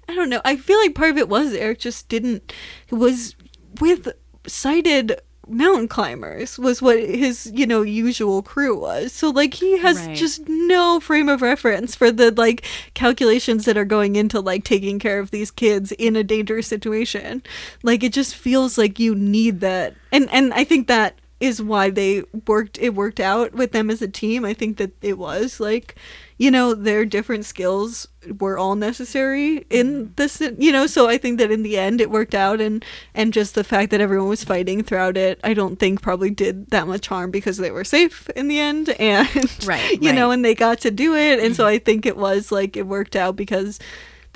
[0.09, 0.41] I don't know.
[0.45, 2.53] I feel like part of it was Erik just didn't
[2.91, 3.35] was
[3.81, 4.09] with
[4.47, 9.13] sighted mountain climbers was what his you know usual crew was.
[9.13, 10.17] So like he has Right.
[10.17, 14.99] just no frame of reference for the like calculations that are going into like taking
[14.99, 17.43] care of these kids in a dangerous situation.
[17.83, 19.95] Like it just feels like you need that.
[20.13, 24.03] And and i think that is why they worked it worked out with them as
[24.03, 24.45] a team.
[24.45, 25.95] I think that it was like
[26.39, 28.09] you know their different skills
[28.39, 30.13] were all necessary in mm-hmm.
[30.17, 32.85] this you know so i think that in the end it worked out and
[33.15, 36.71] and just the fact that everyone was fighting throughout it i don't think probably did
[36.71, 39.29] that much harm because they were safe in the end and
[39.67, 40.35] Right, you know right.
[40.35, 41.41] and they got to do it.
[41.41, 41.75] And so mm-hmm.
[41.75, 43.79] i think it was like it worked out because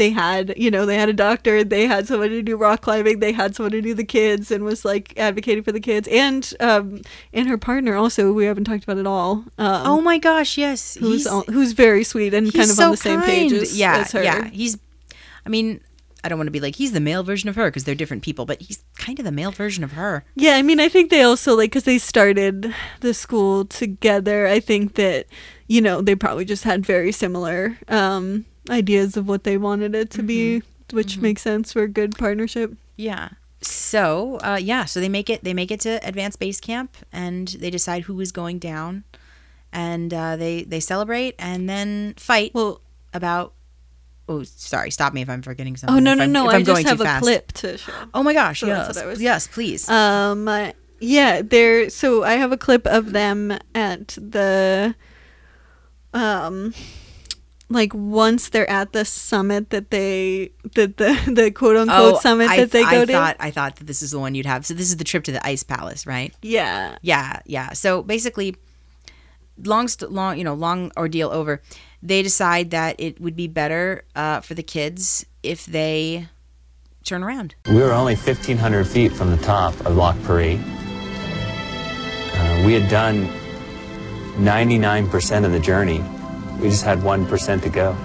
[0.03, 3.20] they had you know they had a doctor they had someone to do rock climbing
[3.20, 6.55] they had someone to do the kids and was like advocating for the kids and
[6.59, 7.00] um
[7.32, 10.96] and her partner also we haven't talked about at all um Oh my gosh, yes,
[10.98, 13.98] who's on, who's very sweet and kind of so on the same page as, yeah,
[13.98, 14.22] as her.
[14.22, 14.48] yeah.
[14.48, 14.78] He's,
[15.46, 15.80] I mean,
[16.24, 18.22] I don't want to be like he's the male version of her because they're different
[18.22, 20.24] people, but he's kind of the male version of her.
[20.34, 24.46] Yeah, I mean, I think they also like because they started the school together.
[24.46, 25.26] I think that
[25.68, 30.10] you know they probably just had very similar um, ideas of what they wanted it
[30.12, 30.96] to be, Mm-hmm.
[30.96, 32.74] which makes sense for a good partnership.
[32.96, 33.30] Yeah.
[33.60, 37.48] So, uh, yeah, so they make it they make it to advanced base camp and
[37.48, 39.04] they decide who is going down
[39.72, 42.80] and uh, they they celebrate and then fight Well,
[43.14, 43.54] about
[44.28, 45.96] Oh, sorry, stop me if I'm forgetting something.
[45.96, 47.22] oh no no no, I I'm just have a fast.
[47.22, 47.92] clip to show.
[48.14, 49.02] Oh my gosh, So yes.
[49.04, 49.88] was- Yes, please.
[49.88, 51.88] Um, uh, yeah, there.
[51.90, 54.94] So I have a clip of them at the,
[56.14, 56.72] um,
[57.72, 62.52] like once they're at the summit that they that the the quote unquote summit Oh,
[62.52, 63.12] I, that they go I to.
[63.12, 64.64] thought I thought that this is the one you'd have.
[64.66, 66.34] So this is the trip to the ice palace, right?
[66.42, 67.72] yeah, Yeah, yeah.
[67.72, 68.56] So basically,
[69.62, 71.60] long, long, you know, long ordeal over.
[72.04, 76.26] They decide that it would be better uh, for the kids if they
[77.04, 77.54] turn around.
[77.68, 80.54] We were only 1,500 feet from the top of Lhakpa Ri.
[82.34, 83.28] Uh, we had done
[84.36, 86.02] 99% of the journey.
[86.62, 87.96] We just had 1% to go.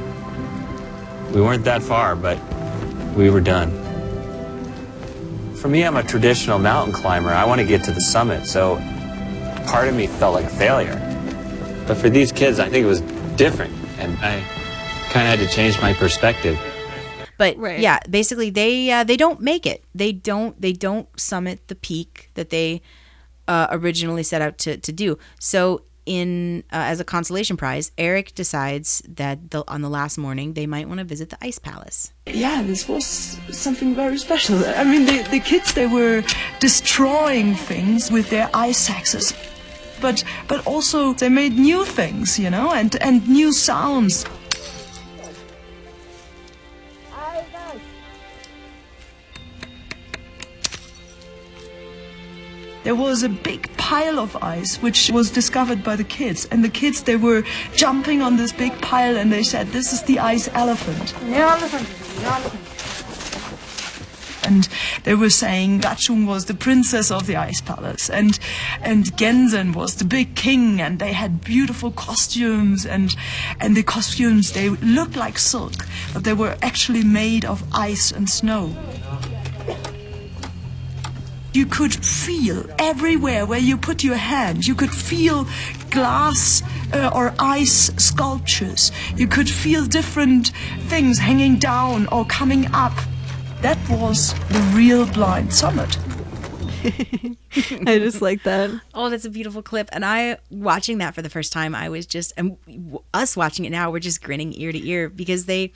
[1.33, 2.39] We weren't that far, but
[3.15, 3.69] we were done.
[5.55, 7.29] For me, I'm a traditional mountain climber.
[7.29, 8.77] I want to get to the summit, so
[9.67, 10.95] part of me felt like a failure.
[11.87, 13.01] But for these kids, I think it was
[13.35, 14.41] different, and I
[15.11, 16.59] kind of had to change my perspective.
[17.37, 17.79] But Right.
[17.79, 19.83] yeah, basically they uh, they don't make it.
[19.93, 22.81] They don't they don't summit the peak that they
[23.47, 25.19] uh, originally set out to to do.
[25.39, 30.53] So in uh, as a consolation prize, Erik decides that the, on the last morning
[30.53, 32.13] they might want to visit the ice palace.
[32.25, 33.05] yeah, this was
[33.51, 34.63] something very special.
[34.65, 36.23] I mean, the, the kids, they were
[36.59, 39.33] destroying things with their ice axes.
[39.99, 44.25] But, but also they made new things, you know, and, and new sounds.
[52.87, 56.69] There was a big pile of ice which was discovered by the kids, and the
[56.69, 57.43] kids they were
[57.75, 61.13] jumping on this big pile, and they said, "This is the ice elephant."
[64.45, 64.69] and
[65.03, 68.09] they were saying Gachung was the princess of the ice palace.
[68.09, 68.39] And
[68.81, 70.79] and Gyenshen was the big king.
[70.79, 72.85] And they had beautiful costumes.
[72.85, 73.13] And
[73.59, 78.29] and the costumes they looked like silk but they were actually made of ice and
[78.29, 78.71] snow
[81.57, 84.67] you could feel everywhere where you put your hand.
[84.67, 85.47] You could feel
[85.89, 86.61] glass
[86.93, 88.91] uh, or ice sculptures.
[89.15, 90.49] You could feel different
[90.81, 92.93] things hanging down or coming up.
[93.61, 95.97] That was the real blind summit.
[97.87, 98.69] I just like that.
[98.93, 99.89] Oh, that's a beautiful clip.
[99.91, 102.57] And I, watching that for the first time, I was just, and
[103.15, 105.73] us watching it now, we're just grinning ear to ear because they,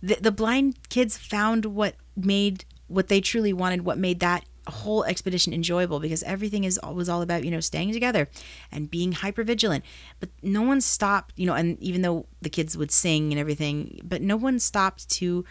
[0.00, 5.04] the, the blind kids found what made, what they truly wanted, what made that whole
[5.04, 8.28] expedition enjoyable because everything is was all about you know staying together
[8.72, 9.84] and being hyper vigilant
[10.18, 14.00] but no one stopped you know and even though the kids would sing and everything
[14.04, 15.44] but no one stopped to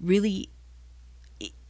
[0.00, 0.50] really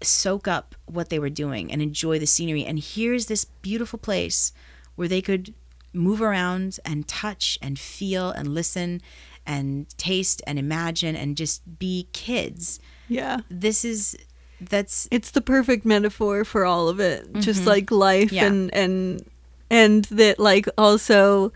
[0.02, 2.64] soak up what they were doing and enjoy the scenery.
[2.64, 4.52] And here's this beautiful place
[4.94, 5.54] where they could
[5.92, 9.00] move around and touch and feel and listen
[9.46, 12.80] and taste and imagine and just be kids.
[13.08, 13.40] Yeah.
[13.48, 14.16] This is
[14.60, 17.32] that's It's the perfect metaphor for all of it.
[17.40, 18.34] Just like life Mm-hmm.
[18.36, 18.46] Yeah.
[18.46, 19.26] and and
[19.70, 21.52] and that like also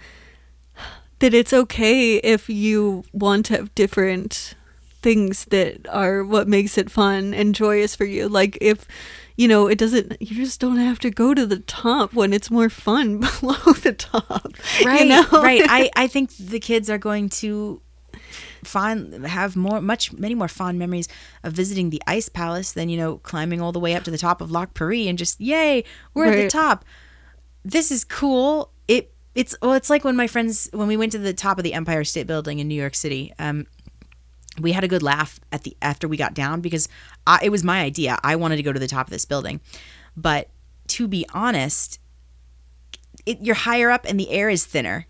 [1.20, 4.54] that it's okay if you want to have different
[5.02, 8.28] things that are what makes it fun and joyous for you.
[8.28, 8.86] Like if
[9.36, 12.50] you know, it doesn't you just don't have to go to the top when it's
[12.50, 14.52] more fun below the top.
[14.84, 15.26] right You know?
[15.42, 17.80] right I I think the kids are going to
[18.64, 21.08] find have more much many more fond memories
[21.42, 24.18] of visiting the ice palace than you know climbing all the way up to the
[24.18, 26.84] top of Lhakpa Ri and just yay we're at the top.
[27.64, 28.72] This is cool.
[28.88, 31.64] It it's well it's like when my friends when we went to the top of
[31.64, 33.66] the Empire State Building in New York City um
[34.60, 36.88] we had a good laugh at the after we got down because
[37.26, 38.18] I, it was my idea.
[38.22, 39.60] I wanted to go to the top of this building.
[40.16, 40.50] But
[40.88, 42.00] to be honest
[43.26, 45.06] it, you're higher up and the air is thinner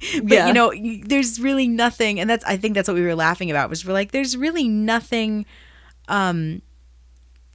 [0.22, 0.46] but Yeah.
[0.48, 0.72] you know
[1.04, 3.92] there's really nothing and that's i think that's what we were laughing about was we're
[3.92, 5.46] like there's really nothing
[6.08, 6.62] um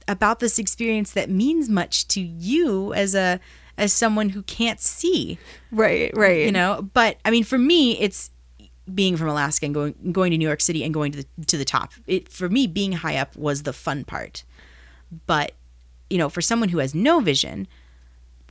[0.08, 3.40] about this experience that means much to you as a
[3.78, 5.38] as someone who can't see
[5.72, 6.46] Right, right.
[6.46, 8.30] you know but i mean for me it's
[8.94, 11.56] being from alaska and going going to new york city and going to the to
[11.58, 14.44] the top it for me being high up was the fun part
[15.26, 15.52] but
[16.08, 17.66] you know for someone who has no vision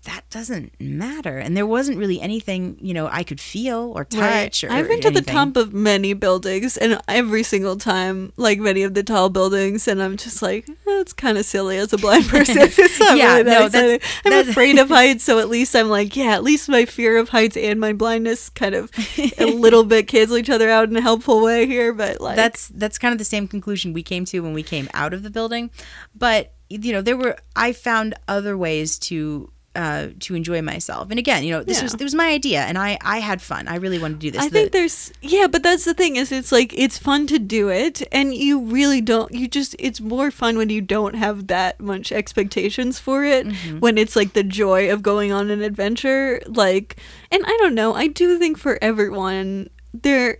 [0.05, 4.63] that doesn't matter and there wasn't really anything you know i could feel or touch
[4.63, 8.83] or I've been to the top of many buildings, and every single time, like many
[8.83, 11.97] of the tall buildings, and I'm just like, eh, it's kind of silly as a
[11.97, 12.57] blind person.
[12.59, 15.75] it's not Yeah, really that no, that's- I'm that's- afraid of heights, so at least
[15.75, 18.91] I'm like, yeah, at least my fear of heights and my blindness kind of
[19.37, 21.93] a little bit cancel each other out in a helpful way here.
[21.93, 24.87] But like, that's that's kind of the same conclusion we came to when we came
[24.93, 25.69] out of the building
[26.13, 31.19] but you know there were i found other ways to uh, to enjoy myself, and
[31.19, 31.83] again, you know, this Yeah.
[31.83, 33.67] was it was my idea, and I I had fun.
[33.67, 34.41] I really wanted to do this.
[34.41, 37.37] I The- think there's yeah, but that's the thing is it's like it's fun to
[37.39, 41.47] do it and you really don't you just it's more fun when you don't have
[41.47, 43.79] that much expectations for it Mm-hmm.
[43.79, 46.95] when it's like the joy of going on an adventure like
[47.31, 50.35] and I don't know, I do think for everyone there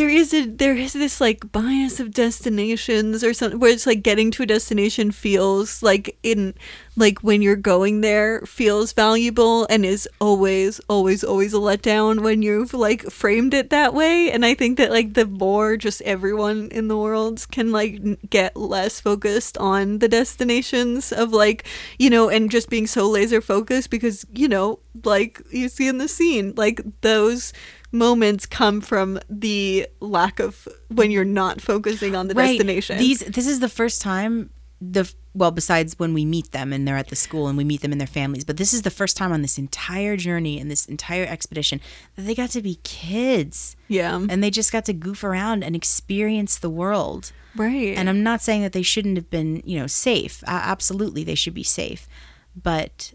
[0.00, 4.02] there is a there is this like bias of destinations or something where it's like
[4.02, 6.54] getting to a destination feels like in
[6.96, 12.40] like when you're going there feels valuable and is always always always a letdown when
[12.40, 14.30] you've like framed it that way.
[14.30, 18.56] And i think that like the more just everyone in the world can like get
[18.56, 21.66] less focused on the destinations of like
[21.98, 25.98] you know and just being so laser focused because you know like you see in
[25.98, 27.52] the scene like those
[27.92, 32.98] moments come from the lack of when you're not focusing on the destination.
[32.98, 36.96] These this is the first time the well besides when we meet them and they're
[36.96, 39.16] at the school and we meet them and their families, but this is the first
[39.16, 41.80] time on this entire journey and this entire expedition
[42.16, 45.76] that they got to be kids yeah, and they just got to goof around and
[45.76, 47.32] experience the world.
[47.56, 47.96] right.
[47.96, 50.42] And I'm not saying that they shouldn't have been, you know, safe.
[50.44, 52.08] Uh, absolutely, they should be safe.
[52.56, 53.12] But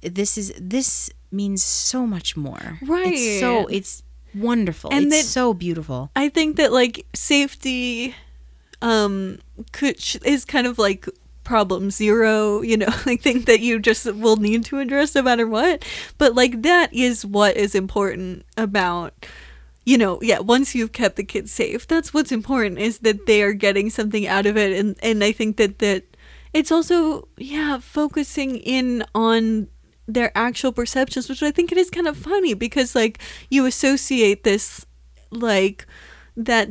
[0.00, 2.78] this is this means so much more.
[3.12, 4.02] It's so it's
[4.34, 4.90] wonderful.
[4.92, 6.10] And it's that- so beautiful.
[6.16, 8.14] I think that like safety
[8.82, 9.38] um
[9.72, 11.06] could is kind of like
[11.44, 15.46] problem zero, you know, I think that you just will need to address no matter
[15.46, 15.84] what.
[16.18, 19.14] But like that is what is important about
[19.84, 23.40] you know, yeah, once you've kept the kids safe, that's what's important is that they
[23.42, 26.04] are getting something out of it and and I think that that
[26.52, 29.68] it's also yeah, focusing in on
[30.08, 34.42] their actual perceptions, which I think it is kind of funny because like you associate
[34.42, 34.86] this
[35.30, 35.86] like
[36.36, 36.70] that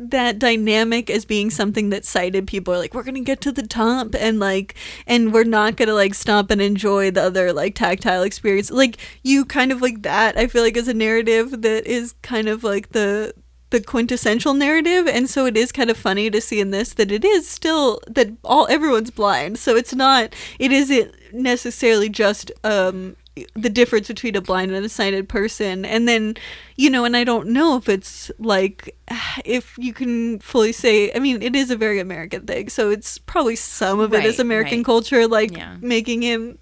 [0.00, 3.66] that dynamic as being something that sighted people are like we're gonna get to the
[3.66, 4.74] top and like
[5.06, 8.70] and we're not gonna like stop and enjoy the other like tactile experience.
[8.70, 12.48] Like you kind of like that i feel like is a narrative that is kind
[12.48, 13.34] of like the
[13.70, 17.12] the quintessential narrative and so it is kind of funny to see in this that
[17.12, 19.58] it is still that all everyone's blind.
[19.58, 23.16] So it's not it isn't necessarily just um
[23.54, 26.34] the difference between a blind and a sighted person and then
[26.76, 28.96] you know and i don't know if it's like
[29.44, 33.16] if you can fully say i mean it is a very american thing so it's
[33.18, 34.84] probably some of it is american right.
[34.86, 35.76] culture like Yeah.
[35.80, 36.58] making him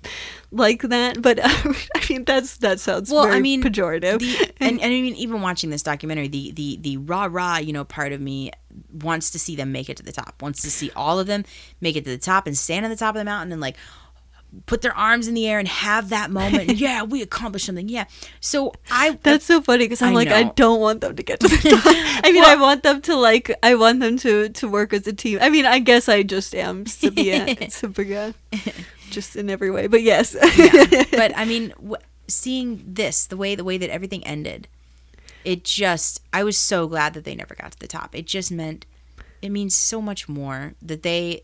[0.51, 1.75] like that but i
[2.11, 5.41] mean that's that sounds well very i mean pejorative the, and, and i mean even
[5.41, 8.51] watching this documentary the the the rah rah you know part of me
[8.93, 11.43] wants to see them make it to the top wants to see all of them
[11.81, 13.77] make it to the top and stand on the top of the mountain and like
[14.65, 18.05] put their arms in the air and have that moment yeah we accomplished something yeah
[18.41, 21.41] so i That's so funny because I'm I like I don't want them to get
[21.41, 21.83] to the top.
[22.25, 25.13] I mean, I want them to like I want them to to work as a
[25.13, 25.39] team.
[25.43, 28.35] I mean, I guess I just am Sabia, Sabia,
[29.11, 29.87] just in every way.
[29.89, 30.35] But yes,
[31.13, 31.97] but I mean, w-
[32.29, 34.69] seeing this, the way the way that everything ended,
[35.45, 38.15] it just I was so glad that they never got to the top.
[38.15, 38.87] It just meant
[39.43, 41.43] it means so much more that they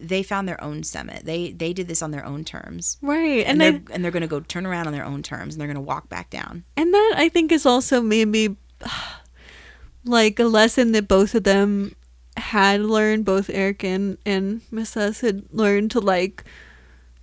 [0.00, 1.24] they found their own summit.
[1.24, 2.98] They they did this on their own terms.
[3.02, 5.22] right, And, and they're I, and they're going to go turn around on their own
[5.22, 6.64] terms and they're going to walk back down.
[6.76, 8.56] and that I think is also maybe
[10.04, 11.94] like a lesson that both of them
[12.36, 13.24] had learned.
[13.24, 16.44] Both Erik and and Miss S had learned to like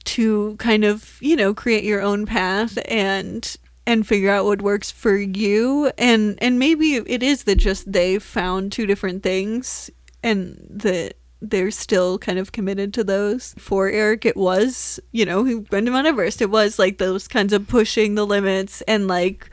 [0.06, 4.89] to kind of you know create your own path and and figure out what works
[4.89, 9.89] for you and and maybe it is that just they found two different things
[10.24, 15.43] and that they're still kind of committed to those for Erik it was you know
[15.43, 19.07] he went to mount everest it was like those kinds of pushing the limits and
[19.07, 19.49] like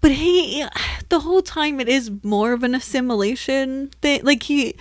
[0.00, 0.64] but he
[1.08, 4.74] the whole time it is more of an assimilation thing like he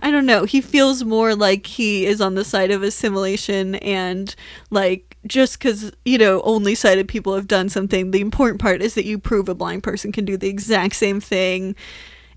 [0.00, 0.44] I don't know.
[0.44, 4.34] He feels more like he is on the side of assimilation and
[4.70, 8.94] like just because, you know, only sighted people have done something, the important part is
[8.94, 11.74] that you prove a blind person can do the exact same thing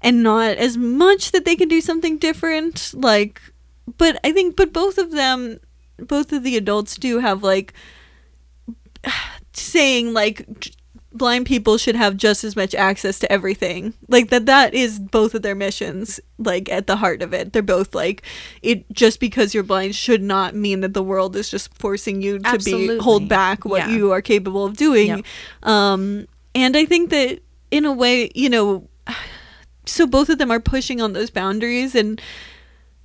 [0.01, 2.91] and not as much that they can do something different.
[2.93, 3.41] Like,
[3.97, 5.59] but I think, but both of them,
[5.97, 7.73] both of the adults do have like
[9.53, 10.45] saying like
[11.13, 15.33] blind people should have just as much access to everything like that that is both
[15.33, 18.21] of their missions like at the heart of it they're both like
[18.61, 22.37] it just because you're blind should not mean that the world is just forcing you
[22.37, 22.97] to Absolutely.
[22.97, 23.95] be hold back what Yeah.
[23.95, 25.25] you are capable of doing Yep.
[25.63, 27.39] um and i think that
[27.71, 28.87] in a way you know
[29.87, 32.21] so both of them are pushing on those boundaries and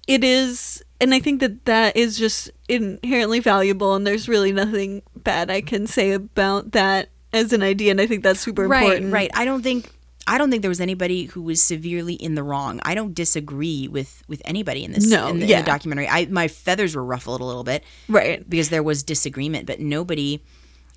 [0.06, 5.02] it is and i think that that is just inherently valuable and there's really nothing
[5.16, 8.82] bad i can say about that as an idea and i think that's super right,
[8.82, 9.30] important right.
[9.34, 9.90] I don't think
[10.26, 12.80] I don't think there was anybody who was severely in the wrong.
[12.84, 16.08] I don't disagree with with anybody in this No, in, the, in the documentary.
[16.08, 17.82] I my feathers were ruffled a little bit.
[18.08, 20.42] right because there was disagreement, but nobody.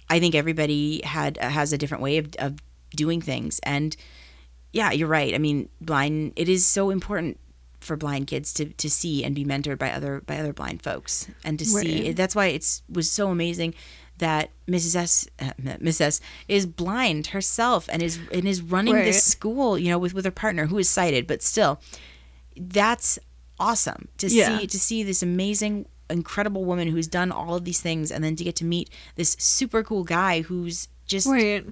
[0.09, 2.59] I think everybody had has a different way of of
[2.95, 3.97] doing things, and
[4.75, 5.33] yeah, you're right.
[5.33, 6.33] I mean, blind.
[6.35, 7.39] It is so important
[7.79, 11.27] for blind kids to to see and be mentored by other by other blind folks,
[11.43, 12.11] and to see.
[12.11, 13.73] That's why it's was so amazing
[14.17, 14.95] that Mrs.
[14.95, 19.05] S, uh, Miss S, is blind herself and is and is running Right.
[19.05, 21.79] this school, you know, with with her partner who is sighted, but still,
[22.57, 23.19] that's
[23.59, 24.59] awesome to Yeah.
[24.59, 28.35] see to see this amazing incredible woman who's done all of these things and then
[28.35, 31.65] to get to meet this super cool guy who's just Right.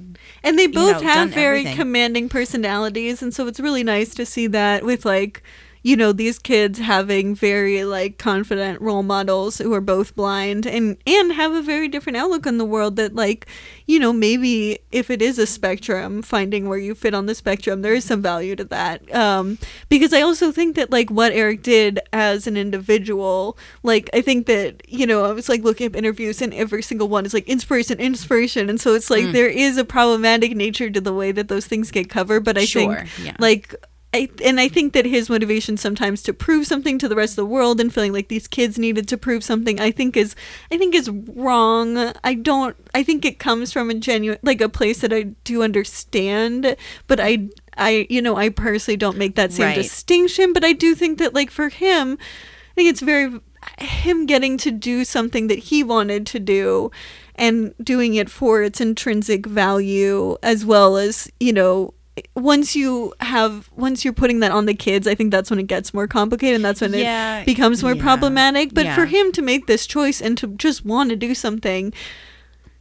[0.43, 1.77] And they both know, have very everything.
[1.77, 5.41] commanding personalities and so it's really nice to see that with like
[5.85, 10.97] you know these kids having very like confident role models who are both blind and
[11.05, 13.45] and have a very different outlook on the world that like
[13.85, 17.81] you know maybe if it is a spectrum finding where you fit on the spectrum
[17.81, 19.57] there is some value to that um
[19.89, 24.47] because i also think that like what Erik did as an individual like i think
[24.47, 27.47] that you know i was like looking up interviews and every single one is like
[27.49, 29.33] inspiration inspiration and so it's like Mm.
[29.33, 32.65] there is a problematic nature to the way that those things get covered but i
[32.65, 33.35] Sure, think yeah.
[33.39, 33.75] like
[34.13, 37.37] I, and I think that his motivation sometimes to prove something to the rest of
[37.37, 40.35] the world and feeling like these kids needed to prove something I think is
[40.71, 42.13] I think is wrong.
[42.23, 45.63] I don't I think it comes from a genuine like a place that I do
[45.63, 46.75] understand,
[47.07, 49.75] but I I you know, I personally don't make that same Right.
[49.75, 53.39] distinction, but I do think that like for him I think it's very
[53.79, 56.91] him getting to do something that he wanted to do
[57.35, 61.93] and doing it for its intrinsic value as well as, you know,
[62.35, 65.67] once you have once you're putting that on the kids, I think that's when it
[65.67, 68.73] gets more complicated and that's when Yeah, it becomes more yeah, problematic.
[68.73, 71.93] But for him to make this choice and to just want to do something,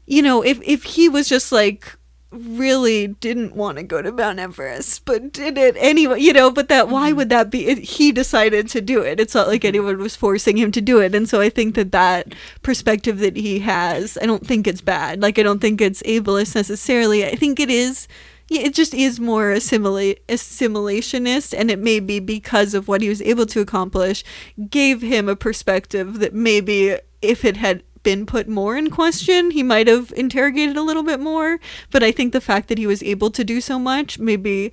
[0.06, 1.96] you know, if if he was just like
[2.30, 6.68] really didn't want to go to Mount Everest, but did it anyway, you know, but
[6.70, 6.92] that Mm-hmm.
[6.94, 7.66] why would that be?
[7.66, 9.20] It, he decided to do it.
[9.20, 11.14] It's not like anyone was forcing him to do it.
[11.14, 15.20] And so I think that that perspective that he has, I don't think it's bad.
[15.20, 17.24] Like, I don't think it's ableist necessarily.
[17.26, 22.20] I think it is, yeah, it just is more assimilate assimilationist, and it may be
[22.20, 24.24] because of what he was able to accomplish,
[24.70, 29.62] gave him a perspective that maybe if it had been put more in question, he
[29.62, 31.61] might have interrogated a little bit more.
[31.90, 34.72] But I think the fact that he was able to do so much, maybe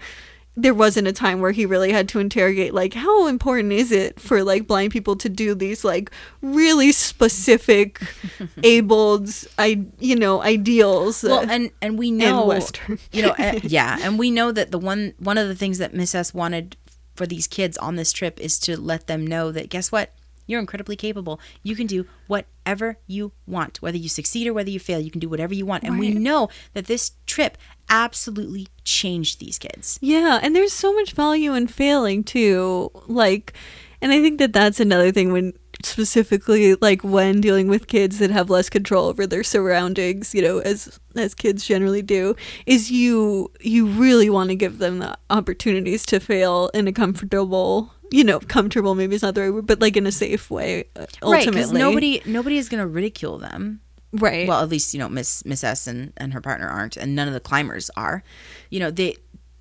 [0.61, 4.19] there wasn't a time where he really had to interrogate like how important is it
[4.19, 8.01] for like blind people to do these like really specific
[8.63, 12.99] abled i you know ideals well uh, and and we know Western.
[13.11, 15.93] you know uh, yeah and we know that the one one of the things that
[15.93, 16.75] miss s wanted
[17.15, 20.13] for these kids on this trip is to let them know that guess what
[20.49, 21.39] you're incredibly capable.
[21.61, 24.99] You can do whatever you want whether you succeed or whether you fail.
[24.99, 25.83] You can do whatever you want.
[25.83, 29.99] And we know that this trip absolutely changed these kids.
[30.01, 32.89] Yeah, and there's so much value in failing too.
[33.07, 33.53] Like,
[34.01, 38.31] and I think that that's another thing when specifically like when dealing with kids that
[38.31, 42.35] have less control over their surroundings, you know, as as kids generally do,
[42.65, 47.93] is you you really want to give them the opportunities to fail in a comfortable,
[48.11, 50.85] you know, comfortable maybe it's not the right word, but like in a safe way.
[50.95, 53.81] uh, right Ultimately, because nobody nobody is going to ridicule them
[54.13, 54.47] right?
[54.47, 57.27] well at least you know miss miss s and, and her partner aren't and none
[57.27, 58.23] of the climbers are
[58.69, 59.15] you know they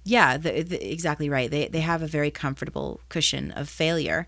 [0.04, 4.26] yeah the, the, exactly right they they have a very comfortable cushion of failure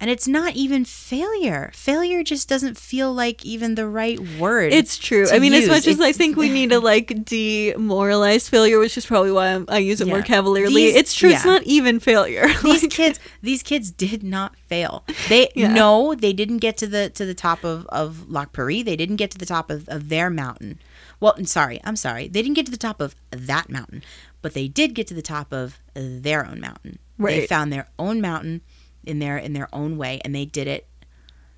[0.00, 4.96] and it's not even failure failure just doesn't feel like even the right word It's
[4.96, 5.26] true.
[5.30, 5.68] I mean, as use.
[5.68, 9.64] much as I think we need to like demoralize failure, which is probably why I'm,
[9.68, 10.86] I use it more cavalierly.
[10.86, 11.30] These- it's true.
[11.30, 12.46] It's not even failure.
[12.62, 15.72] these Like, kids these kids did not fail they Yeah.
[15.72, 18.82] no they didn't get to the to the top of of Lhakpa Ri.
[18.82, 20.78] they didn't get to the top of, of their mountain
[21.20, 24.02] well I'm sorry i'm sorry they didn't get to the top of that mountain
[24.42, 27.40] but they did get to the top of their own mountain Right.
[27.40, 28.60] they found their own mountain
[29.08, 30.86] in their in their own way and they did it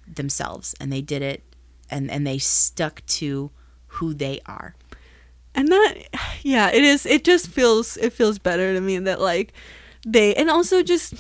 [0.07, 1.43] themselves and they did it
[1.91, 3.51] and and they stuck to
[3.87, 4.75] who they are
[5.55, 5.95] and that,
[6.43, 7.07] yeah, it is.
[7.07, 7.97] It just feels.
[7.97, 9.53] It feels better to me that like
[10.07, 11.15] they, and also just,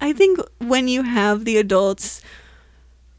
[0.00, 2.22] I think when you have the adults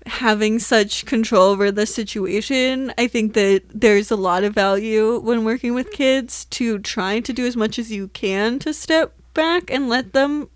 [0.08, 5.46] having such control over the situation, I think that there's a lot of value when
[5.46, 9.70] working with kids to try to do as much as you can to step back
[9.70, 10.50] and let them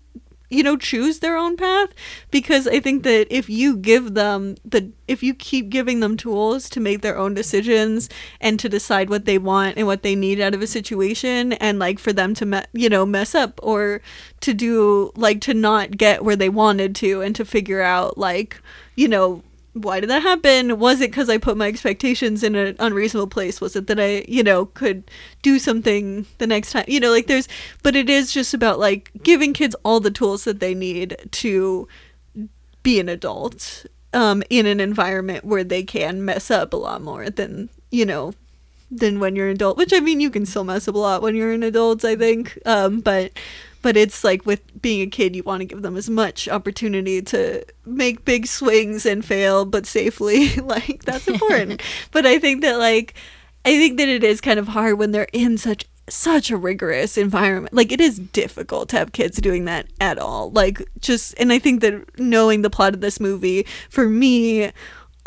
[0.48, 1.90] you know choose their own path
[2.30, 6.68] because i think that if you give them the if you keep giving them tools
[6.68, 8.08] to make their own decisions
[8.40, 11.78] and to decide what they want and what they need out of a situation and
[11.78, 14.00] like for them to me- you know mess up or
[14.40, 18.60] to do like to not get where they wanted to and to figure out like
[18.94, 19.42] you know
[19.76, 20.78] why did that happen?
[20.78, 23.60] Was it because I put my expectations in an unreasonable place?
[23.60, 25.10] Was it that I, you know, could
[25.42, 26.86] do something the next time?
[26.88, 27.46] You know, like there's,
[27.82, 31.86] but it is just about like giving kids all the tools that they need to
[32.82, 37.28] be an adult um, in an environment where they can mess up a lot more
[37.28, 38.32] than, you know,
[38.90, 41.20] than when you're an adult, which I mean, you can still mess up a lot
[41.20, 42.58] when you're an adult, I think.
[42.64, 43.32] Um, but,
[43.82, 47.20] but it's like with being a kid, you want to give them as much opportunity
[47.20, 50.54] to make big swings and fail, but safely.
[50.58, 51.82] like, that's important.
[52.12, 53.14] but I think that, like,
[53.64, 57.18] I think that it is kind of hard when they're in such such a rigorous
[57.18, 57.74] environment.
[57.74, 60.52] Like it is difficult to have kids doing that at all.
[60.52, 64.70] Like just and I think that knowing the plot of this movie for me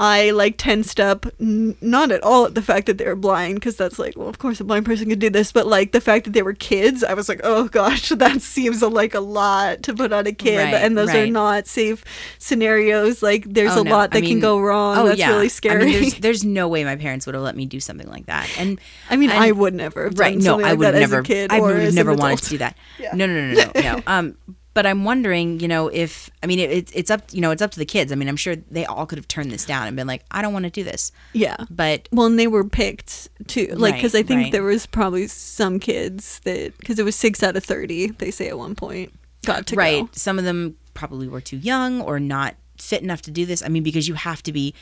[0.01, 3.55] I like tensed up n- not at all at the fact that they were blind
[3.55, 5.99] because that's like well of course a blind person could do this but like the
[5.99, 9.83] fact that they were kids I was like oh gosh that seems like a lot
[9.83, 12.05] to put on a kid Right, and those are not safe
[12.39, 13.91] scenarios like there's Oh, a no.
[13.91, 16.45] lot I that can go wrong Oh that's yeah, really I scary mean, there's, there's
[16.45, 18.49] no way my parents would have let me do something like that.
[18.57, 18.79] And
[19.09, 20.37] I mean, and- I would never have right?
[20.37, 21.19] No, I would that as never.
[21.19, 22.77] a kid I would never an wanted to do that.
[22.99, 23.11] Yeah.
[23.13, 24.03] No, no, no, no, no, no.
[24.07, 24.37] Um,
[24.73, 27.61] but I'm wondering, you know, if I mean, it, it's it's up, you know, it's
[27.61, 28.11] up to the kids.
[28.11, 30.41] I mean, I'm sure they all could have turned this down and been like, I
[30.41, 31.11] don't want to do this.
[31.33, 31.57] Yeah.
[31.69, 34.51] But Well, and they were picked too, like because I think right.
[34.51, 38.07] there was probably some kids that because it was six out of thirty.
[38.07, 39.13] They say at one point
[39.45, 40.09] got to right, go.
[40.13, 43.63] some of them probably were too young or not fit enough to do this.
[43.63, 44.73] I mean, because you have to be,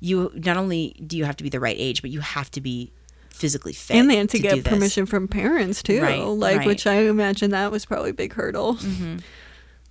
[0.00, 2.60] you not only do you have to be the right age, but you have to
[2.60, 2.92] be
[3.32, 6.66] physically fit, And they had to, do get permission from parents too, Right, like right.
[6.66, 8.74] which I imagine that was probably a big hurdle.
[8.76, 9.18] Mm-hmm.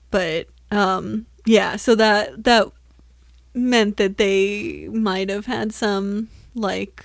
[0.09, 2.67] But um, yeah, so that that
[3.53, 7.03] meant that they might have had some like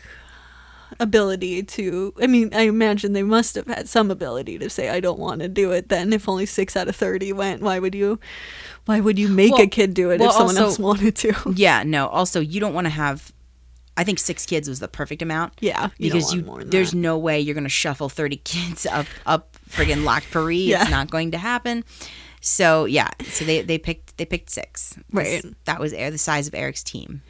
[1.00, 5.00] ability to i mean i imagine they must have had some ability to say i
[5.00, 7.94] don't want to do it then if only six out of 30 went why would
[7.94, 8.18] you
[8.86, 11.34] why would you make a kid do it well, if someone also- else wanted to
[11.56, 12.06] Yeah, no.
[12.06, 13.32] Also, you don't want to have.
[13.96, 15.54] I think six kids was the perfect amount.
[15.60, 16.96] yeah you because you, there's that.
[16.98, 20.58] no way you're gonna shuffle 30 kids up up friggin' Lhakpa Ri.
[20.58, 20.82] Yeah.
[20.82, 21.84] It's not going to happen.
[22.40, 24.98] So yeah, so they they picked they picked six.
[25.12, 25.44] Right.
[25.64, 27.22] That was the size of Erik's team.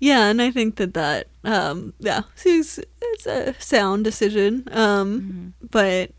[0.00, 5.66] yeah and i think that that um yeah seems it's a sound decision um Mm-hmm.
[5.70, 6.10] but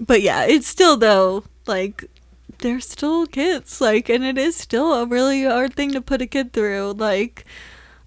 [0.00, 2.04] but yeah, it's still though like
[2.58, 6.26] they're still kids, like, and it is still a really hard thing to put a
[6.26, 7.44] kid through, like,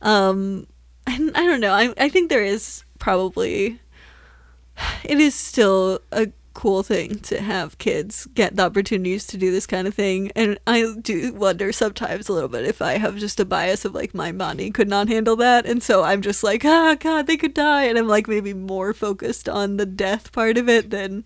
[0.01, 0.67] um,
[1.07, 1.73] and I don't know.
[1.73, 3.79] I I think there is probably
[5.03, 9.65] it is still a cool thing to have kids get the opportunities to do this
[9.65, 10.31] kind of thing.
[10.35, 13.95] And i do wonder sometimes a little bit if i have just a bias of
[13.95, 15.65] like my body could not handle that.
[15.65, 17.85] And so i'm just like ah god they could die.
[17.85, 21.25] And i'm like maybe more focused on the death part of it than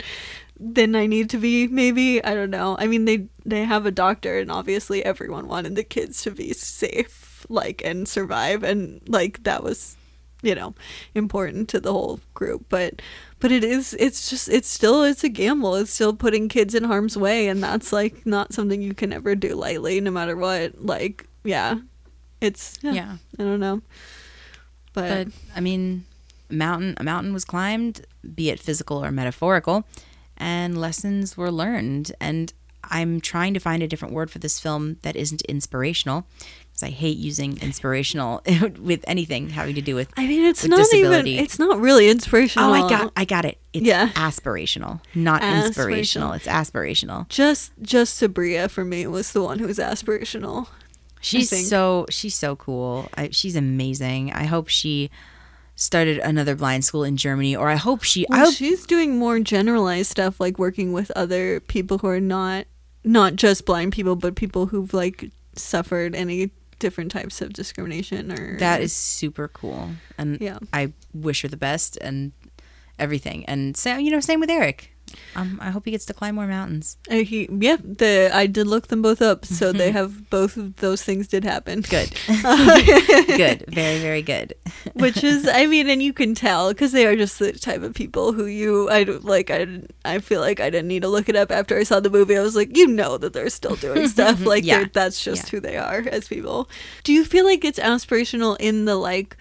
[0.60, 2.24] than i need to be maybe.
[2.24, 2.78] I don't know.
[2.80, 6.54] I mean they they have a doctor and obviously everyone wanted the kids to be
[6.54, 8.64] safe like and survive.
[8.64, 9.96] And like that was
[10.44, 10.76] you know
[11.16, 12.66] important to the whole group.
[12.70, 13.02] But
[13.40, 15.76] but it is it's just it's still it's a gamble.
[15.76, 17.48] It's still putting kids in harm's way.
[17.48, 20.84] And that's like not something you can ever do lightly no matter what.
[20.84, 21.80] Like yeah
[22.42, 23.18] it's yeah, Yeah.
[23.40, 23.82] i don't know.
[24.94, 26.06] But, But I mean,
[26.50, 28.06] mountain a mountain was climbed,
[28.36, 29.86] be it physical or metaphorical,
[30.38, 32.12] and lessons were learned.
[32.20, 32.54] And
[32.84, 36.26] I'm trying to find a different word for this film that isn't inspirational,
[36.84, 38.42] I hate using inspirational
[38.80, 40.10] with anything having to do with.
[40.18, 41.32] i mean it's not disability.
[41.32, 43.58] even it's not really inspirational Oh, I got, I got it.
[43.74, 44.10] It's Yeah.
[44.10, 46.34] aspirational, not inspirational.
[46.34, 47.28] It's aspirational.
[47.30, 50.68] just just Sabriye for me was the one who was aspirational
[51.20, 53.10] She's so she's so cool.
[53.18, 54.32] I, she's amazing.
[54.32, 55.10] I hope she
[55.76, 58.26] started another blind school in Germany, or I hope she.
[58.32, 62.66] I hope she's doing more generalized stuff, like working with other people who are not
[63.04, 68.58] not just blind people, but people who've like suffered any different types of discrimination or
[68.60, 70.60] that is super cool, and Yeah.
[70.74, 72.32] I wish her the best and
[73.00, 73.46] everything.
[73.46, 74.92] And so you know, same with Erik.
[75.36, 76.98] Um, I hope he gets to climb more mountains.
[77.10, 80.76] Uh, he, yeah, the I did look them both up, so they have both of
[80.78, 81.82] those things did happen.
[81.82, 84.54] Good, good, very very good.
[84.94, 87.94] Which is, I mean, and you can tell because they are just the type of
[87.94, 89.68] people who you, I don't- like, I,
[90.06, 92.38] I feel like I didn't need to look it up after I saw the movie.
[92.38, 94.86] I was like, you know that they're still doing stuff, like Yeah.
[94.92, 95.50] that's just Yeah.
[95.52, 96.70] who they are as people.
[97.04, 99.38] Do you feel like it's aspirational in the like,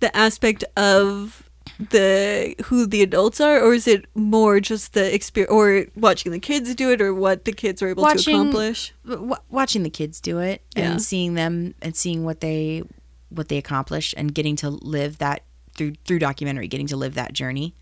[0.00, 1.43] the aspect of
[1.78, 6.38] the who the adults are, or is it more just the experience, or watching the
[6.38, 8.92] kids do it, or what the kids are able to accomplish?
[9.06, 10.92] w- watching the kids do it Yeah.
[10.92, 12.82] and seeing them and seeing what they
[13.30, 15.42] what they accomplish and getting to live that
[15.74, 17.74] through through documentary getting to live that journey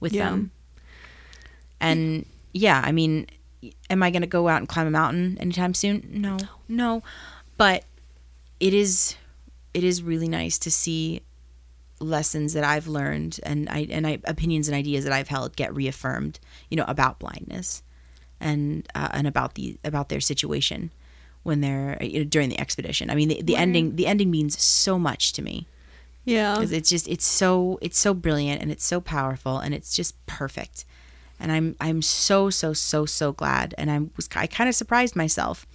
[0.00, 0.30] with Yeah.
[0.30, 0.50] them
[1.80, 3.26] and yeah i mean
[3.90, 6.36] am i going to go out and climb a mountain anytime soon no
[6.68, 7.02] no
[7.56, 7.84] but
[8.58, 9.14] it is
[9.74, 11.20] it is really nice to see
[12.00, 15.74] lessons that I've learned and I and I opinions and ideas that I've held get
[15.74, 16.38] reaffirmed,
[16.70, 17.82] you know, about blindness
[18.40, 20.90] and uh, and about the about their situation
[21.42, 23.10] when they're you know, during the expedition.
[23.10, 25.66] I mean, the, the ending the ending means so much to me.
[26.24, 29.94] Yeah, because it's just it's so it's so brilliant and it's so powerful and it's
[29.94, 30.84] just perfect.
[31.40, 35.16] And I'm I'm so so so so glad and I was I kind of surprised
[35.16, 35.66] myself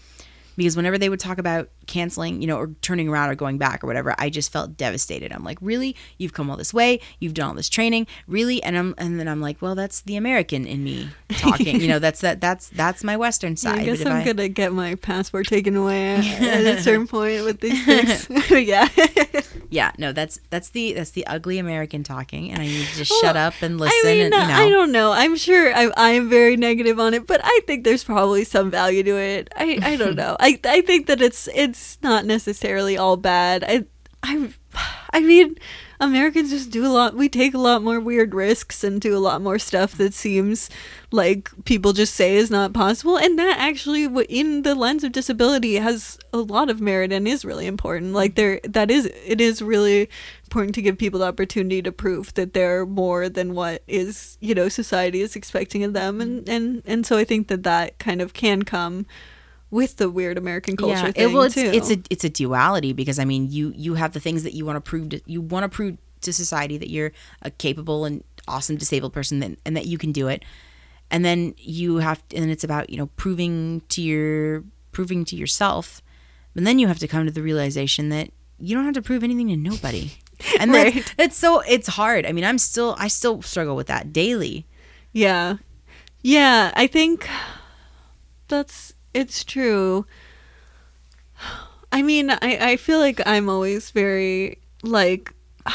[0.56, 3.84] because whenever they would talk about canceling, you know, or turning around or going back
[3.84, 5.32] or whatever, I just felt devastated.
[5.32, 5.96] I'm like, "Really?
[6.18, 9.28] You've come all this way, you've done all this training, really?" And I'm and then
[9.28, 11.82] I'm like, "Well, that's the American in me talking.
[11.82, 14.96] you know, that's that that's that's my western side." I guess I'm gonna get my
[14.96, 17.86] passport taken away at a certain point with these
[18.28, 18.30] things.
[18.52, 18.88] yeah.
[19.70, 23.12] Yeah, no, that's that's the that's the ugly American talking, and I need to just
[23.22, 24.00] shut up and listen.
[24.06, 25.12] I mean, and, you know, I don't know.
[25.12, 28.70] I'm sure I, I am very negative on it, but I think there's probably some
[28.70, 29.52] value to it.
[29.56, 30.38] I, I don't know.
[30.44, 33.64] I, I think that it's it's not necessarily all bad.
[33.64, 33.86] I
[34.22, 34.50] I
[35.14, 35.58] I mean,
[36.02, 37.16] Americans just do a lot.
[37.16, 40.70] We take a lot more weird risks and do a lot more stuff that seems
[41.12, 45.76] like people just say is not possible, and that actually, in the lens of disability,
[45.76, 48.12] has a lot of merit and is really important.
[48.12, 50.10] Like there, that is it is really
[50.44, 54.54] important to give people the opportunity to prove that they're more than what is you
[54.54, 58.22] know society is expecting of them, and and and so I think that that kind
[58.22, 59.06] of can come
[59.74, 61.72] with the weird American culture yeah, thing it, well, it's too.
[61.74, 64.66] it's a it's a duality because I mean, you you have the things that you
[64.66, 68.24] want to prove to you want to prove to society that you're a capable and
[68.48, 70.44] awesome disabled person that, and that you can do it,
[71.10, 76.04] and then you have and it's about you know proving to your proving to yourself,
[76.56, 78.30] and then you have to come to the realization that
[78.60, 80.12] you don't have to prove anything to nobody.
[80.60, 80.94] And Right.
[80.94, 82.26] that's, it's so it's hard.
[82.26, 84.66] I mean, I'm still I still struggle with that daily.
[85.14, 85.58] Yeah.
[86.22, 87.30] Yeah, I think
[88.50, 90.06] that's it's true.
[91.92, 92.38] I mean, I
[92.72, 95.34] I feel like I'm always very like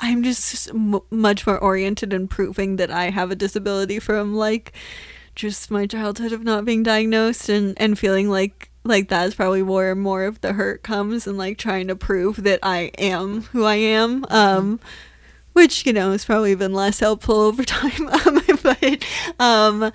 [0.00, 4.72] I'm just m- much more oriented in proving that I have a disability from like
[5.34, 9.94] just my childhood of not being diagnosed and and feeling like like that's probably where
[9.94, 13.76] more of the hurt comes and like trying to prove that I am who I
[13.76, 14.80] am um
[15.52, 18.10] which you know has probably been less helpful over time
[18.62, 19.04] but
[19.40, 19.92] um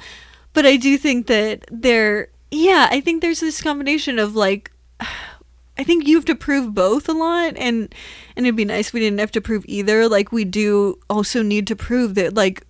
[0.53, 5.84] but I do think that there yeah, I think there's this combination of like I
[5.84, 7.94] think you have to prove both a lot and
[8.36, 10.10] and it'd be nice if we didn't have to prove either.
[10.10, 12.66] Like we do also need to prove that like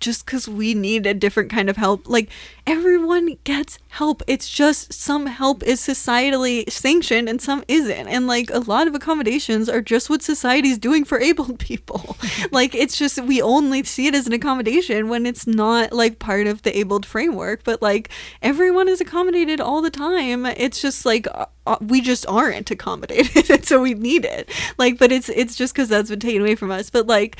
[0.00, 2.08] just because we need a different kind of help.
[2.08, 2.30] Like
[2.66, 4.22] everyone gets help.
[4.26, 8.08] It's just some help is societally sanctioned and some isn't.
[8.08, 12.16] And like a lot of accommodations are just what society's doing for able people.
[12.50, 16.46] like it's just we only see it as an accommodation when it's not like part
[16.46, 17.62] of the abled framework.
[17.64, 18.08] But like
[18.42, 20.46] everyone is accommodated all the time.
[20.46, 24.50] It's just like uh, uh, we just aren't accommodated, so we need it.
[24.78, 26.90] Like, but it's it's just because that's been taken away from us.
[26.90, 27.36] But like,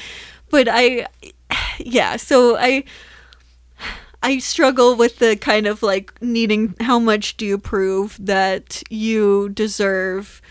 [0.50, 1.06] but I
[1.78, 2.84] yeah so i
[4.22, 9.48] i struggle with the kind of like needing how much do you prove that you
[9.50, 10.42] deserve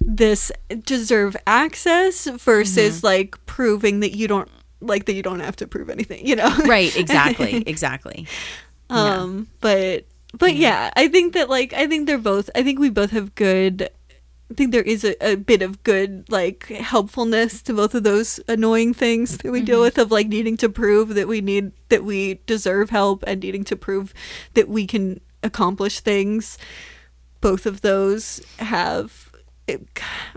[0.00, 0.50] this
[0.84, 4.48] deserve access versus like proving that you don't
[4.80, 6.52] like that you don't have to prove anything you know?
[6.66, 8.26] Right exactly exactly.
[8.90, 9.20] Yeah.
[9.20, 10.04] um but
[10.36, 13.34] but yeah i think that like i think they're both i think we both have
[13.34, 13.88] good
[14.52, 18.38] i think there is a, a bit of good like helpfulness to both of those
[18.48, 22.04] annoying things that we deal with of like needing to prove that we need that
[22.04, 24.12] we deserve help and needing to prove
[24.54, 26.58] that we can accomplish things.
[27.40, 29.32] Both of those have
[29.66, 29.86] it,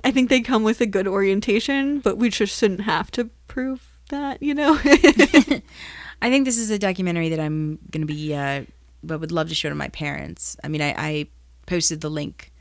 [0.03, 3.99] i think they come with a good orientation but we just shouldn't have to prove
[4.09, 4.79] that you know?
[6.21, 8.63] I think this is a documentary that I'm going to be, uh,
[9.03, 10.55] but would love to show to my parents.
[10.63, 11.27] I mean, I, I
[11.67, 12.51] posted the link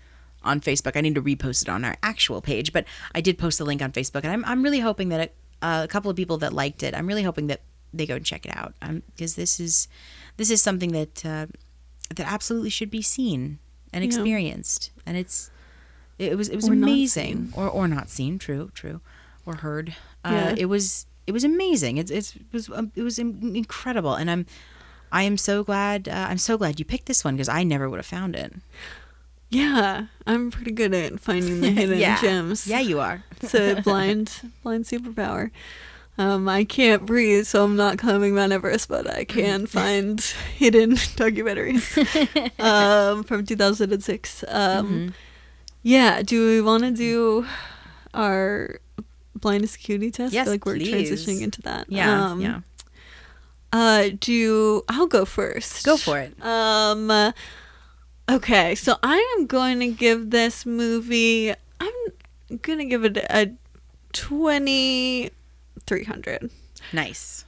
[0.45, 0.97] on Facebook.
[0.97, 2.85] I need to repost it on our actual page, but
[3.15, 5.89] I did post the link on Facebook, and I'm, I'm really hoping that a, a
[5.89, 7.63] couple of people that liked it, I'm really hoping that
[7.93, 8.75] they go and check it out,
[9.15, 9.89] because this is
[10.37, 11.47] this is something that uh,
[12.15, 13.59] that absolutely should be seen
[13.93, 14.09] and Yeah.
[14.09, 15.51] experienced, and it's
[16.19, 19.01] it was it was Or amazing, or or not seen, true, true,
[19.47, 19.95] or heard.
[20.25, 20.55] Uh, Yeah.
[20.59, 21.97] It was it was amazing.
[21.99, 24.47] It's it's it was um, it was incredible, and I'm
[25.13, 27.89] I am so glad uh, I'm so glad you picked this one because I never
[27.89, 28.53] would have found it.
[29.51, 33.23] Yeah i'm pretty good at finding the hidden yeah, gems yeah, you are.
[33.41, 35.51] it's a blind blind superpower.
[36.17, 40.93] Um, I can't breathe, so I'm not climbing Mount Everest, but I can find hidden
[40.93, 41.85] documentaries
[42.61, 44.45] um, from 2006.
[44.47, 45.13] Um,
[45.83, 47.47] Yeah, do we want to do
[48.15, 48.79] our
[49.35, 50.33] blindness acuity test?
[50.33, 51.11] I Yes, feel like we're please.
[51.11, 51.91] transitioning into that.
[51.91, 52.61] Yeah, Um, yeah.
[53.73, 55.85] Uh, do I'll go first.
[55.85, 56.33] Go for it.
[56.41, 57.11] Um,
[58.29, 61.53] okay, so I am going to give this movie.
[61.81, 63.53] I'm gonna give it a
[64.13, 65.31] twenty
[65.87, 66.51] three hundred.
[66.93, 67.45] Nice.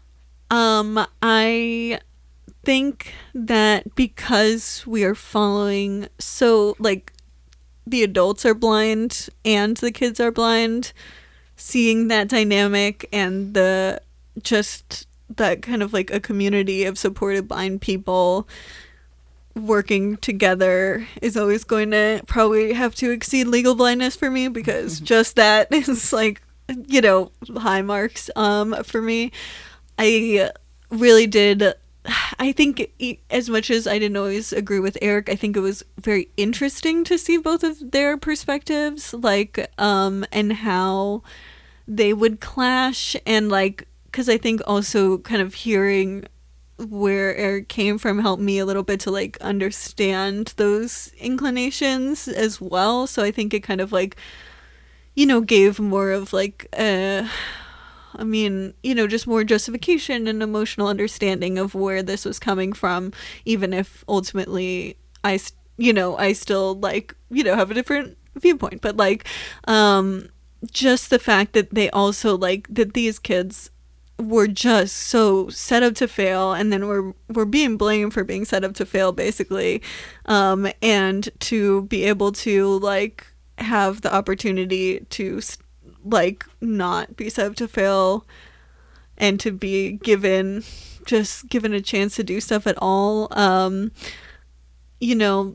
[0.51, 2.01] Um, I
[2.65, 7.13] think that because we are following so like
[7.87, 10.93] the adults are blind and the kids are blind,
[11.57, 14.01] seeing that dynamic and the
[14.43, 18.49] just that kind of like a community of supported blind people
[19.57, 25.01] working together is always going to probably have to exceed legal blindness for me because
[25.01, 26.43] just that is like
[26.87, 29.33] you know high marks um for me.
[29.99, 30.51] I
[30.91, 31.75] really did
[32.39, 32.91] i think
[33.31, 37.05] as much as i didn't always agree with Erik i think it was very interesting
[37.05, 41.23] to see both of their perspectives like um and how
[41.89, 46.25] they would clash and like because i think also kind of hearing
[46.79, 52.61] where Erik came from helped me a little bit to like understand those inclinations as
[52.61, 53.07] well.
[53.07, 54.17] So I think it kind of like,
[55.15, 57.27] you know, gave more of like, uh,
[58.15, 62.73] I mean, you know, just more justification and emotional understanding of where this was coming
[62.73, 63.13] from,
[63.45, 65.41] even if ultimately I,
[65.77, 68.83] you know, I still like, you know, have a different viewpoint.
[68.83, 69.27] But like,
[69.67, 70.29] um,
[70.71, 73.71] just the fact that they also like that these kids
[74.19, 78.45] were just so set up to fail and then we're we're being blamed for being
[78.47, 79.83] set up to fail basically
[80.25, 83.27] um and to be able to like
[83.59, 85.41] have the opportunity to
[86.05, 88.27] like not be set up to fail
[89.19, 90.63] and to be given
[91.05, 93.93] just given a chance to do stuff at all um
[94.99, 95.55] you know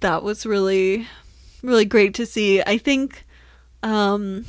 [0.00, 1.06] that was really
[1.62, 2.62] really great to see.
[2.62, 3.24] I think
[3.82, 4.44] um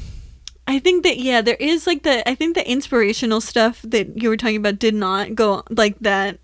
[0.68, 4.30] I think that yeah, there is like the I think the inspirational stuff that you
[4.30, 6.40] were talking about did not go like that.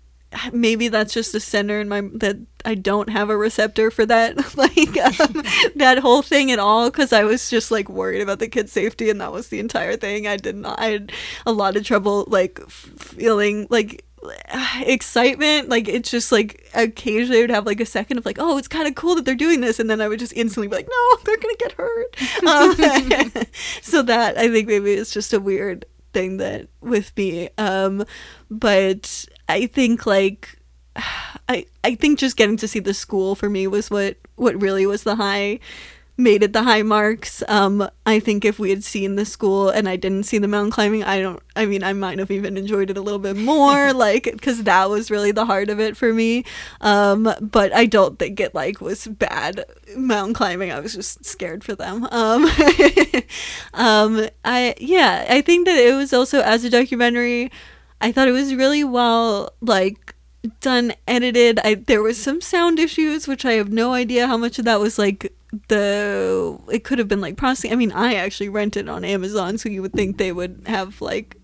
[0.52, 4.56] Maybe that's just a center in my that I don't have a receptor for that
[4.56, 5.42] like um,
[5.76, 9.08] that whole thing at all because I was just like worried about the kids' safety
[9.08, 10.26] and that was the entire thing.
[10.26, 10.78] I did not.
[10.78, 11.12] I had
[11.46, 14.04] a lot of trouble like feeling like
[14.80, 18.58] excitement like it's just like occasionally I would have like a second of like oh
[18.58, 20.76] it's kind of cool that they're doing this and then I would just instantly be
[20.76, 22.16] like no they're gonna get hurt.
[22.46, 23.44] Um,
[23.82, 28.04] so that I think maybe it's just a weird thing that with me um
[28.50, 30.58] but I think like
[31.48, 34.86] I I think just getting to see the school for me was what what really
[34.86, 35.60] was the high
[36.18, 37.44] made it the high marks.
[37.48, 40.72] Um I think if we had seen the school and I didn't see the mountain
[40.72, 43.92] climbing, I don't I mean I might have even enjoyed it a little bit more
[44.06, 46.44] like cuz that was really the heart of it for me.
[46.80, 49.64] Um but I don't think it like was bad
[49.96, 50.72] mountain climbing.
[50.72, 52.06] I was just scared for them.
[52.10, 52.44] Um
[53.74, 57.50] um I yeah, I think that it was also as a documentary
[58.00, 60.14] I thought it was really well like
[60.60, 61.60] done edited.
[61.64, 64.80] I there was some sound issues which I have no idea how much of that
[64.80, 65.32] was like
[65.68, 67.72] the it could have been like processing.
[67.72, 71.36] I mean, I actually rented on Amazon, so you would think they would have like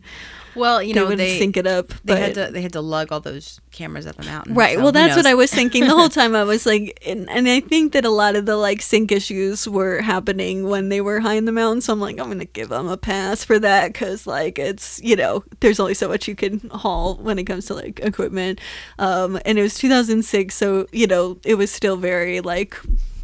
[0.54, 1.88] Well, you they know, would they sync it up.
[2.04, 4.54] they had to they had to lug all those cameras up a mountain.
[4.54, 4.76] Right.
[4.76, 5.26] so well, that's what?
[5.26, 6.34] I was thinking the whole time.
[6.36, 9.66] I was like, and, and I think that a lot of the like sync issues
[9.66, 11.80] were happening when they were high in the mountain.
[11.80, 15.16] So I'm like, I'm gonna give them a pass for that because like it's you
[15.16, 18.60] know there's only so much you can haul when it comes to like equipment.
[18.98, 22.76] Um, and it was 2006, so you know it was still very like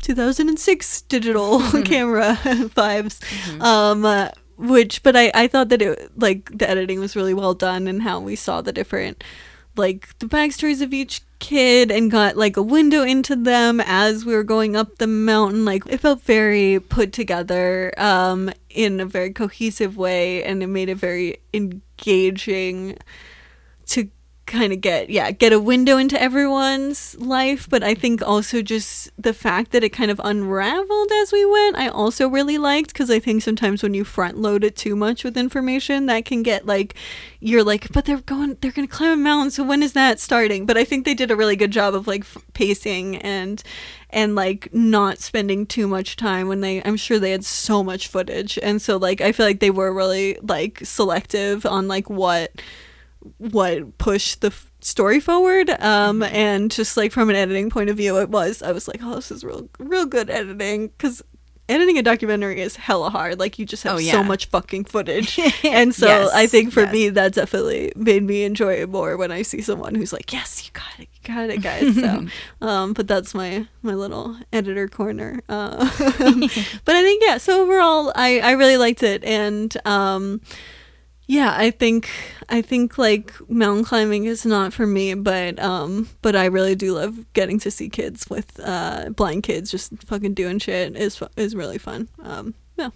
[0.02, 3.20] 2006 digital camera vibes.
[3.60, 7.54] Um, uh, which, but I I thought that it like the editing was really well
[7.54, 9.24] done and how we saw the different
[9.76, 14.34] like the backstories of each kid and got like a window into them as we
[14.34, 15.64] were going up the mountain.
[15.64, 20.88] Like it felt very put together um in a very cohesive way and it made
[20.88, 22.98] it very engaging
[23.86, 24.08] to
[24.50, 29.10] kind of get yeah get a window into everyone's life but i think also just
[29.16, 33.10] the fact that it kind of unraveled as we went i also really liked because
[33.10, 36.66] i think sometimes when you front load it too much with information that can get
[36.66, 36.94] like
[37.38, 40.20] you're like but they're going they're going to climb a mountain so when is that
[40.20, 40.66] starting?
[40.66, 43.62] But i think they did a really good job of like f- pacing and
[44.10, 48.08] and like not spending too much time when they i'm sure they had so much
[48.08, 52.50] footage and so like i feel like they were really like selective on like what
[53.38, 57.96] what pushed the f- story forward um and just like from an editing point of
[57.96, 61.22] view it was i was like oh this is real real good editing because
[61.68, 65.38] editing a documentary is hella hard like you just have Oh, so much fucking footage.
[65.64, 66.92] And so Yes, i think for yes.
[66.92, 70.64] me that definitely made me enjoy it more when i see someone who's like yes
[70.64, 72.26] you got it you got it guys so
[72.66, 75.76] um but that's my my little editor corner uh,
[76.84, 80.40] but i think yeah so overall i i really liked it and um
[81.30, 82.10] yeah, I think
[82.48, 86.94] I think like mountain climbing is not for me, but um but I really do
[86.94, 91.54] love getting to see kids with uh blind kids just fucking doing shit is is
[91.54, 92.08] really fun.
[92.20, 92.90] Um yeah.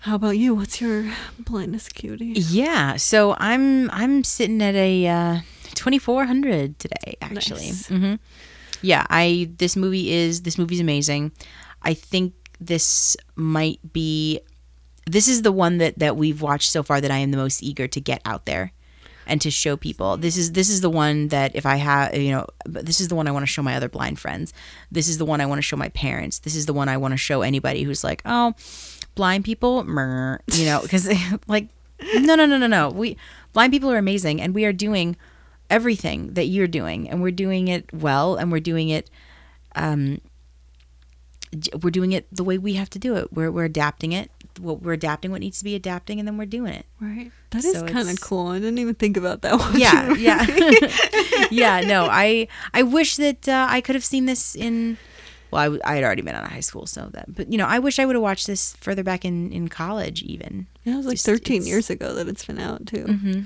[0.00, 0.54] How about you?
[0.54, 2.26] What's your blindness acuity?
[2.36, 5.40] Yeah, so I'm I'm sitting at a uh,
[5.74, 7.66] 2400 today actually.
[7.72, 7.88] Nice.
[7.88, 8.14] hmm
[8.82, 11.32] Yeah, I this movie is this movie's amazing.
[11.82, 14.40] I think this might be
[15.06, 17.62] this is the one that that we've watched so far that I am the most
[17.62, 18.72] eager to get out there
[19.26, 20.16] and to show people.
[20.16, 23.14] This is this is the one that if I have, you know, this is the
[23.14, 24.52] one I want to show my other blind friends.
[24.90, 26.40] This is the one I want to show my parents.
[26.40, 28.54] This is the one I want to show anybody who's like, "Oh,
[29.14, 31.08] blind people, meh," you know, because
[31.46, 31.68] like
[32.14, 32.90] no, no, no, no, no.
[32.90, 33.16] We
[33.52, 35.16] blind people are amazing and we are doing
[35.70, 39.10] everything that you're doing and we're doing it well and we're doing it
[39.74, 40.20] um
[41.82, 43.32] we're doing it the way we have to do it.
[43.32, 44.30] We're we're adapting it.
[44.58, 46.86] What we're adapting what needs to be adapting and then we're doing it.
[47.00, 47.30] Right.
[47.50, 48.48] That is So kind of cool.
[48.48, 49.78] I didn't even think about that one.
[49.78, 50.44] yeah yeah
[51.50, 54.96] yeah no i i wish that uh, i could have seen this in
[55.52, 57.78] well I had already been out of high school so that but you know i
[57.78, 61.06] wish i would have watched this further back in in college even Yeah, it was
[61.06, 63.44] like Just- 13 years ago that it's been out too.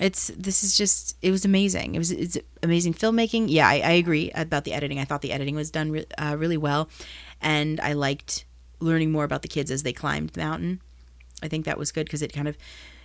[0.00, 3.90] it's this is just it was amazing it was it's amazing filmmaking yeah i, I
[3.92, 6.88] agree about the editing i thought the editing was done re- uh, really well
[7.42, 8.44] and i liked
[8.80, 10.80] learning more about the kids as they climbed the mountain
[11.42, 12.56] i think that was good because it kind of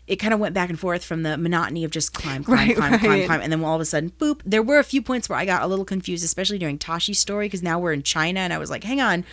[0.06, 2.76] it kind of went back and forth from the monotony of just climb, climb, Right,
[2.76, 3.26] climb, climb, right.
[3.26, 4.42] climb, and then all of a sudden, boop.
[4.46, 7.46] There were a few points where I got a little confused, especially during Tashi's story,
[7.46, 9.24] because now we're in China, and I was like, "Hang on,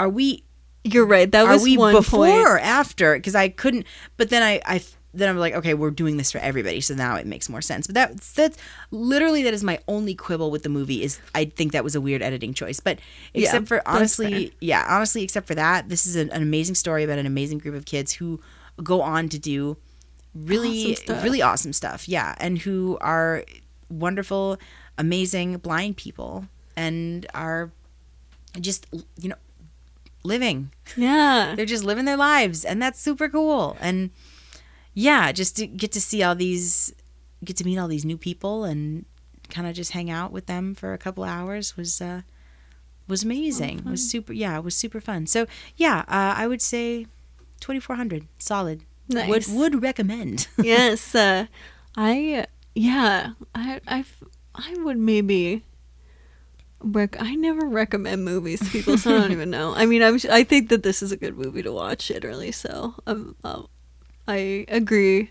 [0.00, 0.42] are we
[0.82, 1.30] You're right.
[1.30, 2.44] That was we one before point.
[2.44, 3.86] or after because i couldn't
[4.16, 4.82] but then I, I
[5.12, 6.80] then i'm like okay we're doing this for everybody.
[6.80, 7.86] So now it makes more sense.
[7.86, 8.58] But that's that's
[8.90, 12.00] literally that is my only quibble with the movie is i think that was a
[12.00, 12.80] weird editing choice.
[12.80, 12.98] But
[13.34, 17.04] Yeah, except for honestly yeah honestly except for that this is an, an amazing story
[17.04, 18.40] about an amazing group of kids who
[18.82, 19.76] go on to do
[20.34, 22.08] really Awesome really awesome stuff.
[22.08, 23.44] Yeah and who are
[23.88, 24.58] wonderful
[24.96, 26.46] amazing blind people
[26.76, 27.72] and are
[28.60, 28.86] just
[29.18, 29.36] you know
[30.22, 30.70] living.
[30.96, 31.54] Yeah.
[31.56, 33.76] they're just living their lives and that's super cool.
[33.80, 34.10] And
[34.94, 36.92] yeah just to get to see all these
[37.44, 39.04] get to meet all these new people and
[39.48, 42.22] kind of just hang out with them for a couple hours was uh
[43.08, 45.46] was amazing was super yeah it was super fun so
[45.76, 47.04] yeah uh, i would say
[47.60, 49.28] 2400 solid Nice.
[49.28, 51.46] would would recommend yes, uh,
[51.96, 52.46] I
[52.76, 54.04] yeah, I I
[54.54, 55.64] I would maybe.
[56.82, 59.74] Rec- I never recommend movies to people, so I don't even know.
[59.74, 62.52] I mean, I'm, I think that this is a good movie to watch, generally.
[62.52, 63.62] So um, uh,
[64.30, 65.30] I agree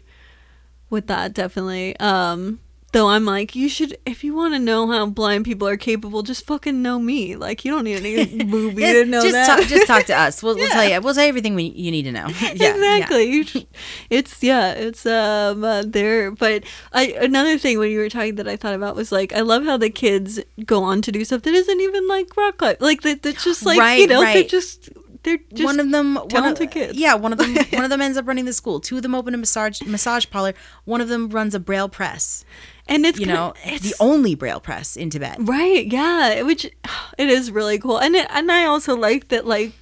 [0.89, 1.97] with that definitely.
[1.99, 2.59] Um,
[2.91, 6.23] though I'm like, you should if you want to know how blind people are capable,
[6.23, 7.35] just fucking know me.
[7.35, 9.45] Like you don't need any movie to know just that.
[9.45, 10.41] Talk, just talk to us.
[10.41, 10.99] We'll, we'll tell you.
[10.99, 12.27] We'll tell you everything we, you need to know.
[12.55, 12.75] Yeah, yeah.
[12.95, 13.23] exactly.
[13.25, 13.65] You sh-
[14.09, 16.31] It's yeah, it's um uh, there.
[16.31, 19.41] But I another thing when you were talking that I thought about was like I
[19.41, 22.77] love how the kids go on to do stuff that isn't even like rock climbing.
[22.79, 24.89] Like that that's just like you Right, know they're just
[25.23, 26.97] they're just one of them, one of, kids.
[26.97, 28.79] yeah, one of them, one of them ends up running the school.
[28.79, 30.53] Two of them open a massage massage parlor.
[30.85, 32.45] One of them runs a braille press.
[32.87, 35.37] and it's You kinda- know, it's the only braille press in Tibet.
[35.39, 36.65] Right, yeah, which
[37.17, 37.97] it is really cool.
[37.97, 39.73] And it, and I also like that like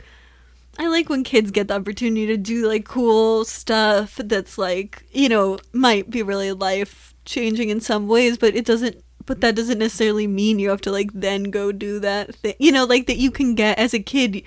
[0.80, 5.28] I like when kids get the opportunity to do like cool stuff that's like, you
[5.28, 9.80] know, might be really life changing in some ways, but it doesn't but that doesn't
[9.80, 12.54] necessarily mean you have to like then go do that thing.
[12.60, 14.44] You know, like that you can get as a kid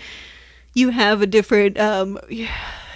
[0.74, 2.18] you have a different um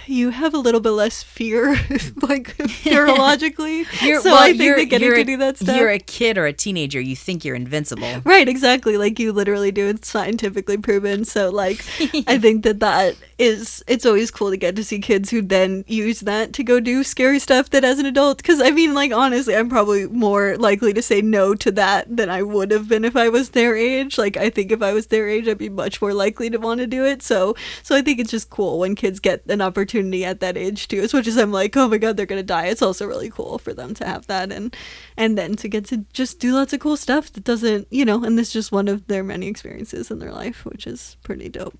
[0.07, 1.69] you have a little bit less fear
[2.21, 2.55] like
[2.85, 3.85] neurologically.
[4.01, 6.37] You're, so well, I think that getting to a- do that stuff You're a kid
[6.37, 6.99] or a teenager.
[6.99, 8.21] You think you're invincible.
[8.23, 8.97] Right, exactly.
[8.97, 9.87] Like you literally do.
[9.87, 11.25] It's scientifically proven.
[11.25, 11.83] So, like,
[12.27, 13.83] I think that that is.
[13.87, 17.03] It's always cool to get to see kids who then use that to go do
[17.03, 18.37] scary stuff that as an adult.
[18.37, 22.29] Because I mean, like, honestly, I'm probably more likely to say no to that than
[22.29, 24.17] I would have been if I was their age.
[24.17, 26.79] Like, I think if I was their age, I'd be much more likely to want
[26.79, 27.23] to do it.
[27.23, 30.87] So, so I think it's just cool when kids get an opportunity at that age
[30.87, 31.01] too.
[31.01, 32.67] As much as I'm like, oh my god, they're gonna die.
[32.67, 34.75] It's also really cool for them to have that and
[35.17, 38.23] and then to get to just do lots of cool stuff that doesn't, you know,
[38.23, 41.49] and this is just one of their many experiences in their life, which is pretty
[41.49, 41.77] dope.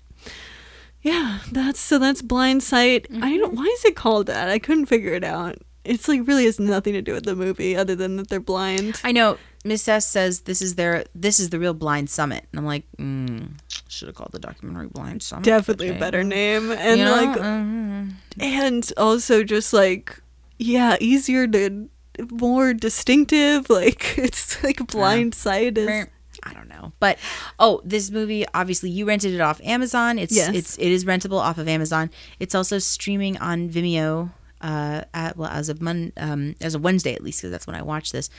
[1.02, 3.06] Yeah, that's so that's blind sight.
[3.22, 3.56] I don't mm-hmm.
[3.56, 4.48] why is it called that?
[4.48, 5.58] I couldn't figure it out.
[5.86, 9.00] It's like really has nothing to do with the movie other than that they're blind.
[9.04, 9.38] I know.
[9.64, 12.84] Miss S says this is their this is the real blind summit, and I'm like,
[12.98, 13.50] mm,
[13.88, 15.44] should have called the documentary Blind Summit.
[15.44, 16.70] Definitely a better name.
[16.70, 17.16] And You know?
[17.16, 18.12] like Mhm.
[18.38, 20.20] and also just like
[20.58, 21.88] yeah, easier to
[22.30, 23.68] more distinctive.
[23.70, 26.06] Like it's like blind sight is
[26.42, 27.18] I don't know, but
[27.58, 30.18] oh, this movie obviously you rented it off Amazon.
[30.18, 30.54] It's Yes.
[30.54, 32.10] it's it is rentable off of Amazon.
[32.38, 34.30] It's also streaming on Vimeo.
[34.60, 37.76] Uh, at, well, as of Mon, um, as of Wednesday at least, because that's when
[37.76, 38.30] I watched this.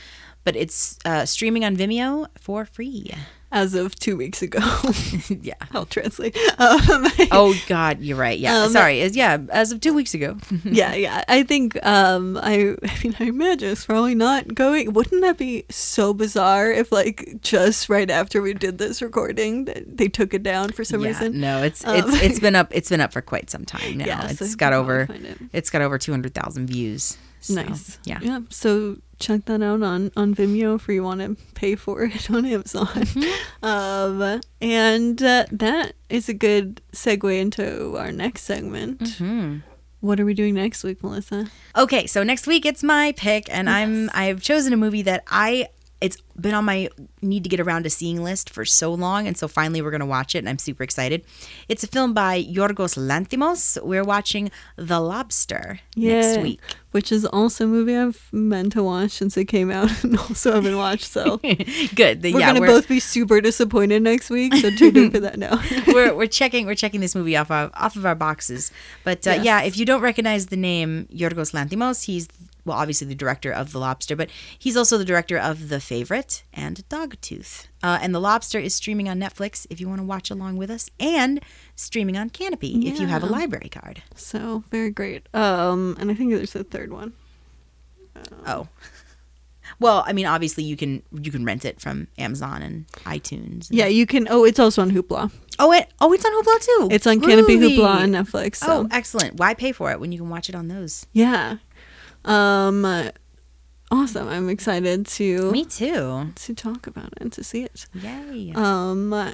[0.43, 3.11] But it's uh, streaming on Vimeo for free.
[3.51, 4.59] As of two weeks ago.
[5.29, 5.53] yeah.
[5.73, 6.35] I'll translate.
[6.59, 8.37] Um, Oh God, you're right.
[8.37, 8.63] Yeah.
[8.63, 8.99] Um, Sorry.
[8.99, 10.37] It's- Yeah, as of two weeks ago.
[10.65, 11.23] yeah, yeah.
[11.27, 15.65] I think um I I mean I imagine it's probably not going wouldn't that be
[15.69, 20.43] so bizarre if like just right after we did this recording that they took it
[20.43, 21.39] down for some yeah, reason?
[21.39, 24.05] no, it's Um, it's it's been up it's been up for quite some time now.
[24.05, 25.37] Yeah, it's got over it.
[25.53, 27.17] it's got over two hundred thousand views.
[27.39, 27.99] So, nice.
[28.03, 28.19] Yeah.
[28.21, 28.39] Yeah.
[28.49, 32.45] So check that out on on Vimeo if you want to pay for it on
[32.45, 32.87] Amazon.
[32.87, 33.43] Mm-hmm.
[33.63, 38.99] Um and uh, that is a good segue into our next segment.
[38.99, 39.57] Mm-hmm.
[39.99, 41.49] What are we doing next week, Melissa?
[41.75, 45.69] Okay, so next week it's my pick, and I'm I've chosen a movie that I
[45.99, 46.89] it's been on my
[47.23, 50.05] need to get around to seeing list for so long, and so finally we're gonna
[50.05, 51.23] watch it, and I'm super excited.
[51.67, 53.81] It's a film by Yorgos Lanthimos.
[53.83, 56.61] We're watching The Lobster next week.
[56.91, 60.53] Which is also a movie I've meant to watch since it came out and also
[60.53, 61.05] haven't watched.
[61.05, 61.37] So
[61.95, 62.21] Good.
[62.21, 64.55] The- we're yeah, gonna we're, both be super disappointed next week.
[64.55, 65.61] So tune in for that now.
[65.87, 68.71] we're we're checking we're checking this movie off of off of our boxes.
[69.03, 69.45] But uh, Yes.
[69.45, 72.27] yeah, if you don't recognize the name Yorgos Lanthimos, he's
[72.67, 74.29] well obviously the director of The Lobster, but
[74.59, 77.65] he's also the director of The Favorite and Dogtooth.
[77.81, 80.69] Uh, and The Lobster is streaming on Netflix if you want to watch along with
[80.69, 81.39] us, and
[81.75, 84.03] streaming on Kanopy if you have a library card.
[84.15, 85.27] so very great.
[85.33, 87.13] Um, and I think there's a third one.
[88.45, 88.67] Oh.
[89.79, 93.69] Well, I mean, obviously you can you can rent it from Amazon and iTunes.
[93.69, 94.25] and- Yeah, you can.
[94.29, 95.29] Oh, it's also on Hoopla.
[95.59, 96.87] Oh, it oh it's on Hoopla too.
[96.89, 98.55] It's on Kanopy Hoopla on Netflix.
[98.55, 98.67] So.
[98.69, 99.35] Oh, excellent!
[99.35, 101.05] Why pay for it when you can watch it on those?
[101.11, 101.57] Yeah.
[102.27, 102.85] Um
[103.91, 104.27] awesome.
[104.27, 106.31] I'm excited to Me too.
[106.35, 107.85] to talk about it and to see it.
[107.93, 108.51] Yay!
[108.55, 109.33] Um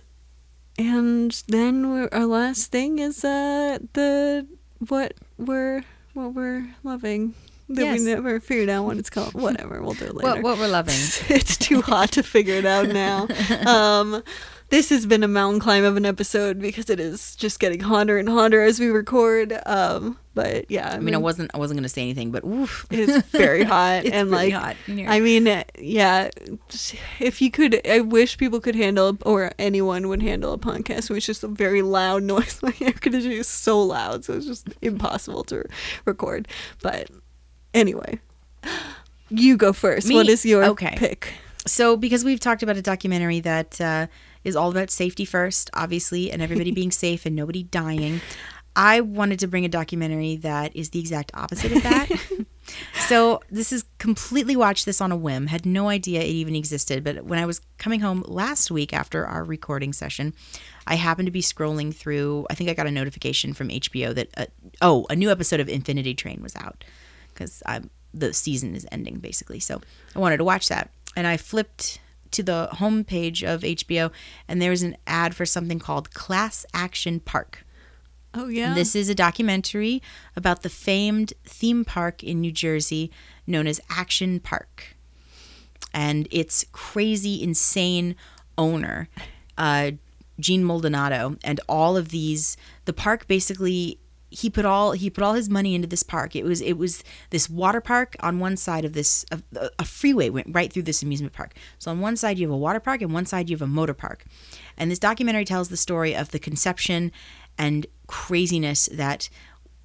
[0.78, 4.48] and then our last thing is uh the
[4.88, 5.84] what we're
[6.14, 7.34] what we're loving
[7.70, 8.00] that Yes.
[8.00, 9.34] we never figured out what it's called.
[9.34, 10.28] Whatever, we'll do it later.
[10.30, 10.94] what what we're loving.
[11.30, 13.28] it's too hot to figure it out now.
[13.66, 14.22] Um,
[14.74, 18.18] this has been a mountain climb of an episode because it is just getting hotter
[18.18, 19.56] and hotter as we record.
[19.68, 22.88] Um, but yeah, I, I mean, I wasn't I wasn't gonna say anything, but oof.
[22.90, 24.76] it is very hot It's and really like hot.
[24.88, 25.46] I mean,
[25.78, 26.32] yeah.
[27.20, 31.24] If you could, I wish people could handle, or anyone would handle a podcast with
[31.24, 32.60] just a very loud noise.
[32.64, 35.66] My air conditioning is so loud, so it's just impossible to
[36.06, 36.48] record.
[36.82, 37.12] But
[37.76, 38.20] anyway,
[39.30, 40.08] you go first.
[40.08, 40.16] Me?
[40.16, 40.96] What is your Okay.
[40.98, 41.32] pick?
[41.68, 44.08] So, because we've talked about a documentary that uh,
[44.44, 48.22] is all about safety first, obviously, and everybody being safe and nobody dying,
[48.76, 52.10] I wanted to bring a documentary that is the exact opposite of that.
[53.08, 57.04] so, this is completely watched this on a whim, had no idea it even existed.
[57.04, 60.34] But when I was coming home last week after our recording session,
[60.88, 62.48] I happened to be scrolling through.
[62.50, 64.46] I think I got a notification from HBO that, uh,
[64.82, 66.84] oh, a new episode of Infinity Train was out
[67.32, 67.62] because
[68.14, 69.60] the season is ending basically.
[69.60, 69.82] So
[70.16, 72.00] I wanted to watch that, and I flipped
[72.34, 74.12] to the homepage of HBO,
[74.48, 77.66] and there was an ad for something called Class Action Park.
[78.34, 78.70] Oh yeah.
[78.70, 80.02] And this is a documentary
[80.36, 83.12] about the famed theme park in New Jersey
[83.46, 84.96] known as Action Park.
[85.94, 88.16] And its crazy, insane
[88.58, 89.10] owner,
[89.58, 89.92] uh,
[90.40, 94.00] Gene Maldonado, and all of these, the park basically
[94.34, 96.36] he put all he put all his money into this park.
[96.36, 100.30] It was it was this water park on one side of this a, a freeway
[100.30, 101.54] went right through this amusement park.
[101.78, 103.68] So on one side you have a water park and one side you have a
[103.68, 104.26] motor park.
[104.76, 107.12] And this documentary tells the story of the conception
[107.60, 109.30] and craziness that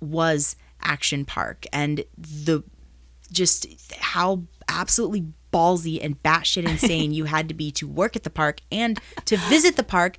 [0.01, 2.65] was Action Park and the
[3.31, 3.66] just
[3.97, 8.61] how absolutely ballsy and batshit insane you had to be to work at the park
[8.73, 10.16] and to visit the park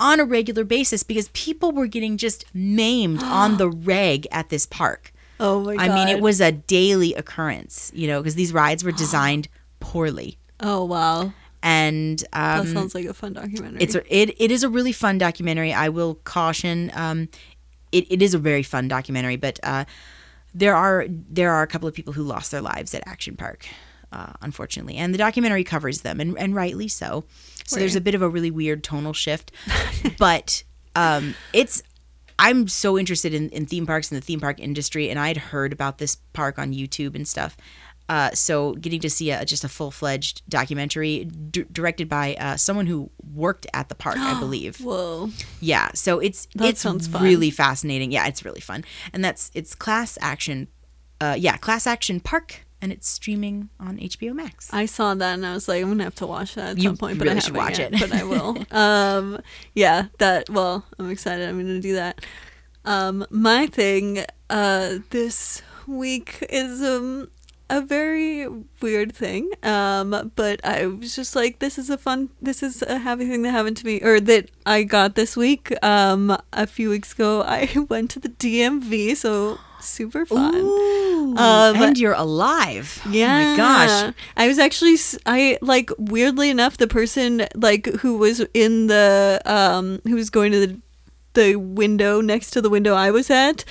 [0.00, 4.66] on a regular basis because people were getting just maimed on the reg at this
[4.66, 5.12] park.
[5.40, 5.88] oh my god.
[5.88, 9.48] I mean, it was a daily occurrence, you know, because these rides were designed
[9.80, 10.38] poorly.
[10.60, 11.32] Oh wow.
[11.62, 13.82] And That um, sounds like a fun documentary.
[13.82, 15.72] it's a, it it is a really fun documentary.
[15.72, 17.28] I will caution, um,
[17.90, 19.84] it, it is a very fun documentary, but uh,
[20.54, 23.66] there are there are a couple of people who lost their lives at Action Park,
[24.12, 27.24] uh, unfortunately, and the documentary covers them, and, and rightly so.
[27.66, 29.52] So there's a bit of a really weird tonal shift,
[30.18, 30.62] but
[30.94, 31.82] um, it's.
[32.40, 35.36] I'm so interested in, in theme parks and the theme park industry, and I had
[35.36, 37.56] heard about this park on YouTube and stuff.
[38.08, 42.56] Uh, so getting to see a, just a full fledged documentary d- directed by uh,
[42.56, 44.80] someone who worked at the park, I believe.
[44.80, 45.30] Whoa.
[45.60, 47.22] Yeah, so it's That it's sounds fun.
[47.24, 48.12] really fascinating.
[48.12, 50.68] Yeah, it's really fun, and that's it's Class Action.
[51.20, 54.72] Uh, yeah, Class Action Park, and it's streaming on HBO Max.
[54.72, 56.90] I saw that and I was like, I'm gonna have to watch that at You
[56.90, 57.18] some point.
[57.18, 58.00] But really I should haven't watch yet, it.
[58.00, 58.64] But I will.
[58.70, 59.40] um,
[59.74, 60.50] yeah, that.
[60.50, 61.48] Well, I'm excited.
[61.48, 62.24] I'm gonna do that.
[62.84, 67.28] Um, my thing uh, this week is um
[67.70, 68.48] a very
[68.80, 69.50] weird thing.
[69.62, 72.30] Um, but I was just like, this is a fun.
[72.40, 75.72] This is a happy thing that happened to me, or that I got this week.
[75.82, 80.54] Um, a few weeks ago, I went to the DMV, so super fun.
[80.54, 83.00] Ooh, Um, and you're alive.
[83.08, 83.36] Yeah.
[83.36, 84.14] Oh my gosh.
[84.36, 84.96] I was actually
[85.26, 90.52] I like weirdly enough the person like who was in the um who was going
[90.52, 90.80] to the
[91.34, 93.64] the window next to the window I was at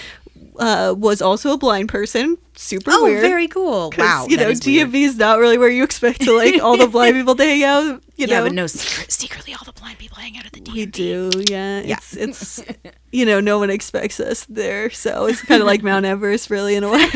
[0.60, 2.38] uh was also a blind person.
[2.58, 3.22] Super Oh, weird.
[3.22, 3.94] very cool.
[3.98, 4.26] Wow.
[4.28, 4.50] You know.
[4.52, 7.64] DMV is not really where you expect to like all the blind people to hang
[7.64, 8.02] out.
[8.16, 10.62] You yeah, know, but no, secret, secretly, all the blind people hang out at the
[10.62, 10.74] DMV.
[10.74, 11.82] we do, yeah.
[11.82, 11.98] Yeah.
[11.98, 12.64] It's it's
[13.12, 16.74] you know, no one expects us there, so it's kind of like Mount Everest, really,
[16.76, 17.08] in a way.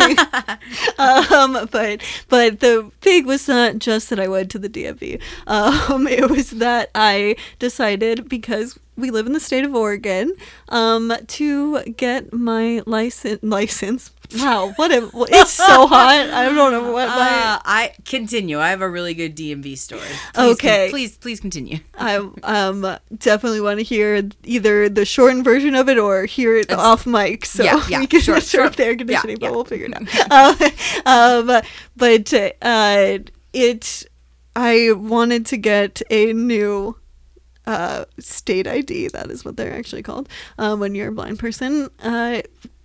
[0.99, 5.22] um, but but the thing was not just that I went to the DMV.
[5.47, 10.34] Um, it was that I decided because we live in the state of Oregon,
[10.69, 14.11] um, to get my license license.
[14.37, 16.29] Wow, what a it's so hot.
[16.29, 18.59] I don't know what my Uh, I continue.
[18.59, 20.01] I have a really good DMV story.
[20.01, 20.89] Please con- Okay.
[20.89, 21.79] please, please continue.
[21.97, 26.71] I um definitely want to hear either the shortened version of it or hear it
[26.71, 29.37] off mic, so Yeah, yeah, we can sure, up the air conditioning.
[29.37, 29.51] Yeah, but yeah.
[29.51, 31.05] we'll figure it out.
[31.05, 31.61] um,
[31.97, 33.19] but uh,
[33.53, 34.05] it,
[34.55, 36.95] I wanted to get a new
[37.67, 39.09] uh, state ID.
[39.09, 41.89] That is what they're actually called um, when you're a blind person.
[42.01, 42.41] Uh,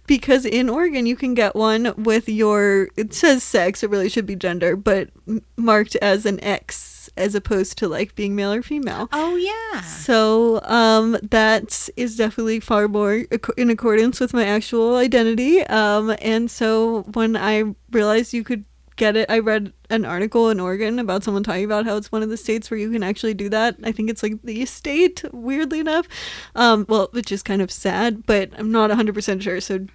[0.07, 4.27] because in Oregon you can get one with your it says sex it really should
[4.27, 5.11] be gender but
[5.57, 9.09] marked as an X as opposed to like being male or female.
[9.13, 9.81] Oh yeah.
[9.83, 13.25] So um, that is definitely far more
[13.57, 15.63] in accordance with my actual identity.
[15.65, 18.65] Um, and so when I realized you could
[18.97, 22.23] get it, I read an article in Oregon about someone talking about how it's one
[22.23, 23.77] of the states where you can actually do that.
[23.85, 26.09] I think it's like the state, weirdly enough.
[26.55, 29.61] Um, well, which is kind of sad, but I'm not 100% sure.
[29.61, 29.87] So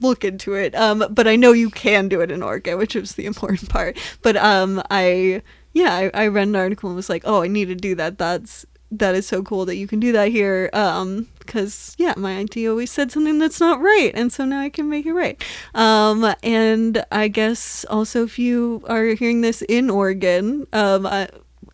[0.00, 0.74] look into it.
[0.74, 3.96] Um, but I know you can do it in Oregon, which is the important part.
[4.22, 5.42] But um, I
[5.72, 8.18] yeah, I, I read an article and was like, oh, I need to do that.
[8.18, 10.70] That's that is so cool that you can do that here.
[10.72, 14.68] Um, because yeah, my IT always said something that's not right, and so now I
[14.68, 15.42] can make it right.
[15.74, 21.28] Um, and I guess also if you are hearing this in Oregon, um, I.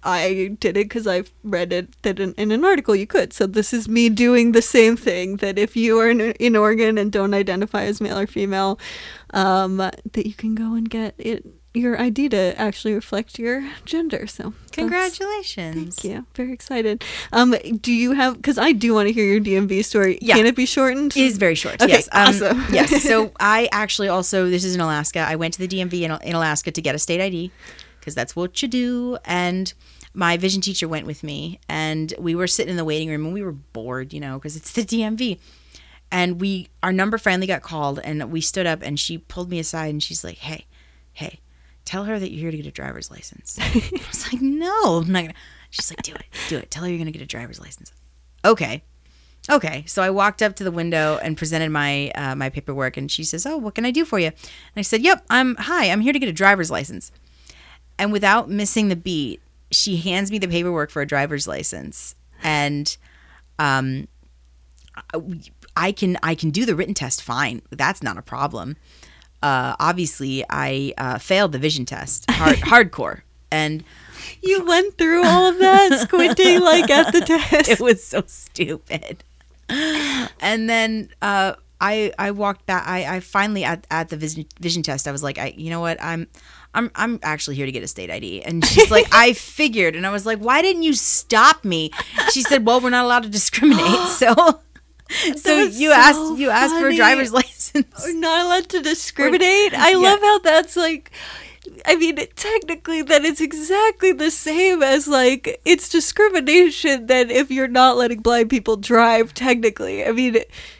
[0.04, 3.32] I did it because I've read it that in, in an article you could.
[3.32, 5.36] So this is me doing the same thing.
[5.38, 8.78] That if you are in, in Oregon and don't identify as male or female,
[9.32, 11.44] um, that you can go and get it
[11.74, 14.28] your ID to actually reflect your gender.
[14.28, 15.96] So Congratulations.
[15.96, 16.26] Thank you.
[16.34, 17.04] Very excited.
[17.32, 18.36] Um, do you have?
[18.36, 20.18] Because I do want to hear your DMV story.
[20.22, 20.36] Yeah.
[20.36, 21.16] Can it be shortened?
[21.16, 21.82] It is very short.
[21.82, 22.08] Okay, yes.
[22.12, 22.64] Um, awesome.
[22.72, 23.02] yes.
[23.02, 25.20] So I actually also this is in Alaska.
[25.20, 27.50] I went to the DMV in, in Alaska to get a state ID
[27.98, 29.18] because that's what you do.
[29.24, 29.72] And
[30.14, 33.34] my vision teacher went with me, and we were sitting in the waiting room, and
[33.34, 35.38] we were bored, you know, because it's the DMV.
[36.10, 39.58] And we our number finally got called, and we stood up, and she pulled me
[39.58, 40.66] aside, and she's like, "Hey,
[41.12, 41.40] hey."
[41.84, 43.58] Tell her that you're here to get a driver's license.
[43.60, 45.34] I was like, no, I'm not gonna.
[45.68, 46.70] She's like, do it, do it.
[46.70, 47.92] Tell her you're gonna get a driver's license.
[48.42, 48.82] Okay,
[49.50, 53.10] okay so i walked up to the window and presented my uh, my paperwork and
[53.10, 54.34] she says oh what can i do for you and
[54.76, 57.12] i said yep i'm hi i'm here to get a driver's license
[57.98, 59.40] and without missing the beat
[59.74, 62.96] she hands me the paperwork for a driver's license and
[63.58, 64.06] um
[65.76, 68.76] i can i can do the written test fine that's not a problem
[69.42, 72.56] uh obviously i uh, failed the vision test hard
[72.90, 73.84] hardcore and
[74.42, 77.20] you went through all of that squinting like at the
[77.50, 77.68] test.
[77.68, 79.22] it was so stupid.
[79.68, 82.86] And then uh, I I walked back.
[82.86, 85.08] I, I finally at, at the vision, vision test.
[85.08, 86.26] I was like, I you know what I'm.
[86.74, 88.42] I'm I'm actually here to get a state ID.
[88.42, 89.96] And she's like, I figured.
[89.96, 91.90] And I was like, why didn't you stop me?
[92.32, 93.84] She said, well, we're not allowed to discriminate.
[94.08, 94.60] So
[95.36, 98.02] so you so asked you asked for a driver's license.
[98.04, 99.74] We're not allowed to discriminate.
[99.74, 99.96] I Yeah.
[99.96, 101.10] love how that's like.
[101.86, 107.06] I mean, technically, that is exactly the same as like it's discrimination.
[107.06, 110.38] Then if you're not letting blind people drive, technically, I mean,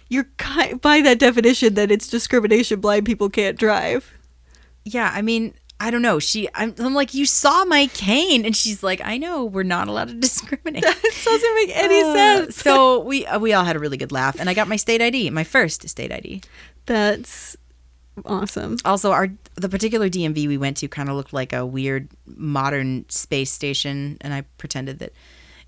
[0.08, 0.26] you're
[0.80, 2.80] by that definition that it's discrimination.
[2.80, 4.12] Blind people can't drive.
[4.84, 5.54] Yeah, I mean,
[5.84, 6.18] I don't know.
[6.18, 8.46] She I'm, I'm like, you saw my cane.
[8.46, 10.82] And she's like, I know, we're not allowed to discriminate.
[10.82, 12.56] It doesn't make any Uh, sense.
[12.56, 15.02] So we uh, we all had a really good laugh, and I got my state
[15.02, 16.40] ID, my first state ID.
[16.86, 17.56] That's
[18.24, 18.78] awesome.
[18.84, 23.04] Also, our the particular DMV we went to kind of looked like a weird modern
[23.08, 25.12] space station, and I pretended that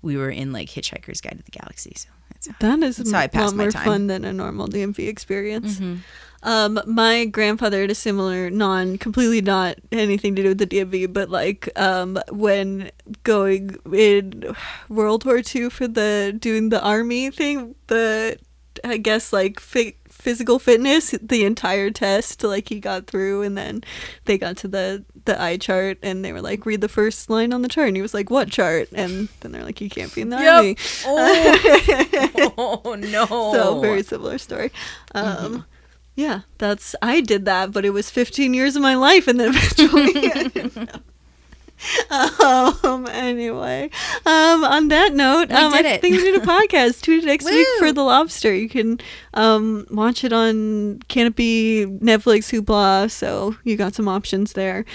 [0.01, 1.93] we were in like Hitchhiker's Guide to the Galaxy.
[1.95, 2.09] So
[2.43, 5.79] that's That is That's a how I pass more fun than a normal DMV experience.
[5.79, 5.97] Mm-hmm.
[6.43, 11.11] Um, my grandfather had a similar, non, completely not anything to do with the DMV,
[11.11, 12.91] but like um, when
[13.23, 14.55] going in
[14.87, 18.37] World War II for the doing the army thing, the
[18.83, 23.83] I guess like fi- physical fitness, the entire test, like he got through, and then
[24.25, 27.53] they got to the the eye chart, and they were like, read the first line
[27.53, 28.89] on the chart, and he was like, what chart?
[28.91, 30.75] And then they're like, you can't be in the army.
[31.05, 33.25] Oh, oh no!
[33.27, 34.71] So very similar story.
[35.13, 35.65] Um,
[36.15, 39.53] Yeah, that's I did that, but it was 15 years of my life, and then
[39.55, 40.89] eventually.
[42.43, 43.07] um.
[43.07, 43.89] Anyway,
[44.25, 44.63] um.
[44.63, 46.01] On that note, um, I it.
[46.01, 47.01] think we did a podcast.
[47.01, 48.53] Tune in next week for the lobster.
[48.53, 48.99] You can
[49.33, 53.11] um watch it on Kanopy, Netflix, Hoopla.
[53.11, 54.85] So you got some options there.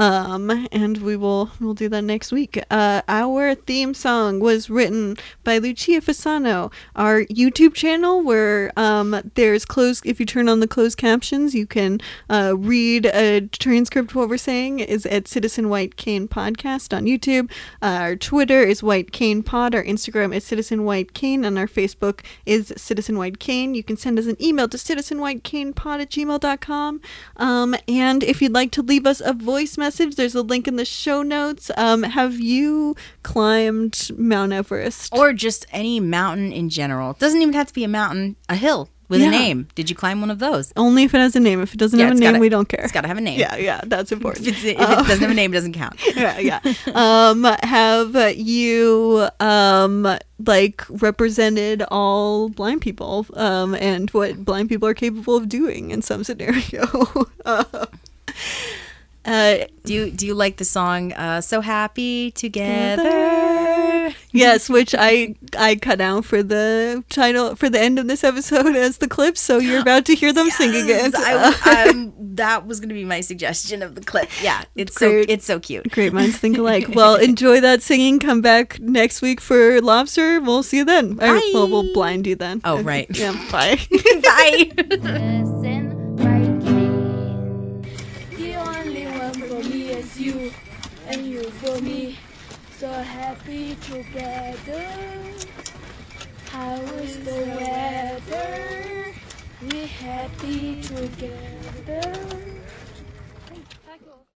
[0.00, 2.58] Um, and we will we'll do that next week.
[2.70, 6.72] Uh, our theme song was written by Lucia Fasano.
[6.96, 10.06] Our YouTube channel, where um, there's closed.
[10.06, 12.00] If you turn on the closed captions, you can
[12.30, 14.80] uh, read a transcript of what we're saying.
[14.80, 17.50] Is at Citizen White Cane Podcast on YouTube.
[17.82, 19.74] Uh, our Twitter is White Cane Pod.
[19.74, 23.74] Our Instagram is Citizen White Cane, and our Facebook is Citizen White Cane.
[23.74, 27.02] You can send us an email to citizenwhitecanepod at gmail.com.
[27.36, 30.76] Um, and if you'd like to leave us a voice message, there's a link in
[30.76, 31.70] the show notes.
[31.76, 35.12] Um, have you climbed Mount Everest?
[35.16, 37.12] or just any mountain in general.
[37.12, 39.26] It doesn't even have to be a mountain, a hill with Yeah.
[39.28, 39.66] a name.
[39.74, 40.72] Did you climb one of those?
[40.76, 41.60] Only if it has a name.
[41.60, 42.80] If it doesn't Yeah, have a name, gotta- we don't care.
[42.82, 43.40] It's got to have a name.
[43.40, 44.46] yeah, yeah, that's important.
[44.46, 45.98] If, it doesn't have a name, it doesn't count.
[46.16, 46.60] yeah, yeah.
[46.94, 50.06] Um, have you um
[50.46, 56.02] like represented all blind people um and what blind people are capable of doing in
[56.02, 56.84] some scenario?
[57.44, 57.86] uh,
[59.30, 64.14] uh, Do you do you like the song uh, "So Happy Together"?
[64.32, 68.76] yes, which I I cut out for the title for the end of this episode
[68.76, 71.14] as the clip, so you're about to hear them singing it.
[71.16, 74.28] I, um, that was going to be my suggestion of the clip.
[74.42, 75.90] Yeah, it's so it's so cute.
[75.90, 76.88] Great minds think alike.
[77.00, 78.18] Well, enjoy that singing.
[78.18, 80.40] Come back next week for lobster.
[80.40, 81.18] We'll see you then.
[81.22, 82.60] Or, well, we'll blind you then.
[82.64, 83.06] Oh, right.
[83.16, 83.32] Yeah.
[83.50, 83.78] Bye.
[84.22, 85.56] Bye.
[93.90, 94.86] Together.
[96.46, 99.12] How is the weather?
[99.62, 102.39] We're happy together.